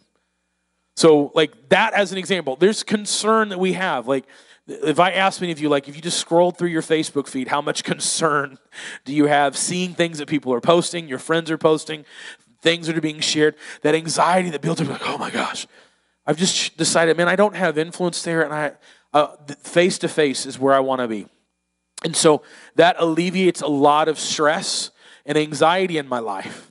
So 0.95 1.33
like 1.35 1.71
that 1.71 1.93
as 1.95 2.13
an 2.13 2.19
example, 2.19 2.55
there's 2.55 2.85
concern 2.85 3.49
that 3.49 3.59
we 3.59 3.73
have. 3.73 4.07
Like 4.07 4.27
if 4.67 5.01
I 5.01 5.11
ask 5.11 5.41
many 5.41 5.53
of 5.53 5.61
you, 5.61 5.69
like 5.69 5.89
if 5.89 5.97
you 5.97 6.03
just 6.03 6.19
scrolled 6.19 6.57
through 6.57 6.69
your 6.69 6.83
Facebook 6.83 7.27
feed, 7.27 7.49
how 7.49 7.61
much 7.61 7.85
concern 7.85 8.59
do 9.05 9.15
you 9.15 9.27
have 9.27 9.57
seeing 9.57 9.95
things 9.95 10.19
that 10.19 10.29
people 10.29 10.53
are 10.53 10.61
posting, 10.61 11.09
your 11.09 11.19
friends 11.19 11.51
are 11.51 11.59
posting, 11.59 12.05
things 12.63 12.87
that 12.87 12.97
are 12.97 13.01
being 13.01 13.21
shared, 13.21 13.55
that 13.83 13.95
anxiety 13.95 14.51
that 14.51 14.61
builds 14.61 14.81
up, 14.81 14.89
like, 14.89 15.07
oh 15.07 15.19
my 15.19 15.31
gosh, 15.31 15.67
I've 16.27 16.37
just 16.37 16.77
decided, 16.77 17.17
man, 17.17 17.29
I 17.29 17.37
don't 17.37 17.57
have 17.57 17.79
influence 17.79 18.23
there, 18.23 18.43
and 18.43 18.55
I 18.55 18.73
face 19.63 19.99
to 19.99 20.09
face 20.09 20.47
is 20.47 20.59
where 20.59 20.75
I 20.75 20.81
want 20.81 21.01
to 21.01 21.09
be. 21.09 21.27
And 22.05 22.17
so 22.17 22.43
that 22.77 22.97
alleviates 22.99 23.61
a 23.61 23.67
lot 23.67 24.09
of 24.09 24.19
stress 24.19 24.91
and 25.27 25.37
anxiety 25.37 25.99
in 25.99 26.09
my 26.09 26.19
life 26.19 26.71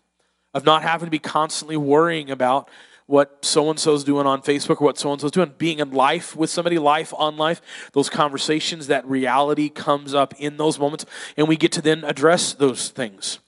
of 0.54 0.66
not 0.66 0.82
having 0.82 1.06
to 1.06 1.12
be 1.12 1.20
constantly 1.20 1.78
worrying 1.78 2.32
about 2.32 2.70
what 3.10 3.43
so 3.43 3.72
and 3.72 3.80
so's 3.80 4.03
doing 4.03 4.28
on 4.28 4.39
Facebook 4.43 4.80
or 4.80 4.86
what 4.86 4.97
so 4.99 5.12
and 5.12 5.20
so's 5.20 5.32
doing. 5.32 5.51
Being 5.57 5.80
in 5.80 5.91
life 5.91 6.36
with 6.36 6.51
somebody, 6.51 6.78
life 6.78 7.12
on 7.18 7.38
life, 7.38 7.60
those 7.93 8.07
conversations, 8.07 8.86
that 8.88 9.03
reality 9.07 9.68
comes 9.68 10.14
up 10.14 10.36
in 10.38 10.57
those 10.57 10.78
moments, 10.78 11.07
and 11.36 11.47
we 11.47 11.57
get 11.57 11.72
to 11.72 11.82
then 11.82 12.03
address 12.03 12.53
those 12.53 12.89
things. 12.89 13.39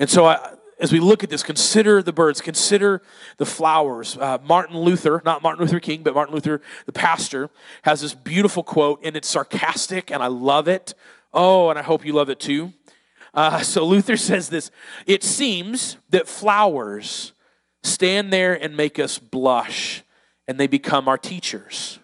And 0.00 0.10
so 0.10 0.26
I, 0.26 0.54
as 0.80 0.92
we 0.92 0.98
look 0.98 1.22
at 1.22 1.30
this, 1.30 1.44
consider 1.44 2.02
the 2.02 2.12
birds, 2.12 2.40
consider 2.40 3.00
the 3.36 3.46
flowers. 3.46 4.16
Uh, 4.16 4.38
Martin 4.42 4.76
Luther, 4.76 5.22
not 5.24 5.44
Martin 5.44 5.64
Luther 5.64 5.78
King, 5.78 6.02
but 6.02 6.14
Martin 6.14 6.34
Luther, 6.34 6.60
the 6.86 6.92
pastor, 6.92 7.50
has 7.82 8.00
this 8.00 8.14
beautiful 8.14 8.64
quote, 8.64 9.00
and 9.04 9.16
it's 9.16 9.28
sarcastic, 9.28 10.10
and 10.10 10.24
I 10.24 10.26
love 10.26 10.66
it. 10.66 10.94
Oh, 11.32 11.70
and 11.70 11.78
I 11.78 11.82
hope 11.82 12.04
you 12.04 12.12
love 12.14 12.30
it 12.30 12.40
too. 12.40 12.72
Uh, 13.32 13.60
so 13.62 13.86
Luther 13.86 14.16
says 14.16 14.48
this 14.48 14.72
It 15.06 15.22
seems 15.22 15.98
that 16.10 16.26
flowers 16.26 17.32
stand 17.82 18.32
there 18.32 18.54
and 18.54 18.76
make 18.76 18.98
us 18.98 19.18
blush, 19.18 20.02
and 20.46 20.58
they 20.58 20.66
become 20.66 21.08
our 21.08 21.18
teachers. 21.18 21.98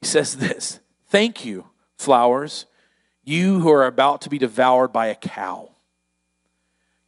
He 0.00 0.06
says 0.06 0.36
this 0.36 0.80
Thank 1.08 1.44
you, 1.44 1.66
flowers, 1.96 2.66
you 3.24 3.60
who 3.60 3.70
are 3.70 3.86
about 3.86 4.20
to 4.22 4.30
be 4.30 4.38
devoured 4.38 4.92
by 4.92 5.06
a 5.06 5.14
cow. 5.14 5.70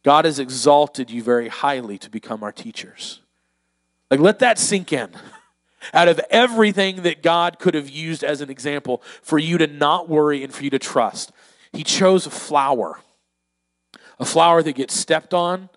God 0.03 0.25
has 0.25 0.37
exalted 0.37 1.09
you 1.09 1.23
very 1.23 1.47
highly 1.47 1.97
to 1.97 2.09
become 2.09 2.43
our 2.43 2.51
teachers. 2.51 3.21
Like, 4.11 4.19
let 4.19 4.39
that 4.39 4.59
sink 4.59 4.93
in. 4.93 5.09
Out 5.93 6.07
of 6.07 6.19
everything 6.29 7.03
that 7.03 7.21
God 7.21 7.59
could 7.59 7.73
have 7.73 7.89
used 7.89 8.23
as 8.23 8.41
an 8.41 8.49
example 8.49 9.01
for 9.21 9.37
you 9.37 9.57
to 9.57 9.67
not 9.67 10.07
worry 10.07 10.43
and 10.43 10.53
for 10.53 10.63
you 10.63 10.69
to 10.69 10.79
trust, 10.79 11.31
He 11.73 11.83
chose 11.83 12.25
a 12.25 12.31
flower. 12.31 12.99
A 14.19 14.25
flower 14.25 14.63
that 14.63 14.73
gets 14.73 14.95
stepped 14.95 15.33
on, 15.33 15.69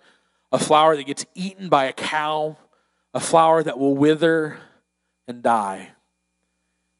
a 0.51 0.59
flower 0.59 0.95
that 0.95 1.05
gets 1.05 1.25
eaten 1.35 1.69
by 1.69 1.85
a 1.85 1.93
cow, 1.93 2.57
a 3.13 3.19
flower 3.19 3.63
that 3.63 3.77
will 3.77 3.95
wither 3.95 4.57
and 5.27 5.43
die. 5.43 5.89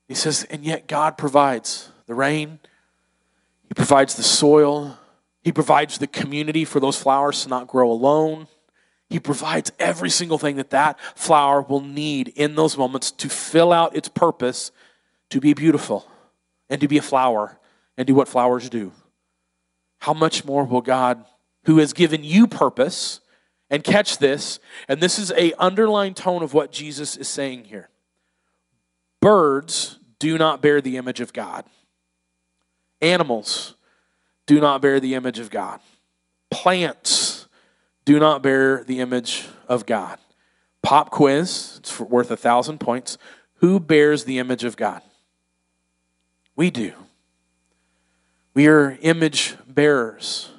He 0.08 0.16
says, 0.16 0.46
and 0.50 0.64
yet 0.64 0.88
God 0.88 1.18
provides 1.18 1.92
the 2.06 2.16
rain, 2.16 2.60
He 3.68 3.74
provides 3.74 4.16
the 4.16 4.24
soil, 4.24 4.98
he 5.42 5.52
provides 5.52 5.98
the 5.98 6.08
community 6.08 6.66
for 6.66 6.80
those 6.80 7.02
flowers 7.02 7.44
to 7.44 7.50
not 7.50 7.68
grow 7.68 7.92
alone. 7.92 8.48
He 9.10 9.20
provides 9.20 9.72
every 9.80 10.10
single 10.10 10.38
thing 10.38 10.58
that 10.58 10.70
that 10.72 11.00
flower 11.16 11.62
will 11.62 11.82
need 11.82 12.28
in 12.30 12.56
those 12.56 12.78
moments 12.78 13.10
to 13.12 13.30
fill 13.30 13.72
out 13.72 13.96
its 13.96 14.10
purpose 14.10 14.72
to 15.30 15.40
be 15.40 15.54
beautiful 15.54 16.08
and 16.70 16.80
to 16.82 16.88
be 16.88 16.98
a 16.98 17.02
flower 17.02 17.58
and 17.98 18.06
do 18.06 18.14
what 18.14 18.28
flowers 18.28 18.70
do. 18.70 18.92
How 20.00 20.14
much 20.14 20.46
more 20.46 20.64
will 20.66 20.82
God, 20.82 21.26
who 21.66 21.78
has 21.78 21.94
given 21.94 22.24
you 22.24 22.46
purpose, 22.46 23.22
and 23.70 23.84
catch 23.84 24.18
this, 24.18 24.60
and 24.88 25.00
this 25.00 25.20
is 25.20 25.32
a 25.32 25.54
underlying 25.60 26.14
tone 26.14 26.42
of 26.42 26.54
what 26.54 26.72
Jesus 26.72 27.16
is 27.16 27.28
saying 27.28 27.66
here. 27.66 27.90
Birds 29.22 30.00
do 30.18 30.38
not 30.38 30.62
bear 30.62 30.82
the 30.82 30.98
image 30.98 31.20
of 31.20 31.34
God. 31.34 31.66
Animals 33.02 33.76
do 34.46 34.60
not 34.60 34.82
bear 34.82 35.00
the 35.00 35.16
image 35.16 35.40
of 35.40 35.50
God. 35.50 35.80
Plants 36.50 37.48
do 38.06 38.20
not 38.20 38.42
bear 38.42 38.84
the 38.84 39.00
image 39.00 39.48
of 39.68 39.86
God. 39.86 40.18
Pop 40.82 41.12
quiz, 41.12 41.76
it's 41.78 42.00
worth 42.00 42.32
a 42.32 42.38
thousand 42.38 42.80
points. 42.80 43.18
Who 43.56 43.80
bears 43.80 44.24
the 44.24 44.40
image 44.40 44.64
of 44.64 44.78
God? 44.78 45.02
We 46.56 46.72
do. 46.72 46.94
We 48.54 48.68
are 48.68 48.98
image 49.02 49.56
bearers 49.68 50.50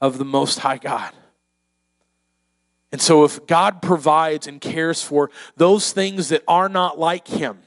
of 0.00 0.18
the 0.18 0.24
Most 0.24 0.58
High 0.60 0.78
God. 0.78 1.12
And 2.90 3.00
so, 3.02 3.24
if 3.24 3.46
God 3.46 3.82
provides 3.82 4.46
and 4.46 4.60
cares 4.60 5.02
for 5.02 5.30
those 5.56 5.92
things 5.92 6.30
that 6.30 6.42
are 6.48 6.68
not 6.68 6.98
like 6.98 7.28
Him, 7.28 7.58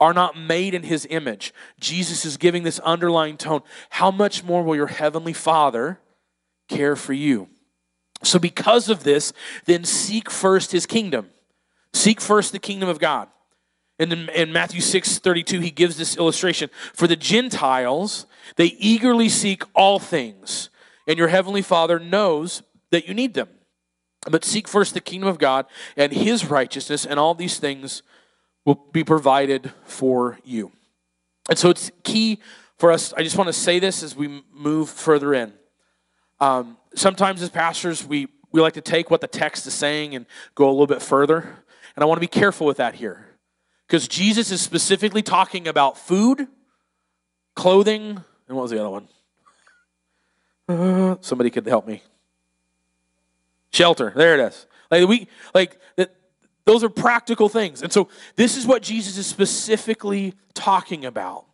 are 0.00 0.12
not 0.12 0.36
made 0.36 0.74
in 0.74 0.82
his 0.82 1.06
image. 1.08 1.54
Jesus 1.80 2.24
is 2.24 2.36
giving 2.36 2.62
this 2.62 2.78
underlying 2.80 3.36
tone. 3.36 3.62
How 3.90 4.10
much 4.10 4.44
more 4.44 4.62
will 4.62 4.76
your 4.76 4.88
heavenly 4.88 5.32
Father 5.32 6.00
care 6.68 6.96
for 6.96 7.12
you? 7.12 7.48
So, 8.22 8.38
because 8.38 8.88
of 8.88 9.04
this, 9.04 9.32
then 9.66 9.84
seek 9.84 10.30
first 10.30 10.72
his 10.72 10.86
kingdom. 10.86 11.30
Seek 11.92 12.20
first 12.20 12.52
the 12.52 12.58
kingdom 12.58 12.88
of 12.88 12.98
God. 12.98 13.28
And 13.98 14.12
in, 14.12 14.28
in 14.30 14.52
Matthew 14.52 14.80
6 14.80 15.18
32, 15.18 15.60
he 15.60 15.70
gives 15.70 15.96
this 15.96 16.16
illustration. 16.16 16.70
For 16.92 17.06
the 17.06 17.16
Gentiles, 17.16 18.26
they 18.56 18.76
eagerly 18.78 19.28
seek 19.28 19.62
all 19.74 19.98
things, 19.98 20.70
and 21.06 21.18
your 21.18 21.28
heavenly 21.28 21.62
Father 21.62 21.98
knows 21.98 22.62
that 22.90 23.06
you 23.06 23.14
need 23.14 23.34
them. 23.34 23.48
But 24.30 24.44
seek 24.44 24.66
first 24.66 24.94
the 24.94 25.00
kingdom 25.00 25.28
of 25.28 25.38
God 25.38 25.66
and 25.96 26.12
his 26.12 26.46
righteousness, 26.46 27.04
and 27.04 27.20
all 27.20 27.34
these 27.34 27.58
things 27.58 28.02
will 28.64 28.86
be 28.92 29.04
provided 29.04 29.72
for 29.84 30.38
you. 30.44 30.72
And 31.48 31.58
so 31.58 31.70
it's 31.70 31.90
key 32.02 32.38
for 32.78 32.90
us. 32.90 33.12
I 33.14 33.22
just 33.22 33.36
want 33.36 33.48
to 33.48 33.52
say 33.52 33.78
this 33.78 34.02
as 34.02 34.16
we 34.16 34.42
move 34.52 34.88
further 34.88 35.34
in. 35.34 35.52
Um, 36.40 36.78
sometimes 36.94 37.42
as 37.42 37.50
pastors, 37.50 38.04
we, 38.04 38.28
we 38.50 38.60
like 38.60 38.74
to 38.74 38.80
take 38.80 39.10
what 39.10 39.20
the 39.20 39.26
text 39.26 39.66
is 39.66 39.74
saying 39.74 40.14
and 40.14 40.26
go 40.54 40.68
a 40.68 40.72
little 40.72 40.86
bit 40.86 41.02
further. 41.02 41.40
And 41.94 42.02
I 42.02 42.06
want 42.06 42.16
to 42.16 42.20
be 42.20 42.26
careful 42.26 42.66
with 42.66 42.78
that 42.78 42.94
here. 42.94 43.26
Because 43.86 44.08
Jesus 44.08 44.50
is 44.50 44.60
specifically 44.60 45.22
talking 45.22 45.68
about 45.68 45.98
food, 45.98 46.48
clothing, 47.54 48.22
and 48.48 48.56
what 48.56 48.62
was 48.62 48.70
the 48.70 48.80
other 48.80 48.90
one? 48.90 49.08
Uh, 50.68 51.16
somebody 51.20 51.50
could 51.50 51.66
help 51.66 51.86
me. 51.86 52.02
Shelter. 53.74 54.12
There 54.14 54.34
it 54.34 54.40
is. 54.40 54.66
Like 54.90 55.08
we 55.08 55.28
like 55.54 55.78
that 55.96 56.14
those 56.64 56.84
are 56.84 56.88
practical 56.88 57.48
things. 57.48 57.82
And 57.82 57.92
so 57.92 58.08
this 58.36 58.56
is 58.56 58.66
what 58.66 58.82
Jesus 58.82 59.18
is 59.18 59.26
specifically 59.26 60.34
talking 60.54 61.04
about. 61.04 61.46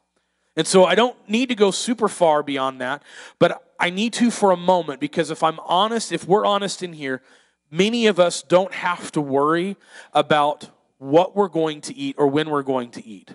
And 0.56 0.66
so 0.66 0.84
I 0.84 0.94
don't 0.94 1.16
need 1.28 1.48
to 1.48 1.54
go 1.54 1.70
super 1.70 2.08
far 2.08 2.42
beyond 2.42 2.80
that, 2.80 3.02
but 3.38 3.64
I 3.78 3.90
need 3.90 4.12
to 4.14 4.30
for 4.30 4.50
a 4.50 4.56
moment 4.56 5.00
because 5.00 5.30
if 5.30 5.42
I'm 5.42 5.58
honest, 5.60 6.12
if 6.12 6.26
we're 6.26 6.44
honest 6.44 6.82
in 6.82 6.92
here, 6.92 7.22
many 7.70 8.06
of 8.06 8.20
us 8.20 8.42
don't 8.42 8.74
have 8.74 9.10
to 9.12 9.20
worry 9.20 9.76
about 10.12 10.68
what 10.98 11.34
we're 11.34 11.48
going 11.48 11.80
to 11.82 11.96
eat 11.96 12.16
or 12.18 12.26
when 12.26 12.50
we're 12.50 12.62
going 12.62 12.90
to 12.90 13.06
eat. 13.06 13.30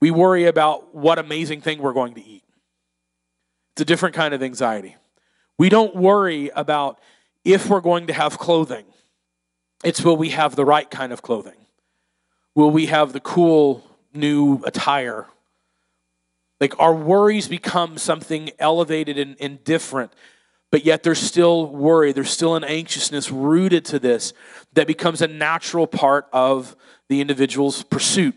We 0.00 0.12
worry 0.12 0.44
about 0.44 0.94
what 0.94 1.18
amazing 1.18 1.62
thing 1.62 1.80
we're 1.80 1.92
going 1.92 2.14
to 2.14 2.24
eat. 2.24 2.44
It's 3.72 3.82
a 3.82 3.84
different 3.84 4.14
kind 4.14 4.34
of 4.34 4.42
anxiety. 4.42 4.96
We 5.58 5.68
don't 5.68 5.96
worry 5.96 6.50
about 6.54 7.00
if 7.48 7.68
we're 7.68 7.80
going 7.80 8.06
to 8.06 8.12
have 8.12 8.38
clothing 8.38 8.84
it's 9.84 10.02
will 10.02 10.16
we 10.16 10.30
have 10.30 10.56
the 10.56 10.64
right 10.64 10.90
kind 10.90 11.12
of 11.12 11.22
clothing? 11.22 11.54
Will 12.54 12.70
we 12.70 12.86
have 12.86 13.12
the 13.12 13.20
cool 13.20 13.84
new 14.12 14.60
attire? 14.64 15.26
Like 16.60 16.78
our 16.80 16.94
worries 16.94 17.46
become 17.46 17.98
something 17.98 18.50
elevated 18.58 19.18
and, 19.18 19.36
and 19.40 19.62
different, 19.62 20.12
but 20.72 20.84
yet 20.84 21.04
there's 21.04 21.20
still 21.20 21.66
worry, 21.66 22.10
there's 22.10 22.30
still 22.30 22.56
an 22.56 22.64
anxiousness 22.64 23.30
rooted 23.30 23.84
to 23.86 24.00
this 24.00 24.32
that 24.72 24.88
becomes 24.88 25.22
a 25.22 25.28
natural 25.28 25.86
part 25.86 26.26
of 26.32 26.74
the 27.08 27.20
individual's 27.20 27.84
pursuit. 27.84 28.34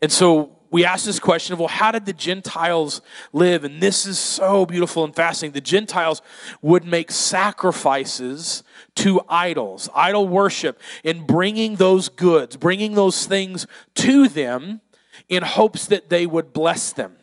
And 0.00 0.12
so 0.12 0.56
we 0.70 0.84
ask 0.84 1.04
this 1.04 1.18
question 1.18 1.52
of, 1.52 1.58
well, 1.58 1.68
how 1.68 1.90
did 1.90 2.06
the 2.06 2.12
Gentiles 2.12 3.02
live? 3.32 3.64
And 3.64 3.80
this 3.80 4.06
is 4.06 4.18
so 4.18 4.64
beautiful 4.64 5.04
and 5.04 5.14
fascinating. 5.14 5.52
The 5.52 5.60
Gentiles 5.60 6.22
would 6.62 6.84
make 6.84 7.10
sacrifices 7.10 8.62
to 8.96 9.20
idols, 9.28 9.88
idol 9.94 10.28
worship, 10.28 10.80
in 11.02 11.26
bringing 11.26 11.76
those 11.76 12.08
goods, 12.08 12.56
bringing 12.56 12.94
those 12.94 13.26
things 13.26 13.66
to 13.96 14.28
them 14.28 14.80
in 15.28 15.42
hopes 15.42 15.86
that 15.86 16.08
they 16.08 16.26
would 16.26 16.52
bless 16.52 16.92
them. 16.92 17.16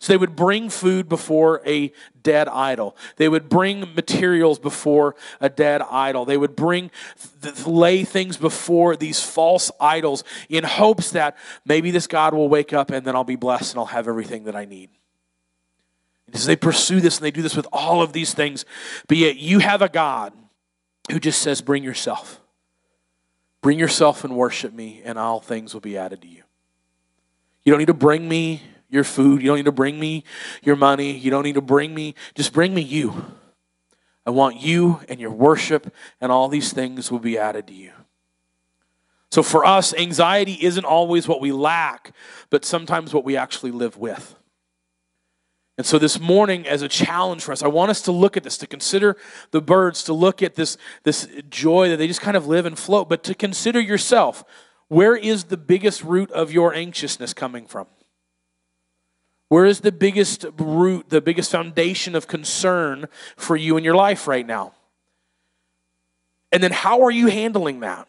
So 0.00 0.12
they 0.12 0.16
would 0.16 0.36
bring 0.36 0.70
food 0.70 1.08
before 1.08 1.60
a 1.66 1.92
dead 2.22 2.48
idol. 2.48 2.96
They 3.16 3.28
would 3.28 3.48
bring 3.48 3.94
materials 3.94 4.58
before 4.58 5.16
a 5.40 5.48
dead 5.48 5.82
idol. 5.82 6.24
They 6.24 6.36
would 6.36 6.54
bring, 6.54 6.90
lay 7.66 8.04
things 8.04 8.36
before 8.36 8.96
these 8.96 9.20
false 9.22 9.70
idols 9.80 10.24
in 10.48 10.64
hopes 10.64 11.10
that 11.12 11.36
maybe 11.64 11.90
this 11.90 12.06
God 12.06 12.34
will 12.34 12.48
wake 12.48 12.72
up 12.72 12.90
and 12.90 13.06
then 13.06 13.16
I'll 13.16 13.24
be 13.24 13.36
blessed 13.36 13.72
and 13.72 13.80
I'll 13.80 13.86
have 13.86 14.08
everything 14.08 14.44
that 14.44 14.54
I 14.54 14.64
need. 14.64 14.90
And 16.26 16.36
as 16.36 16.46
they 16.46 16.56
pursue 16.56 17.00
this 17.00 17.16
and 17.16 17.24
they 17.24 17.30
do 17.30 17.42
this 17.42 17.56
with 17.56 17.66
all 17.72 18.02
of 18.02 18.12
these 18.12 18.34
things, 18.34 18.64
but 19.08 19.16
yet 19.16 19.36
you 19.36 19.60
have 19.60 19.82
a 19.82 19.88
God 19.88 20.32
who 21.10 21.18
just 21.18 21.40
says, 21.40 21.62
Bring 21.62 21.82
yourself. 21.82 22.40
Bring 23.60 23.78
yourself 23.78 24.24
and 24.24 24.36
worship 24.36 24.72
me, 24.72 25.02
and 25.04 25.18
all 25.18 25.40
things 25.40 25.74
will 25.74 25.80
be 25.80 25.98
added 25.98 26.22
to 26.22 26.28
you. 26.28 26.42
You 27.64 27.72
don't 27.72 27.80
need 27.80 27.86
to 27.86 27.94
bring 27.94 28.28
me 28.28 28.62
your 28.88 29.04
food. 29.04 29.42
You 29.42 29.48
don't 29.48 29.56
need 29.56 29.64
to 29.66 29.72
bring 29.72 29.98
me 29.98 30.24
your 30.62 30.76
money. 30.76 31.12
You 31.12 31.30
don't 31.30 31.44
need 31.44 31.54
to 31.54 31.60
bring 31.60 31.94
me, 31.94 32.14
just 32.34 32.52
bring 32.52 32.74
me 32.74 32.82
you. 32.82 33.24
I 34.26 34.30
want 34.30 34.60
you 34.60 35.00
and 35.08 35.18
your 35.18 35.30
worship, 35.30 35.94
and 36.20 36.30
all 36.30 36.48
these 36.48 36.72
things 36.72 37.10
will 37.10 37.18
be 37.18 37.38
added 37.38 37.66
to 37.68 37.74
you. 37.74 37.92
So 39.30 39.42
for 39.42 39.64
us, 39.64 39.94
anxiety 39.94 40.58
isn't 40.60 40.84
always 40.84 41.28
what 41.28 41.40
we 41.40 41.52
lack, 41.52 42.12
but 42.50 42.64
sometimes 42.64 43.14
what 43.14 43.24
we 43.24 43.36
actually 43.36 43.70
live 43.70 43.96
with. 43.96 44.34
And 45.78 45.86
so 45.86 45.98
this 45.98 46.18
morning, 46.18 46.66
as 46.66 46.82
a 46.82 46.88
challenge 46.88 47.42
for 47.42 47.52
us, 47.52 47.62
I 47.62 47.68
want 47.68 47.90
us 47.90 48.02
to 48.02 48.12
look 48.12 48.36
at 48.36 48.42
this, 48.42 48.58
to 48.58 48.66
consider 48.66 49.16
the 49.52 49.62
birds, 49.62 50.02
to 50.04 50.12
look 50.12 50.42
at 50.42 50.56
this, 50.56 50.76
this 51.04 51.28
joy 51.48 51.88
that 51.90 51.98
they 51.98 52.08
just 52.08 52.20
kind 52.20 52.36
of 52.36 52.46
live 52.46 52.66
and 52.66 52.76
float, 52.76 53.08
but 53.08 53.22
to 53.24 53.34
consider 53.34 53.80
yourself. 53.80 54.44
Where 54.88 55.14
is 55.14 55.44
the 55.44 55.56
biggest 55.56 56.02
root 56.02 56.32
of 56.32 56.50
your 56.50 56.74
anxiousness 56.74 57.32
coming 57.32 57.66
from? 57.66 57.86
Where 59.48 59.64
is 59.64 59.80
the 59.80 59.92
biggest 59.92 60.44
root, 60.58 61.08
the 61.08 61.20
biggest 61.20 61.50
foundation 61.50 62.14
of 62.14 62.26
concern 62.26 63.08
for 63.36 63.56
you 63.56 63.76
in 63.76 63.84
your 63.84 63.94
life 63.94 64.28
right 64.28 64.46
now? 64.46 64.72
And 66.52 66.62
then 66.62 66.72
how 66.72 67.02
are 67.02 67.10
you 67.10 67.28
handling 67.28 67.80
that? 67.80 68.08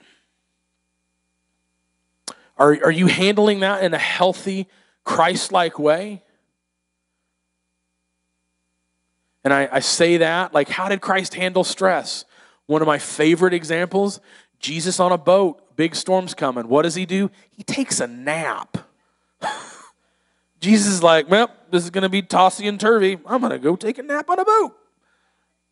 Are, 2.58 2.78
are 2.84 2.92
you 2.92 3.08
handling 3.08 3.62
that 3.62 3.84
in 3.84 3.94
a 3.94 3.98
healthy, 3.98 4.68
Christ 5.06 5.52
like 5.52 5.80
way? 5.80 6.24
And 9.46 9.54
I, 9.54 9.70
I 9.72 9.80
say 9.80 10.18
that, 10.18 10.54
like, 10.54 10.68
how 10.68 10.90
did 10.90 11.00
Christ 11.00 11.36
handle 11.36 11.64
stress? 11.64 12.26
One 12.66 12.82
of 12.82 12.88
my 12.88 13.00
favorite 13.00 13.54
examples 13.54 14.20
Jesus 14.60 15.00
on 15.00 15.14
a 15.14 15.18
boat, 15.18 15.78
big 15.78 15.96
storm's 15.96 16.34
coming. 16.34 16.68
What 16.68 16.82
does 16.82 16.96
he 16.96 17.06
do? 17.06 17.32
He 17.50 17.64
takes 17.64 18.02
a 18.02 18.08
nap. 18.08 18.89
Jesus 20.60 20.88
is 20.88 21.04
like, 21.04 21.30
well, 21.30 21.50
this 21.72 21.84
is 21.84 21.90
going 21.90 22.02
to 22.04 22.10
be 22.10 22.22
tossy 22.22 22.68
and 22.68 22.80
turvy. 22.80 23.18
I'm 23.26 23.42
going 23.42 23.52
to 23.52 23.60
go 23.60 23.76
take 23.76 23.98
a 23.98 24.04
nap 24.04 24.30
on 24.30 24.40
a 24.40 24.46
boat. 24.46 24.76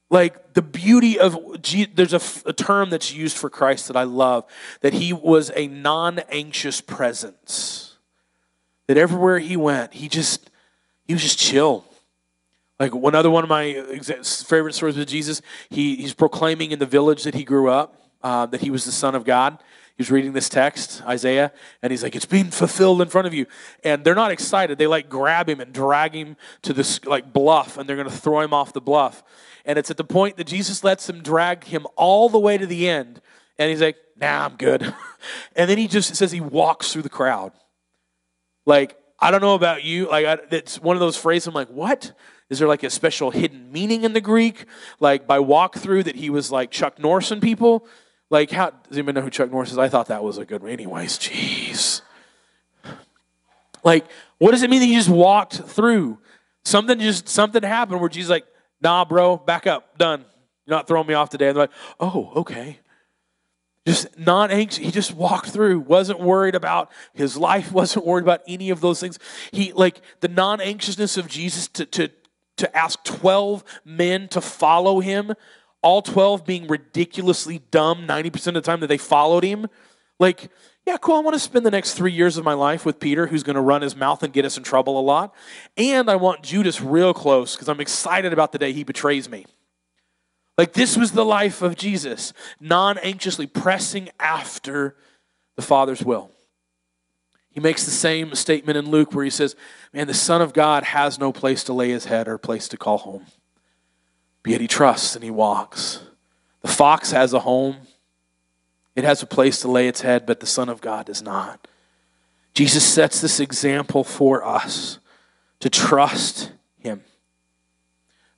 Like 0.09 0.53
the 0.53 0.61
beauty 0.61 1.19
of, 1.19 1.37
there's 1.93 2.13
a, 2.13 2.21
a 2.49 2.53
term 2.53 2.89
that's 2.89 3.13
used 3.13 3.37
for 3.37 3.49
Christ 3.49 3.87
that 3.87 3.97
I 3.97 4.03
love, 4.03 4.45
that 4.79 4.93
he 4.93 5.11
was 5.11 5.51
a 5.55 5.67
non 5.67 6.19
anxious 6.31 6.79
presence. 6.79 7.97
That 8.87 8.97
everywhere 8.97 9.39
he 9.39 9.57
went, 9.57 9.93
he 9.93 10.07
just, 10.07 10.49
he 11.03 11.13
was 11.13 11.21
just 11.21 11.37
chill. 11.37 11.83
Like 12.79 12.95
one 12.95 13.15
other 13.15 13.29
one 13.29 13.43
of 13.43 13.49
my 13.49 13.99
favorite 14.45 14.73
stories 14.73 14.95
with 14.95 15.09
Jesus, 15.09 15.41
he, 15.69 15.97
he's 15.97 16.13
proclaiming 16.13 16.71
in 16.71 16.79
the 16.79 16.85
village 16.85 17.23
that 17.23 17.33
he 17.33 17.43
grew 17.43 17.69
up 17.69 17.97
uh, 18.21 18.45
that 18.47 18.61
he 18.61 18.69
was 18.69 18.85
the 18.85 18.91
Son 18.91 19.15
of 19.15 19.23
God. 19.23 19.57
He's 19.97 20.11
reading 20.11 20.33
this 20.33 20.47
text, 20.47 21.01
Isaiah, 21.07 21.51
and 21.81 21.89
he's 21.89 22.03
like, 22.03 22.15
It's 22.15 22.25
being 22.25 22.51
fulfilled 22.51 23.01
in 23.01 23.07
front 23.07 23.25
of 23.25 23.33
you. 23.33 23.47
And 23.83 24.03
they're 24.03 24.13
not 24.13 24.31
excited. 24.31 24.77
They 24.77 24.85
like 24.85 25.09
grab 25.09 25.49
him 25.49 25.59
and 25.59 25.73
drag 25.73 26.13
him 26.13 26.37
to 26.61 26.73
this 26.73 27.03
like 27.05 27.33
bluff, 27.33 27.77
and 27.77 27.89
they're 27.89 27.95
going 27.95 28.09
to 28.09 28.15
throw 28.15 28.41
him 28.41 28.53
off 28.53 28.73
the 28.73 28.81
bluff. 28.81 29.23
And 29.65 29.79
it's 29.79 29.89
at 29.89 29.97
the 29.97 30.03
point 30.03 30.37
that 30.37 30.45
Jesus 30.45 30.83
lets 30.83 31.07
them 31.07 31.23
drag 31.23 31.63
him 31.63 31.87
all 31.95 32.29
the 32.29 32.39
way 32.39 32.57
to 32.57 32.67
the 32.67 32.87
end. 32.87 33.21
And 33.57 33.71
he's 33.71 33.81
like, 33.81 33.97
Nah, 34.15 34.45
I'm 34.45 34.55
good. 34.55 34.83
and 35.55 35.69
then 35.69 35.79
he 35.79 35.87
just 35.87 36.15
says 36.15 36.31
he 36.31 36.41
walks 36.41 36.93
through 36.93 37.01
the 37.01 37.09
crowd. 37.09 37.51
Like, 38.67 38.97
I 39.19 39.31
don't 39.31 39.41
know 39.41 39.55
about 39.55 39.83
you. 39.83 40.09
Like, 40.09 40.25
I, 40.27 40.37
it's 40.51 40.79
one 40.79 40.95
of 40.95 40.99
those 40.99 41.17
phrases 41.17 41.47
I'm 41.47 41.55
like, 41.55 41.69
What? 41.69 42.13
Is 42.49 42.59
there 42.59 42.67
like 42.67 42.83
a 42.83 42.89
special 42.89 43.31
hidden 43.31 43.71
meaning 43.71 44.03
in 44.03 44.13
the 44.13 44.21
Greek? 44.21 44.65
Like 44.99 45.27
by 45.27 45.39
walk 45.39 45.75
through 45.75 46.03
that 46.03 46.15
he 46.15 46.29
was 46.29 46.51
like 46.51 46.71
Chuck 46.71 46.99
Norris 46.99 47.31
and 47.31 47.41
people? 47.41 47.87
Like 48.29 48.51
how 48.51 48.71
does 48.71 48.97
anyone 48.97 49.15
know 49.15 49.21
who 49.21 49.29
Chuck 49.29 49.51
Norris 49.51 49.71
is? 49.71 49.77
I 49.77 49.89
thought 49.89 50.07
that 50.07 50.23
was 50.23 50.37
a 50.37 50.45
good 50.45 50.61
one. 50.61 50.71
Anyways, 50.71 51.17
jeez. 51.17 52.01
Like, 53.83 54.05
what 54.37 54.51
does 54.51 54.63
it 54.63 54.69
mean 54.69 54.81
that 54.81 54.85
he 54.85 54.95
just 54.95 55.09
walked 55.09 55.55
through? 55.55 56.19
Something 56.65 56.99
just 56.99 57.29
something 57.29 57.63
happened 57.63 58.01
where 58.01 58.09
Jesus 58.09 58.29
like, 58.29 58.45
nah, 58.81 59.05
bro, 59.05 59.37
back 59.37 59.65
up, 59.65 59.97
done. 59.97 60.25
You're 60.65 60.75
not 60.75 60.87
throwing 60.87 61.07
me 61.07 61.13
off 61.13 61.29
today. 61.29 61.47
And 61.47 61.55
they're 61.55 61.63
like, 61.63 61.71
oh, 61.99 62.33
okay. 62.35 62.79
Just 63.85 64.19
not 64.19 64.51
anxious. 64.51 64.83
He 64.83 64.91
just 64.91 65.13
walked 65.13 65.51
through, 65.51 65.79
wasn't 65.79 66.19
worried 66.19 66.55
about 66.55 66.91
his 67.13 67.37
life, 67.37 67.71
wasn't 67.71 68.05
worried 68.05 68.23
about 68.23 68.41
any 68.45 68.69
of 68.69 68.81
those 68.81 68.99
things. 68.99 69.17
He 69.53 69.71
like 69.71 70.01
the 70.19 70.27
non-anxiousness 70.27 71.15
of 71.15 71.29
Jesus 71.29 71.69
to, 71.69 71.85
to 71.85 72.09
to 72.57 72.75
ask 72.75 73.03
12 73.03 73.63
men 73.85 74.27
to 74.29 74.41
follow 74.41 74.99
him, 74.99 75.33
all 75.87 76.01
12 76.01 76.45
being 76.45 76.67
ridiculously 76.67 77.61
dumb 77.71 78.05
90% 78.05 78.47
of 78.47 78.53
the 78.55 78.61
time 78.61 78.81
that 78.81 78.87
they 78.87 78.97
followed 78.97 79.45
him. 79.45 79.67
Like, 80.19 80.51
yeah, 80.85 80.97
cool, 80.97 81.15
I 81.15 81.19
want 81.19 81.33
to 81.35 81.39
spend 81.39 81.65
the 81.65 81.71
next 81.71 81.93
three 81.93 82.11
years 82.11 82.35
of 82.35 82.43
my 82.43 82.55
life 82.55 82.85
with 82.85 82.99
Peter, 82.99 83.27
who's 83.27 83.41
going 83.41 83.55
to 83.55 83.61
run 83.61 83.81
his 83.81 83.95
mouth 83.95 84.21
and 84.21 84.33
get 84.33 84.43
us 84.43 84.57
in 84.57 84.63
trouble 84.63 84.99
a 84.99 85.01
lot. 85.01 85.33
And 85.77 86.09
I 86.09 86.17
want 86.17 86.43
Judas 86.43 86.81
real 86.81 87.13
close 87.13 87.55
because 87.55 87.69
I'm 87.69 87.79
excited 87.79 88.33
about 88.33 88.51
the 88.51 88.57
day 88.57 88.73
he 88.73 88.83
betrays 88.83 89.29
me. 89.29 89.45
Like, 90.57 90.73
this 90.73 90.97
was 90.97 91.13
the 91.13 91.23
life 91.23 91.61
of 91.61 91.77
Jesus, 91.77 92.33
non 92.59 92.97
anxiously 92.97 93.47
pressing 93.47 94.09
after 94.19 94.97
the 95.55 95.61
Father's 95.61 96.03
will. 96.03 96.31
He 97.49 97.61
makes 97.61 97.85
the 97.85 97.91
same 97.91 98.35
statement 98.35 98.77
in 98.77 98.91
Luke 98.91 99.13
where 99.13 99.23
he 99.23 99.31
says, 99.31 99.55
Man, 99.93 100.07
the 100.07 100.13
Son 100.13 100.41
of 100.41 100.51
God 100.51 100.83
has 100.83 101.17
no 101.17 101.31
place 101.31 101.63
to 101.63 101.71
lay 101.71 101.91
his 101.91 102.03
head 102.03 102.27
or 102.27 102.37
place 102.37 102.67
to 102.67 102.77
call 102.77 102.97
home. 102.97 103.25
Yet 104.47 104.61
he 104.61 104.67
trusts 104.67 105.15
and 105.15 105.23
he 105.23 105.31
walks. 105.31 106.01
The 106.61 106.69
fox 106.69 107.11
has 107.11 107.33
a 107.33 107.39
home, 107.39 107.77
it 108.95 109.03
has 109.03 109.21
a 109.21 109.27
place 109.27 109.61
to 109.61 109.67
lay 109.67 109.87
its 109.87 110.01
head, 110.01 110.25
but 110.25 110.39
the 110.39 110.45
Son 110.45 110.69
of 110.69 110.81
God 110.81 111.05
does 111.05 111.21
not. 111.21 111.67
Jesus 112.53 112.83
sets 112.83 113.21
this 113.21 113.39
example 113.39 114.03
for 114.03 114.43
us 114.43 114.99
to 115.59 115.69
trust 115.69 116.51
him. 116.79 117.03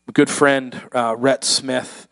A 0.07 0.11
good 0.11 0.29
friend, 0.29 0.81
uh, 0.93 1.15
Rhett 1.17 1.43
Smith, 1.43 2.07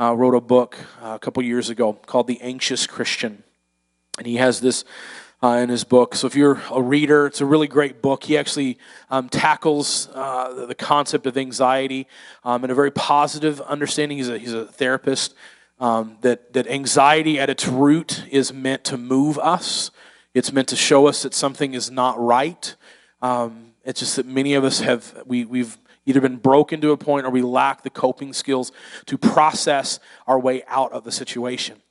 uh, 0.00 0.14
wrote 0.16 0.34
a 0.34 0.40
book 0.40 0.78
uh, 1.00 1.12
a 1.14 1.18
couple 1.18 1.42
years 1.44 1.70
ago 1.70 1.92
called 1.92 2.26
The 2.26 2.40
Anxious 2.40 2.86
Christian. 2.86 3.44
And 4.18 4.26
he 4.26 4.36
has 4.36 4.60
this 4.60 4.84
uh, 5.42 5.58
in 5.62 5.68
his 5.68 5.84
book. 5.84 6.14
So 6.14 6.26
if 6.26 6.36
you're 6.36 6.60
a 6.70 6.80
reader, 6.80 7.26
it's 7.26 7.40
a 7.40 7.46
really 7.46 7.66
great 7.66 8.00
book. 8.00 8.24
He 8.24 8.38
actually 8.38 8.78
um, 9.10 9.28
tackles 9.28 10.08
uh, 10.14 10.66
the 10.66 10.74
concept 10.74 11.26
of 11.26 11.36
anxiety 11.36 12.06
um, 12.44 12.64
in 12.64 12.70
a 12.70 12.74
very 12.74 12.92
positive 12.92 13.60
understanding. 13.62 14.18
He's 14.18 14.28
a, 14.28 14.38
he's 14.38 14.52
a 14.54 14.66
therapist. 14.66 15.34
Um, 15.80 16.18
that, 16.20 16.52
that 16.52 16.68
anxiety 16.68 17.40
at 17.40 17.50
its 17.50 17.66
root 17.66 18.24
is 18.30 18.52
meant 18.52 18.84
to 18.84 18.96
move 18.96 19.36
us. 19.38 19.90
It's 20.32 20.52
meant 20.52 20.68
to 20.68 20.76
show 20.76 21.08
us 21.08 21.24
that 21.24 21.34
something 21.34 21.74
is 21.74 21.90
not 21.90 22.20
right. 22.20 22.76
Um, 23.20 23.72
it's 23.84 23.98
just 23.98 24.14
that 24.14 24.26
many 24.26 24.54
of 24.54 24.62
us 24.62 24.78
have, 24.78 25.24
we, 25.26 25.44
we've 25.44 25.76
either 26.06 26.20
been 26.20 26.36
broken 26.36 26.80
to 26.82 26.92
a 26.92 26.96
point 26.96 27.26
or 27.26 27.30
we 27.30 27.42
lack 27.42 27.82
the 27.82 27.90
coping 27.90 28.32
skills 28.32 28.70
to 29.06 29.18
process 29.18 29.98
our 30.28 30.38
way 30.38 30.62
out 30.68 30.92
of 30.92 31.02
the 31.02 31.10
situation. 31.10 31.81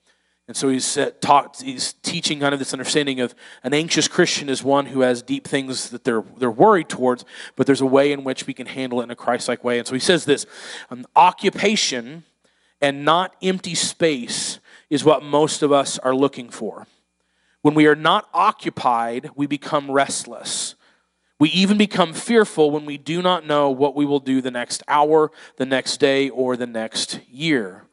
And 0.52 0.58
so 0.58 0.68
he's, 0.68 1.00
taught, 1.22 1.62
he's 1.64 1.94
teaching 1.94 2.42
kind 2.42 2.52
of 2.52 2.60
this 2.60 2.74
understanding 2.74 3.22
of 3.22 3.34
an 3.64 3.74
anxious 3.74 4.10
Christian 4.10 4.50
is 4.50 4.62
one 4.62 4.88
who 4.88 5.00
has 5.00 5.22
deep 5.22 5.48
things 5.48 5.92
that 5.92 6.04
they're, 6.04 6.26
they're 6.36 6.52
worried 6.52 6.90
towards, 6.90 7.24
but 7.56 7.66
there's 7.66 7.80
a 7.80 7.86
way 7.86 8.12
in 8.12 8.26
which 8.26 8.48
we 8.48 8.54
can 8.54 8.68
handle 8.68 9.00
it 9.00 9.06
in 9.06 9.12
a 9.12 9.16
Christ 9.16 9.48
like 9.48 9.64
way. 9.64 9.80
And 9.80 9.88
so 9.88 9.94
he 9.94 10.02
says 10.02 10.26
this 10.26 10.46
um, 10.90 11.06
occupation 11.16 12.26
and 12.82 13.06
not 13.06 13.34
empty 13.42 13.76
space 13.76 14.60
is 14.90 15.06
what 15.06 15.24
most 15.24 15.64
of 15.64 15.72
us 15.72 15.98
are 16.00 16.14
looking 16.14 16.50
for. 16.50 16.86
When 17.62 17.74
we 17.74 17.88
are 17.88 17.96
not 17.96 18.28
occupied, 18.34 19.30
we 19.38 19.48
become 19.48 19.90
restless. 19.90 20.76
We 21.40 21.48
even 21.52 21.78
become 21.78 22.12
fearful 22.12 22.72
when 22.72 22.84
we 22.84 22.98
do 22.98 23.22
not 23.22 23.48
know 23.48 23.70
what 23.70 23.96
we 23.96 24.04
will 24.04 24.20
do 24.20 24.42
the 24.42 24.52
next 24.52 24.84
hour, 24.90 25.32
the 25.56 25.66
next 25.66 26.02
day, 26.02 26.30
or 26.30 26.58
the 26.58 26.68
next 26.68 27.22
year. 27.30 27.86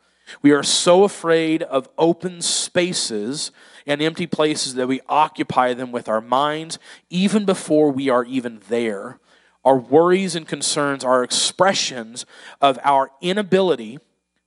We 0.42 0.52
are 0.52 0.62
so 0.62 1.04
afraid 1.04 1.62
of 1.62 1.88
open 1.98 2.42
spaces 2.42 3.50
and 3.86 4.02
empty 4.02 4.26
places 4.26 4.74
that 4.74 4.86
we 4.86 5.00
occupy 5.08 5.74
them 5.74 5.92
with 5.92 6.08
our 6.08 6.20
minds 6.20 6.78
even 7.10 7.44
before 7.44 7.90
we 7.90 8.08
are 8.08 8.24
even 8.24 8.60
there. 8.68 9.18
Our 9.64 9.78
worries 9.78 10.34
and 10.34 10.46
concerns 10.46 11.04
are 11.04 11.22
expressions 11.22 12.26
of 12.60 12.78
our 12.84 13.10
inability 13.20 13.98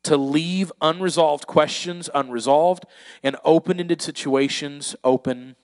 to 0.03 0.17
leave 0.17 0.71
unresolved 0.81 1.45
questions 1.45 2.09
unresolved 2.13 2.85
and 3.21 3.35
open 3.43 3.79
ended 3.79 4.01
situations 4.01 4.95
open 5.03 5.55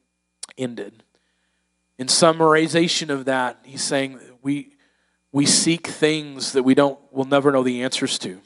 ended. 0.58 1.04
In 1.98 2.08
summarization 2.08 3.10
of 3.10 3.26
that, 3.26 3.60
he's 3.64 3.84
saying 3.84 4.20
we, 4.44 4.74
we 5.32 5.48
seek 5.48 5.88
things 5.88 6.52
that 6.52 6.64
we 6.64 6.76
don't, 6.76 7.00
we'll 7.12 7.26
never 7.26 7.52
know 7.52 7.64
the 7.64 7.82
answers 7.82 8.20
to 8.20 8.40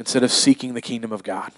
instead 0.00 0.24
of 0.24 0.32
seeking 0.32 0.72
the 0.74 0.80
kingdom 0.80 1.12
of 1.12 1.22
God. 1.22 1.52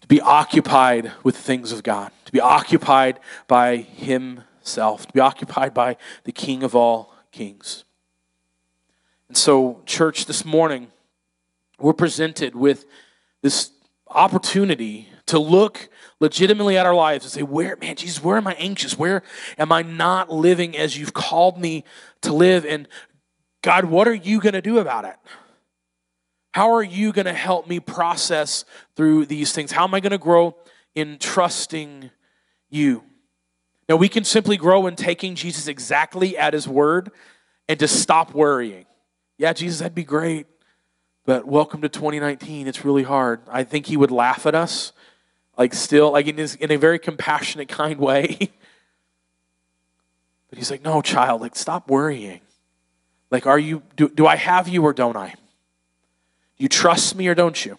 To 0.00 0.08
be 0.08 0.20
occupied 0.20 1.12
with 1.22 1.36
the 1.36 1.42
things 1.42 1.72
of 1.72 1.82
God, 1.82 2.10
to 2.24 2.32
be 2.32 2.40
occupied 2.40 3.20
by 3.46 3.76
Himself, 3.76 5.06
to 5.06 5.12
be 5.12 5.20
occupied 5.20 5.74
by 5.74 5.96
the 6.24 6.32
King 6.32 6.62
of 6.62 6.74
all 6.74 7.14
kings. 7.32 7.84
And 9.28 9.36
so, 9.36 9.82
church, 9.86 10.26
this 10.26 10.44
morning, 10.44 10.88
we're 11.78 11.92
presented 11.92 12.54
with 12.54 12.86
this 13.42 13.70
opportunity 14.08 15.08
to 15.26 15.38
look 15.38 15.88
legitimately 16.20 16.78
at 16.78 16.86
our 16.86 16.94
lives 16.94 17.24
and 17.24 17.32
say, 17.32 17.42
Where, 17.42 17.76
man, 17.76 17.96
Jesus, 17.96 18.22
where 18.22 18.36
am 18.36 18.46
I 18.46 18.54
anxious? 18.54 18.98
Where 18.98 19.22
am 19.58 19.70
I 19.70 19.82
not 19.82 20.30
living 20.30 20.76
as 20.76 20.96
you've 20.96 21.14
called 21.14 21.58
me 21.58 21.84
to 22.22 22.32
live? 22.32 22.64
And 22.64 22.88
God, 23.62 23.86
what 23.86 24.08
are 24.08 24.14
you 24.14 24.40
going 24.40 24.54
to 24.54 24.62
do 24.62 24.78
about 24.78 25.04
it? 25.04 25.16
How 26.54 26.72
are 26.72 26.84
you 26.84 27.12
going 27.12 27.26
to 27.26 27.32
help 27.32 27.66
me 27.66 27.80
process 27.80 28.64
through 28.94 29.26
these 29.26 29.50
things? 29.50 29.72
How 29.72 29.82
am 29.82 29.92
I 29.92 29.98
going 29.98 30.12
to 30.12 30.18
grow 30.18 30.54
in 30.94 31.18
trusting 31.18 32.12
you? 32.70 33.02
Now, 33.88 33.96
we 33.96 34.08
can 34.08 34.22
simply 34.22 34.56
grow 34.56 34.86
in 34.86 34.94
taking 34.94 35.34
Jesus 35.34 35.66
exactly 35.66 36.38
at 36.38 36.54
his 36.54 36.68
word 36.68 37.10
and 37.68 37.76
to 37.80 37.88
stop 37.88 38.34
worrying. 38.34 38.86
Yeah, 39.36 39.52
Jesus, 39.52 39.80
that'd 39.80 39.96
be 39.96 40.04
great. 40.04 40.46
But 41.24 41.44
welcome 41.44 41.82
to 41.82 41.88
2019. 41.88 42.68
It's 42.68 42.84
really 42.84 43.02
hard. 43.02 43.40
I 43.50 43.64
think 43.64 43.86
he 43.86 43.96
would 43.96 44.12
laugh 44.12 44.46
at 44.46 44.54
us, 44.54 44.92
like 45.58 45.74
still, 45.74 46.12
like 46.12 46.28
in, 46.28 46.36
his, 46.36 46.54
in 46.54 46.70
a 46.70 46.76
very 46.76 47.00
compassionate, 47.00 47.66
kind 47.68 47.98
way. 47.98 48.36
but 50.50 50.58
he's 50.58 50.70
like, 50.70 50.84
no, 50.84 51.02
child, 51.02 51.40
like 51.40 51.56
stop 51.56 51.90
worrying. 51.90 52.42
Like, 53.32 53.44
are 53.44 53.58
you, 53.58 53.82
do, 53.96 54.08
do 54.08 54.24
I 54.24 54.36
have 54.36 54.68
you 54.68 54.84
or 54.84 54.92
don't 54.92 55.16
I? 55.16 55.34
Do 56.58 56.62
you 56.62 56.68
trust 56.68 57.16
me 57.16 57.26
or 57.28 57.34
don't 57.34 57.64
you? 57.64 57.78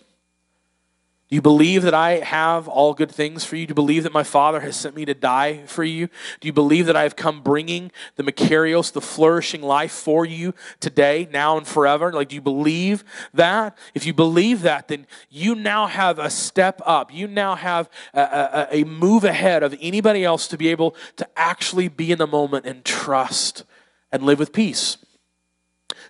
Do 1.27 1.35
you 1.35 1.41
believe 1.41 1.81
that 1.81 1.95
I 1.95 2.19
have 2.19 2.67
all 2.67 2.93
good 2.93 3.11
things 3.11 3.43
for 3.43 3.55
you? 3.55 3.65
Do 3.65 3.71
you 3.71 3.75
believe 3.75 4.03
that 4.03 4.13
my 4.13 4.21
Father 4.21 4.59
has 4.59 4.75
sent 4.75 4.95
me 4.95 5.05
to 5.05 5.15
die 5.15 5.65
for 5.65 5.83
you? 5.83 6.07
Do 6.39 6.47
you 6.47 6.53
believe 6.53 6.85
that 6.85 6.95
I 6.95 7.01
have 7.01 7.15
come 7.15 7.41
bringing 7.41 7.91
the 8.15 8.21
Makarios, 8.21 8.93
the 8.93 9.01
flourishing 9.01 9.63
life 9.63 9.91
for 9.91 10.23
you 10.23 10.53
today, 10.79 11.27
now, 11.31 11.57
and 11.57 11.65
forever? 11.65 12.13
Like, 12.13 12.29
do 12.29 12.35
you 12.35 12.41
believe 12.41 13.03
that? 13.33 13.75
If 13.95 14.05
you 14.05 14.13
believe 14.13 14.61
that, 14.61 14.87
then 14.87 15.07
you 15.31 15.55
now 15.55 15.87
have 15.87 16.19
a 16.19 16.29
step 16.29 16.79
up. 16.85 17.11
You 17.11 17.27
now 17.27 17.55
have 17.55 17.89
a, 18.13 18.21
a, 18.21 18.67
a 18.81 18.83
move 18.83 19.23
ahead 19.23 19.63
of 19.63 19.75
anybody 19.81 20.23
else 20.23 20.47
to 20.49 20.57
be 20.57 20.67
able 20.67 20.95
to 21.15 21.27
actually 21.35 21.87
be 21.87 22.11
in 22.11 22.19
the 22.19 22.27
moment 22.27 22.67
and 22.67 22.85
trust 22.85 23.63
and 24.11 24.21
live 24.21 24.37
with 24.37 24.53
peace. 24.53 24.97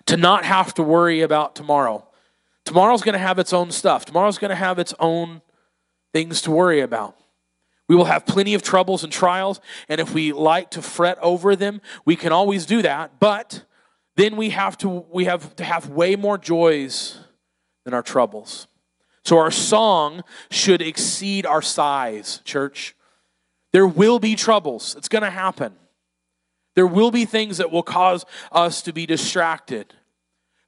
To 0.06 0.18
not 0.18 0.44
have 0.44 0.74
to 0.74 0.82
worry 0.82 1.22
about 1.22 1.56
tomorrow 1.56 2.05
Tomorrow's 2.66 3.02
going 3.02 3.14
to 3.14 3.18
have 3.18 3.38
its 3.38 3.52
own 3.52 3.70
stuff. 3.70 4.04
Tomorrow's 4.04 4.38
going 4.38 4.50
to 4.50 4.56
have 4.56 4.78
its 4.78 4.92
own 4.98 5.40
things 6.12 6.42
to 6.42 6.50
worry 6.50 6.80
about. 6.80 7.16
We 7.88 7.94
will 7.94 8.06
have 8.06 8.26
plenty 8.26 8.54
of 8.54 8.62
troubles 8.62 9.04
and 9.04 9.12
trials, 9.12 9.60
and 9.88 10.00
if 10.00 10.12
we 10.12 10.32
like 10.32 10.72
to 10.72 10.82
fret 10.82 11.16
over 11.22 11.54
them, 11.54 11.80
we 12.04 12.16
can 12.16 12.32
always 12.32 12.66
do 12.66 12.82
that, 12.82 13.20
but 13.20 13.62
then 14.16 14.36
we 14.36 14.50
have 14.50 14.76
to 14.78 14.88
we 14.88 15.26
have 15.26 15.54
to 15.56 15.64
have 15.64 15.88
way 15.88 16.16
more 16.16 16.36
joys 16.36 17.18
than 17.84 17.94
our 17.94 18.02
troubles. 18.02 18.66
So 19.24 19.38
our 19.38 19.52
song 19.52 20.24
should 20.50 20.82
exceed 20.82 21.46
our 21.46 21.62
sighs, 21.62 22.40
church. 22.44 22.96
There 23.72 23.86
will 23.86 24.18
be 24.18 24.34
troubles. 24.34 24.96
It's 24.96 25.08
going 25.08 25.22
to 25.22 25.30
happen. 25.30 25.74
There 26.74 26.86
will 26.86 27.10
be 27.10 27.24
things 27.24 27.58
that 27.58 27.70
will 27.70 27.82
cause 27.82 28.24
us 28.50 28.82
to 28.82 28.92
be 28.92 29.06
distracted. 29.06 29.94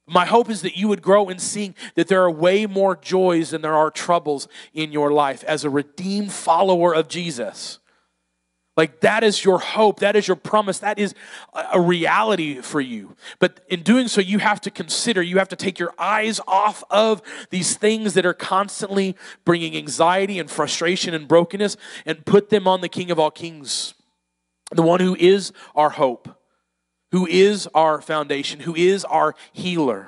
My 0.09 0.25
hope 0.25 0.49
is 0.49 0.61
that 0.63 0.75
you 0.75 0.87
would 0.87 1.01
grow 1.01 1.29
in 1.29 1.39
seeing 1.39 1.75
that 1.95 2.07
there 2.07 2.23
are 2.23 2.31
way 2.31 2.65
more 2.65 2.95
joys 2.95 3.51
than 3.51 3.61
there 3.61 3.75
are 3.75 3.91
troubles 3.91 4.47
in 4.73 4.91
your 4.91 5.11
life 5.11 5.43
as 5.43 5.63
a 5.63 5.69
redeemed 5.69 6.31
follower 6.31 6.93
of 6.93 7.07
Jesus. 7.07 7.79
Like 8.75 9.01
that 9.01 9.25
is 9.25 9.43
your 9.43 9.59
hope, 9.59 9.99
that 9.99 10.15
is 10.15 10.25
your 10.25 10.37
promise, 10.37 10.79
that 10.79 10.97
is 10.97 11.13
a 11.73 11.81
reality 11.81 12.61
for 12.61 12.79
you. 12.79 13.15
But 13.37 13.59
in 13.67 13.83
doing 13.83 14.07
so, 14.07 14.21
you 14.21 14.39
have 14.39 14.61
to 14.61 14.71
consider, 14.71 15.21
you 15.21 15.37
have 15.37 15.49
to 15.49 15.57
take 15.57 15.79
your 15.79 15.93
eyes 15.99 16.39
off 16.47 16.81
of 16.89 17.21
these 17.49 17.75
things 17.75 18.13
that 18.13 18.25
are 18.25 18.33
constantly 18.33 19.17
bringing 19.43 19.75
anxiety 19.75 20.39
and 20.39 20.49
frustration 20.49 21.13
and 21.13 21.27
brokenness 21.27 21.75
and 22.05 22.25
put 22.25 22.49
them 22.49 22.69
on 22.69 22.79
the 22.79 22.87
King 22.87 23.11
of 23.11 23.19
all 23.19 23.31
kings, 23.31 23.95
the 24.71 24.81
one 24.81 25.01
who 25.01 25.15
is 25.19 25.51
our 25.75 25.89
hope 25.89 26.38
who 27.11 27.25
is 27.27 27.67
our 27.73 28.01
foundation, 28.01 28.61
who 28.61 28.75
is 28.75 29.05
our 29.05 29.35
healer. 29.51 30.07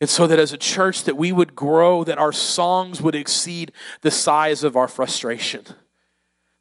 And 0.00 0.08
so 0.08 0.26
that 0.26 0.38
as 0.38 0.52
a 0.52 0.58
church 0.58 1.04
that 1.04 1.16
we 1.16 1.32
would 1.32 1.56
grow, 1.56 2.04
that 2.04 2.18
our 2.18 2.32
songs 2.32 3.02
would 3.02 3.16
exceed 3.16 3.72
the 4.02 4.10
size 4.10 4.62
of 4.62 4.76
our 4.76 4.86
frustration. 4.86 5.64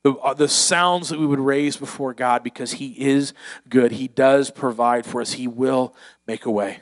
The, 0.03 0.13
uh, 0.13 0.33
the 0.33 0.47
sounds 0.47 1.09
that 1.09 1.19
we 1.19 1.27
would 1.27 1.39
raise 1.39 1.77
before 1.77 2.13
God 2.13 2.43
because 2.43 2.73
He 2.73 2.99
is 2.99 3.33
good. 3.69 3.91
He 3.91 4.07
does 4.07 4.49
provide 4.49 5.05
for 5.05 5.21
us. 5.21 5.33
He 5.33 5.47
will 5.47 5.93
make 6.25 6.45
a 6.45 6.51
way. 6.51 6.81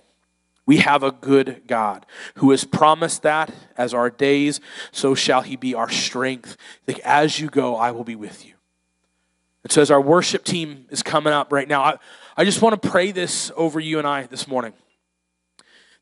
We 0.65 0.77
have 0.77 1.03
a 1.03 1.11
good 1.11 1.63
God 1.67 2.05
who 2.35 2.51
has 2.51 2.63
promised 2.63 3.21
that 3.23 3.53
as 3.77 3.93
our 3.93 4.09
days, 4.09 4.59
so 4.91 5.13
shall 5.13 5.41
He 5.41 5.55
be 5.55 5.75
our 5.75 5.89
strength. 5.89 6.57
Like, 6.87 6.99
as 6.99 7.39
you 7.39 7.49
go, 7.49 7.75
I 7.75 7.91
will 7.91 8.03
be 8.03 8.15
with 8.15 8.45
you. 8.45 8.54
And 9.65 9.71
so, 9.71 9.81
as 9.81 9.89
our 9.89 9.99
worship 9.99 10.43
team 10.43 10.85
is 10.91 11.01
coming 11.01 11.33
up 11.33 11.51
right 11.51 11.67
now, 11.67 11.81
I, 11.81 11.97
I 12.37 12.45
just 12.45 12.61
want 12.61 12.79
to 12.79 12.87
pray 12.87 13.11
this 13.11 13.51
over 13.55 13.79
you 13.79 13.97
and 13.97 14.07
I 14.07 14.27
this 14.27 14.47
morning. 14.47 14.73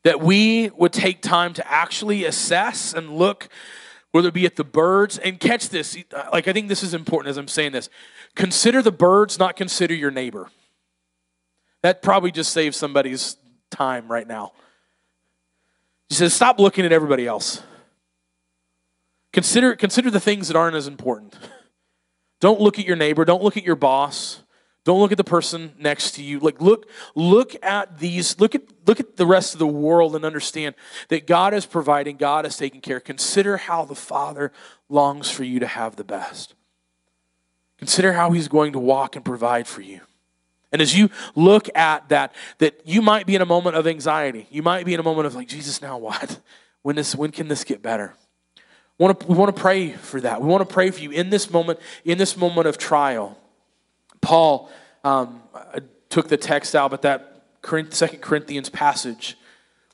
That 0.02 0.20
we 0.20 0.68
would 0.76 0.92
take 0.92 1.22
time 1.22 1.54
to 1.54 1.66
actually 1.66 2.26
assess 2.26 2.92
and 2.92 3.16
look, 3.16 3.48
whether 4.10 4.28
it 4.28 4.34
be 4.34 4.44
at 4.44 4.56
the 4.56 4.64
birds, 4.64 5.16
and 5.16 5.40
catch 5.40 5.70
this. 5.70 5.96
Like, 6.30 6.46
I 6.46 6.52
think 6.52 6.68
this 6.68 6.82
is 6.82 6.92
important 6.92 7.30
as 7.30 7.38
I'm 7.38 7.48
saying 7.48 7.72
this. 7.72 7.88
Consider 8.34 8.82
the 8.82 8.92
birds, 8.92 9.38
not 9.38 9.56
consider 9.56 9.94
your 9.94 10.10
neighbor. 10.10 10.50
That 11.80 12.02
probably 12.02 12.32
just 12.32 12.52
saves 12.52 12.76
somebody's 12.76 13.38
time 13.70 14.12
right 14.12 14.28
now. 14.28 14.52
He 16.10 16.16
says, 16.16 16.34
stop 16.34 16.58
looking 16.58 16.84
at 16.84 16.92
everybody 16.92 17.26
else. 17.26 17.62
Consider, 19.32 19.74
consider 19.74 20.10
the 20.10 20.20
things 20.20 20.48
that 20.48 20.56
aren't 20.56 20.76
as 20.76 20.86
important. 20.86 21.34
Don't 22.44 22.60
look 22.60 22.78
at 22.78 22.84
your 22.84 22.94
neighbor, 22.94 23.24
don't 23.24 23.42
look 23.42 23.56
at 23.56 23.64
your 23.64 23.74
boss. 23.74 24.42
Don't 24.84 25.00
look 25.00 25.12
at 25.12 25.16
the 25.16 25.24
person 25.24 25.72
next 25.78 26.10
to 26.16 26.22
you. 26.22 26.40
Like 26.40 26.60
look 26.60 26.90
look 27.14 27.56
at 27.64 28.00
these 28.00 28.38
look 28.38 28.54
at 28.54 28.60
look 28.86 29.00
at 29.00 29.16
the 29.16 29.24
rest 29.24 29.54
of 29.54 29.58
the 29.58 29.66
world 29.66 30.14
and 30.14 30.26
understand 30.26 30.74
that 31.08 31.26
God 31.26 31.54
is 31.54 31.64
providing, 31.64 32.18
God 32.18 32.44
is 32.44 32.58
taking 32.58 32.82
care. 32.82 33.00
Consider 33.00 33.56
how 33.56 33.86
the 33.86 33.94
Father 33.94 34.52
longs 34.90 35.30
for 35.30 35.42
you 35.42 35.58
to 35.58 35.66
have 35.66 35.96
the 35.96 36.04
best. 36.04 36.54
Consider 37.78 38.12
how 38.12 38.32
he's 38.32 38.48
going 38.48 38.74
to 38.74 38.78
walk 38.78 39.16
and 39.16 39.24
provide 39.24 39.66
for 39.66 39.80
you. 39.80 40.02
And 40.70 40.82
as 40.82 40.94
you 40.94 41.08
look 41.34 41.74
at 41.74 42.10
that, 42.10 42.34
that 42.58 42.78
you 42.84 43.00
might 43.00 43.26
be 43.26 43.34
in 43.34 43.40
a 43.40 43.46
moment 43.46 43.76
of 43.76 43.86
anxiety. 43.86 44.48
You 44.50 44.62
might 44.62 44.84
be 44.84 44.92
in 44.92 45.00
a 45.00 45.02
moment 45.02 45.24
of 45.24 45.34
like, 45.34 45.48
Jesus, 45.48 45.80
now 45.80 45.96
what? 45.96 46.40
When, 46.82 46.94
this, 46.94 47.16
when 47.16 47.30
can 47.30 47.48
this 47.48 47.64
get 47.64 47.80
better? 47.80 48.12
We 48.98 49.04
want, 49.04 49.20
to, 49.20 49.26
we 49.26 49.34
want 49.34 49.54
to 49.54 49.60
pray 49.60 49.90
for 49.90 50.20
that. 50.20 50.40
We 50.40 50.46
want 50.46 50.66
to 50.66 50.72
pray 50.72 50.90
for 50.90 51.00
you 51.00 51.10
in 51.10 51.30
this 51.30 51.50
moment, 51.50 51.80
in 52.04 52.16
this 52.16 52.36
moment 52.36 52.68
of 52.68 52.78
trial. 52.78 53.36
Paul 54.20 54.70
um, 55.02 55.42
took 56.08 56.28
the 56.28 56.36
text 56.36 56.76
out, 56.76 56.90
but 56.90 57.02
that 57.02 57.42
Second 57.90 58.20
Corinthians 58.20 58.68
passage 58.68 59.36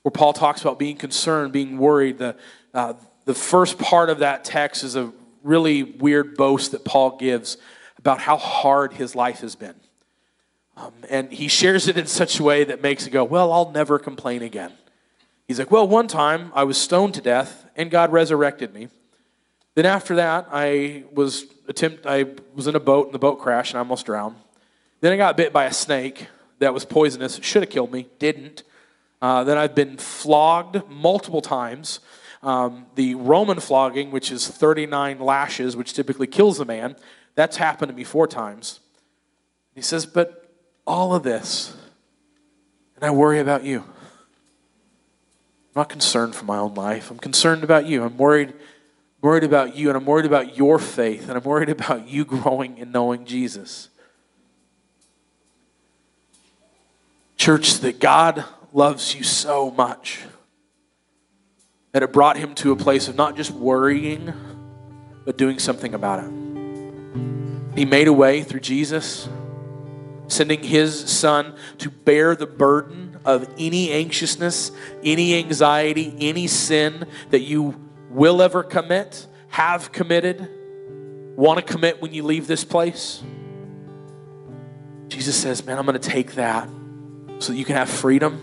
where 0.03 0.11
Paul 0.11 0.33
talks 0.33 0.61
about 0.63 0.79
being 0.79 0.97
concerned, 0.97 1.53
being 1.53 1.79
worried, 1.79 2.19
the, 2.19 2.37
uh, 2.73 2.95
the 3.27 3.35
first 3.35 3.79
part 3.79 4.11
of 4.11 4.19
that 4.19 4.45
text 4.45 4.83
is 4.83 4.97
a 4.97 5.13
really 5.43 5.83
weird 5.83 6.37
boast 6.37 6.73
that 6.73 6.85
Paul 6.85 7.17
gives 7.17 7.57
about 7.99 8.21
how 8.21 8.37
hard 8.37 8.95
his 8.95 9.15
life 9.15 9.41
has 9.41 9.55
been. 9.55 9.75
Um, 10.77 10.93
and 11.11 11.31
he 11.31 11.49
shares 11.49 11.89
it 11.89 11.99
in 11.99 12.07
such 12.07 12.41
a 12.41 12.43
way 12.43 12.65
that 12.65 12.81
makes 12.81 13.07
it 13.07 13.11
go, 13.11 13.25
Well, 13.25 13.53
I'll 13.53 13.71
never 13.71 13.99
complain 13.99 14.43
again. 14.43 14.73
He's 15.51 15.59
like, 15.59 15.73
Well, 15.73 15.89
one 15.89 16.07
time 16.07 16.53
I 16.55 16.63
was 16.63 16.79
stoned 16.79 17.15
to 17.15 17.21
death 17.21 17.67
and 17.75 17.91
God 17.91 18.13
resurrected 18.13 18.73
me. 18.73 18.87
Then 19.75 19.85
after 19.85 20.15
that, 20.15 20.47
I 20.53 21.03
was 21.13 21.45
attempt 21.67 22.07
I 22.07 22.27
was 22.55 22.69
in 22.69 22.77
a 22.77 22.79
boat 22.79 23.07
and 23.07 23.15
the 23.15 23.19
boat 23.19 23.41
crashed 23.41 23.73
and 23.73 23.79
I 23.79 23.81
almost 23.81 24.07
drowned. 24.07 24.37
Then 25.01 25.13
I 25.13 25.17
got 25.17 25.37
bit 25.37 25.53
by 25.53 25.65
a 25.65 25.73
snake 25.73 26.29
that 26.61 26.73
was 26.73 26.85
poisonous. 26.85 27.41
Should 27.43 27.65
have 27.65 27.71
killed 27.71 27.91
me, 27.91 28.07
didn't. 28.21 28.63
Uh, 29.21 29.43
then 29.43 29.59
I've 29.59 29.75
been 29.75 29.97
flogged 29.97 30.89
multiple 30.89 31.43
times. 31.43 31.99
Um, 32.45 32.87
the 32.95 33.17
Roman 33.17 33.59
flogging, 33.59 34.13
which 34.13 34.31
is 34.31 34.47
39 34.47 35.19
lashes, 35.19 35.75
which 35.75 35.95
typically 35.95 36.29
kills 36.29 36.61
a 36.61 36.65
man, 36.65 36.95
that's 37.35 37.57
happened 37.57 37.91
to 37.91 37.97
me 37.97 38.05
four 38.05 38.29
times. 38.29 38.79
He 39.75 39.83
says, 39.83 40.07
But 40.07 40.55
all 40.87 41.13
of 41.13 41.25
this, 41.25 41.77
and 42.95 43.05
I 43.05 43.11
worry 43.11 43.41
about 43.41 43.65
you. 43.65 43.83
I'm 45.71 45.83
not 45.83 45.89
concerned 45.89 46.35
for 46.35 46.45
my 46.45 46.59
own 46.59 46.75
life. 46.75 47.13
I'm 47.13 47.19
concerned 47.19 47.63
about 47.63 47.87
you. 47.87 48.03
I'm 48.03 48.17
worried, 48.17 48.55
worried 49.23 49.45
about 49.45 49.77
you, 49.77 49.89
and 49.89 49.97
I'm 49.97 50.05
worried 50.05 50.27
about 50.27 50.57
your 50.57 50.81
faith, 50.81 51.29
and 51.29 51.39
I'm 51.39 51.45
worried 51.45 51.69
about 51.71 52.09
you 52.09 52.25
growing 52.25 52.81
and 52.81 52.93
knowing 52.93 53.25
Jesus. 53.25 53.89
Church, 57.37 57.79
that 57.81 58.01
God 58.01 58.45
loves 58.73 59.15
you 59.15 59.23
so 59.23 59.71
much 59.71 60.21
that 61.93 62.03
it 62.03 62.13
brought 62.13 62.37
him 62.37 62.55
to 62.57 62.73
a 62.73 62.77
place 62.77 63.07
of 63.07 63.15
not 63.15 63.37
just 63.37 63.53
worrying, 63.53 64.33
but 65.25 65.37
doing 65.37 65.59
something 65.59 65.95
about 65.95 66.25
it. 66.25 66.31
He 67.77 67.85
made 67.85 68.09
a 68.09 68.13
way 68.13 68.43
through 68.43 68.61
Jesus, 68.61 69.29
sending 70.27 70.63
his 70.63 70.99
son 71.11 71.55
to 71.79 71.91
bear 71.91 72.35
the 72.35 72.47
burden 72.47 73.10
of 73.25 73.53
any 73.59 73.93
anxiousness, 73.93 74.73
any 75.05 75.37
anxiety, 75.39 76.15
any 76.21 76.47
sin 76.47 77.07
that 77.31 77.41
you 77.41 77.79
will 78.09 78.43
ever 78.43 78.63
commit, 78.63 79.27
have 79.49 79.93
committed, 79.93 80.49
want 81.37 81.65
to 81.65 81.73
commit 81.73 82.01
when 82.01 82.13
you 82.13 82.23
leave 82.23 82.47
this 82.47 82.65
place. 82.65 83.23
Jesus 85.09 85.37
says, 85.37 85.65
Man, 85.65 85.79
I'm 85.79 85.87
going 85.87 86.01
to 86.01 86.09
take 86.09 86.35
that 86.35 86.69
so 87.39 87.53
that 87.53 87.59
you 87.59 87.65
can 87.65 87.77
have 87.77 87.89
freedom 87.89 88.41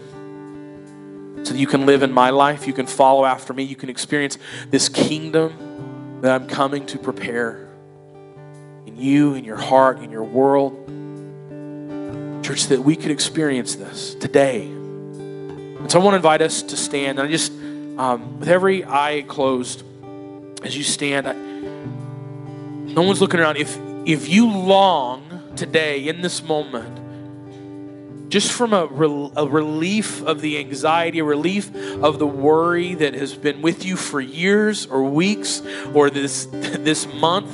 so 1.48 1.54
that 1.54 1.60
you 1.60 1.68
can 1.68 1.86
live 1.86 2.04
in 2.04 2.12
my 2.12 2.30
life, 2.30 2.68
you 2.68 2.74
can 2.74 2.86
follow 2.86 3.24
after 3.24 3.54
me, 3.54 3.64
you 3.64 3.76
can 3.76 3.90
experience 3.90 4.38
this 4.70 4.90
kingdom 4.90 6.20
that 6.22 6.34
I'm 6.34 6.46
coming 6.46 6.86
to 6.88 7.00
prepare 7.00 7.70
in 8.86 8.98
you, 8.98 9.34
in 9.36 9.46
your 9.46 9.56
heart, 9.56 10.00
in 10.00 10.12
your 10.12 10.26
world. 10.26 10.74
Church, 12.48 12.68
that 12.68 12.82
we 12.82 12.96
could 12.96 13.12
experience 13.12 13.76
this 13.76 14.16
today. 14.16 14.62
And 14.62 15.92
so 15.92 16.00
I 16.00 16.02
want 16.02 16.14
to 16.14 16.16
invite 16.16 16.42
us 16.42 16.62
to 16.62 16.78
stand. 16.78 17.20
And 17.20 17.28
I 17.28 17.30
just, 17.30 17.52
um, 17.52 18.40
with 18.40 18.48
every 18.48 18.86
eye 18.86 19.26
closed, 19.28 19.84
as 20.64 20.78
you 20.78 20.86
stand, 20.86 21.28
I, 21.28 21.34
no 21.34 23.02
one's 23.02 23.20
looking 23.20 23.42
around. 23.42 23.58
If 23.58 23.78
if 24.06 24.30
you 24.30 24.50
long 24.50 25.52
today 25.58 26.08
in 26.08 26.22
this 26.22 26.42
moment 26.42 28.30
just 28.30 28.54
from 28.54 28.72
a, 28.72 28.86
a, 29.36 29.46
relief 29.46 30.22
of 30.22 30.40
the 30.40 30.58
anxiety, 30.58 31.20
a 31.20 31.26
relief 31.26 31.76
of 32.02 32.18
the 32.18 32.28
worry 32.28 32.94
that 32.94 33.14
has 33.14 33.34
been 33.34 33.62
with 33.62 33.84
you 33.84 33.98
for 33.98 34.22
years 34.22 34.86
or 34.86 35.04
weeks 35.04 35.62
or 35.94 36.10
this, 36.10 36.46
this 36.52 37.06
month, 37.14 37.52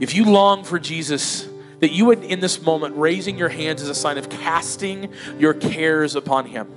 if 0.00 0.14
you 0.14 0.26
long 0.26 0.62
for 0.62 0.78
Jesus, 0.78 1.48
that 1.80 1.92
you 1.92 2.06
would, 2.06 2.24
in 2.24 2.40
this 2.40 2.60
moment, 2.62 2.96
raising 2.96 3.38
your 3.38 3.48
hands 3.48 3.82
as 3.82 3.88
a 3.88 3.94
sign 3.94 4.18
of 4.18 4.28
casting 4.28 5.12
your 5.38 5.54
cares 5.54 6.14
upon 6.14 6.46
Him. 6.46 6.68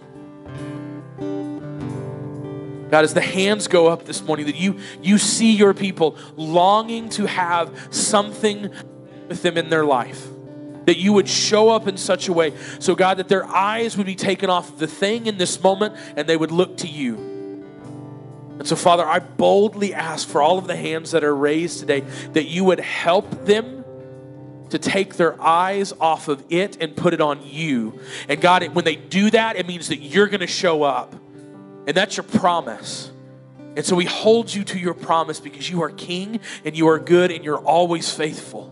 God, 2.92 3.06
as 3.06 3.14
the 3.14 3.22
hands 3.22 3.68
go 3.68 3.88
up 3.88 4.06
this 4.06 4.22
morning, 4.22 4.48
that 4.48 4.56
you, 4.56 4.80
you 5.02 5.18
see 5.18 5.56
your 5.56 5.74
people 5.74 6.18
longing 6.36 7.08
to 7.10 7.26
have 7.26 7.88
something 7.90 8.70
with 9.30 9.42
them 9.42 9.58
in 9.58 9.70
their 9.70 9.86
life 9.86 10.28
that 10.86 10.98
you 10.98 11.14
would 11.14 11.30
show 11.30 11.70
up 11.70 11.88
in 11.88 11.96
such 11.96 12.28
a 12.28 12.34
way 12.34 12.54
so 12.80 12.96
god 12.96 13.18
that 13.18 13.30
their 13.30 13.46
eyes 13.46 13.96
would 13.96 14.06
be 14.06 14.16
taken 14.16 14.50
off 14.50 14.78
the 14.78 14.88
thing 14.88 15.26
in 15.28 15.38
this 15.38 15.62
moment 15.64 15.96
and 16.18 16.28
they 16.28 16.36
would 16.36 16.52
look 16.52 16.76
to 16.76 16.88
you 16.88 17.16
and 18.60 18.68
so 18.68 18.76
father 18.76 19.06
i 19.06 19.20
boldly 19.20 19.94
ask 19.94 20.28
for 20.28 20.42
all 20.42 20.58
of 20.58 20.68
the 20.68 20.76
hands 20.76 21.12
that 21.12 21.24
are 21.24 21.36
raised 21.36 21.80
today 21.80 22.02
that 22.34 22.46
you 22.46 22.64
would 22.64 22.80
help 22.80 23.46
them 23.46 23.81
to 24.72 24.80
take 24.80 25.16
their 25.16 25.40
eyes 25.42 25.94
off 26.00 26.28
of 26.28 26.44
it 26.50 26.78
and 26.82 26.96
put 26.96 27.14
it 27.14 27.22
on 27.22 27.40
you 27.46 28.00
and 28.28 28.42
god 28.42 28.64
when 28.74 28.86
they 28.86 28.96
do 28.96 29.30
that 29.30 29.56
it 29.56 29.68
means 29.68 29.90
that 29.90 29.98
you're 29.98 30.28
going 30.28 30.42
to 30.42 30.48
show 30.48 30.84
up 30.84 31.14
and 31.88 31.96
that's 31.96 32.18
your 32.18 32.24
promise 32.24 33.12
and 33.76 33.86
so 33.86 33.96
we 33.96 34.06
hold 34.06 34.54
you 34.54 34.64
to 34.66 34.78
your 34.78 34.94
promise 34.94 35.40
because 35.40 35.70
you 35.70 35.82
are 35.82 35.90
king 35.90 36.40
and 36.66 36.76
you 36.76 36.88
are 36.90 37.00
good 37.00 37.32
and 37.32 37.44
you're 37.44 37.60
always 37.60 38.12
faithful 38.14 38.72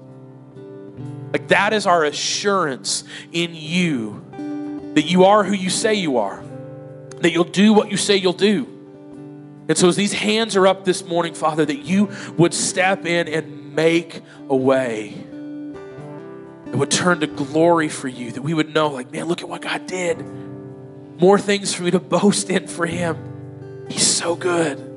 like 1.31 1.47
that 1.49 1.73
is 1.73 1.85
our 1.85 2.03
assurance 2.03 3.03
in 3.31 3.53
you 3.53 4.25
that 4.93 5.05
you 5.05 5.25
are 5.25 5.43
who 5.43 5.53
you 5.53 5.69
say 5.69 5.93
you 5.93 6.17
are, 6.17 6.43
that 7.17 7.31
you'll 7.31 7.43
do 7.43 7.73
what 7.73 7.91
you 7.91 7.97
say 7.97 8.17
you'll 8.17 8.33
do. 8.33 8.67
And 9.67 9.77
so, 9.77 9.87
as 9.87 9.95
these 9.95 10.13
hands 10.13 10.55
are 10.55 10.65
up 10.65 10.83
this 10.83 11.05
morning, 11.05 11.33
Father, 11.33 11.63
that 11.63 11.79
you 11.79 12.09
would 12.37 12.53
step 12.53 13.05
in 13.05 13.27
and 13.27 13.75
make 13.75 14.21
a 14.49 14.55
way. 14.55 15.13
It 16.71 16.75
would 16.75 16.91
turn 16.91 17.19
to 17.21 17.27
glory 17.27 17.89
for 17.89 18.07
you, 18.07 18.31
that 18.31 18.41
we 18.41 18.53
would 18.53 18.73
know, 18.73 18.89
like, 18.89 19.11
man, 19.11 19.25
look 19.25 19.41
at 19.41 19.49
what 19.49 19.61
God 19.61 19.87
did. 19.87 20.23
More 21.19 21.39
things 21.39 21.73
for 21.73 21.83
me 21.83 21.91
to 21.91 21.99
boast 21.99 22.49
in 22.49 22.67
for 22.67 22.85
Him. 22.85 23.87
He's 23.89 24.05
so 24.05 24.35
good. 24.35 24.89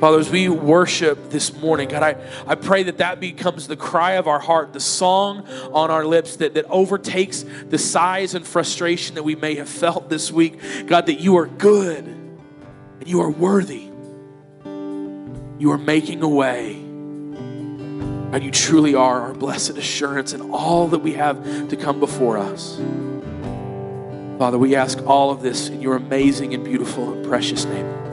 Father, 0.00 0.20
as 0.20 0.30
we 0.30 0.48
worship 0.48 1.30
this 1.30 1.52
morning, 1.54 1.88
God, 1.88 2.04
I, 2.04 2.16
I 2.46 2.54
pray 2.54 2.84
that 2.84 2.98
that 2.98 3.18
becomes 3.18 3.66
the 3.66 3.76
cry 3.76 4.12
of 4.12 4.28
our 4.28 4.38
heart, 4.38 4.72
the 4.72 4.80
song 4.80 5.44
on 5.72 5.90
our 5.90 6.04
lips 6.04 6.36
that, 6.36 6.54
that 6.54 6.66
overtakes 6.66 7.44
the 7.68 7.78
sighs 7.78 8.34
and 8.34 8.46
frustration 8.46 9.16
that 9.16 9.24
we 9.24 9.34
may 9.34 9.56
have 9.56 9.68
felt 9.68 10.08
this 10.08 10.30
week. 10.30 10.60
God, 10.86 11.06
that 11.06 11.20
you 11.20 11.36
are 11.36 11.46
good 11.46 12.04
and 12.04 13.08
you 13.08 13.20
are 13.22 13.30
worthy. 13.30 13.90
You 15.58 15.72
are 15.72 15.78
making 15.78 16.22
a 16.22 16.28
way. 16.28 16.87
And 18.32 18.44
you 18.44 18.50
truly 18.50 18.94
are 18.94 19.22
our 19.22 19.34
blessed 19.34 19.78
assurance 19.78 20.32
and 20.32 20.52
all 20.52 20.88
that 20.88 20.98
we 20.98 21.14
have 21.14 21.68
to 21.68 21.76
come 21.76 21.98
before 21.98 22.38
us. 22.38 22.76
Father, 24.38 24.58
we 24.58 24.76
ask 24.76 25.04
all 25.06 25.30
of 25.30 25.42
this 25.42 25.68
in 25.68 25.80
your 25.80 25.96
amazing 25.96 26.54
and 26.54 26.62
beautiful 26.62 27.12
and 27.12 27.26
precious 27.26 27.64
name. 27.64 28.07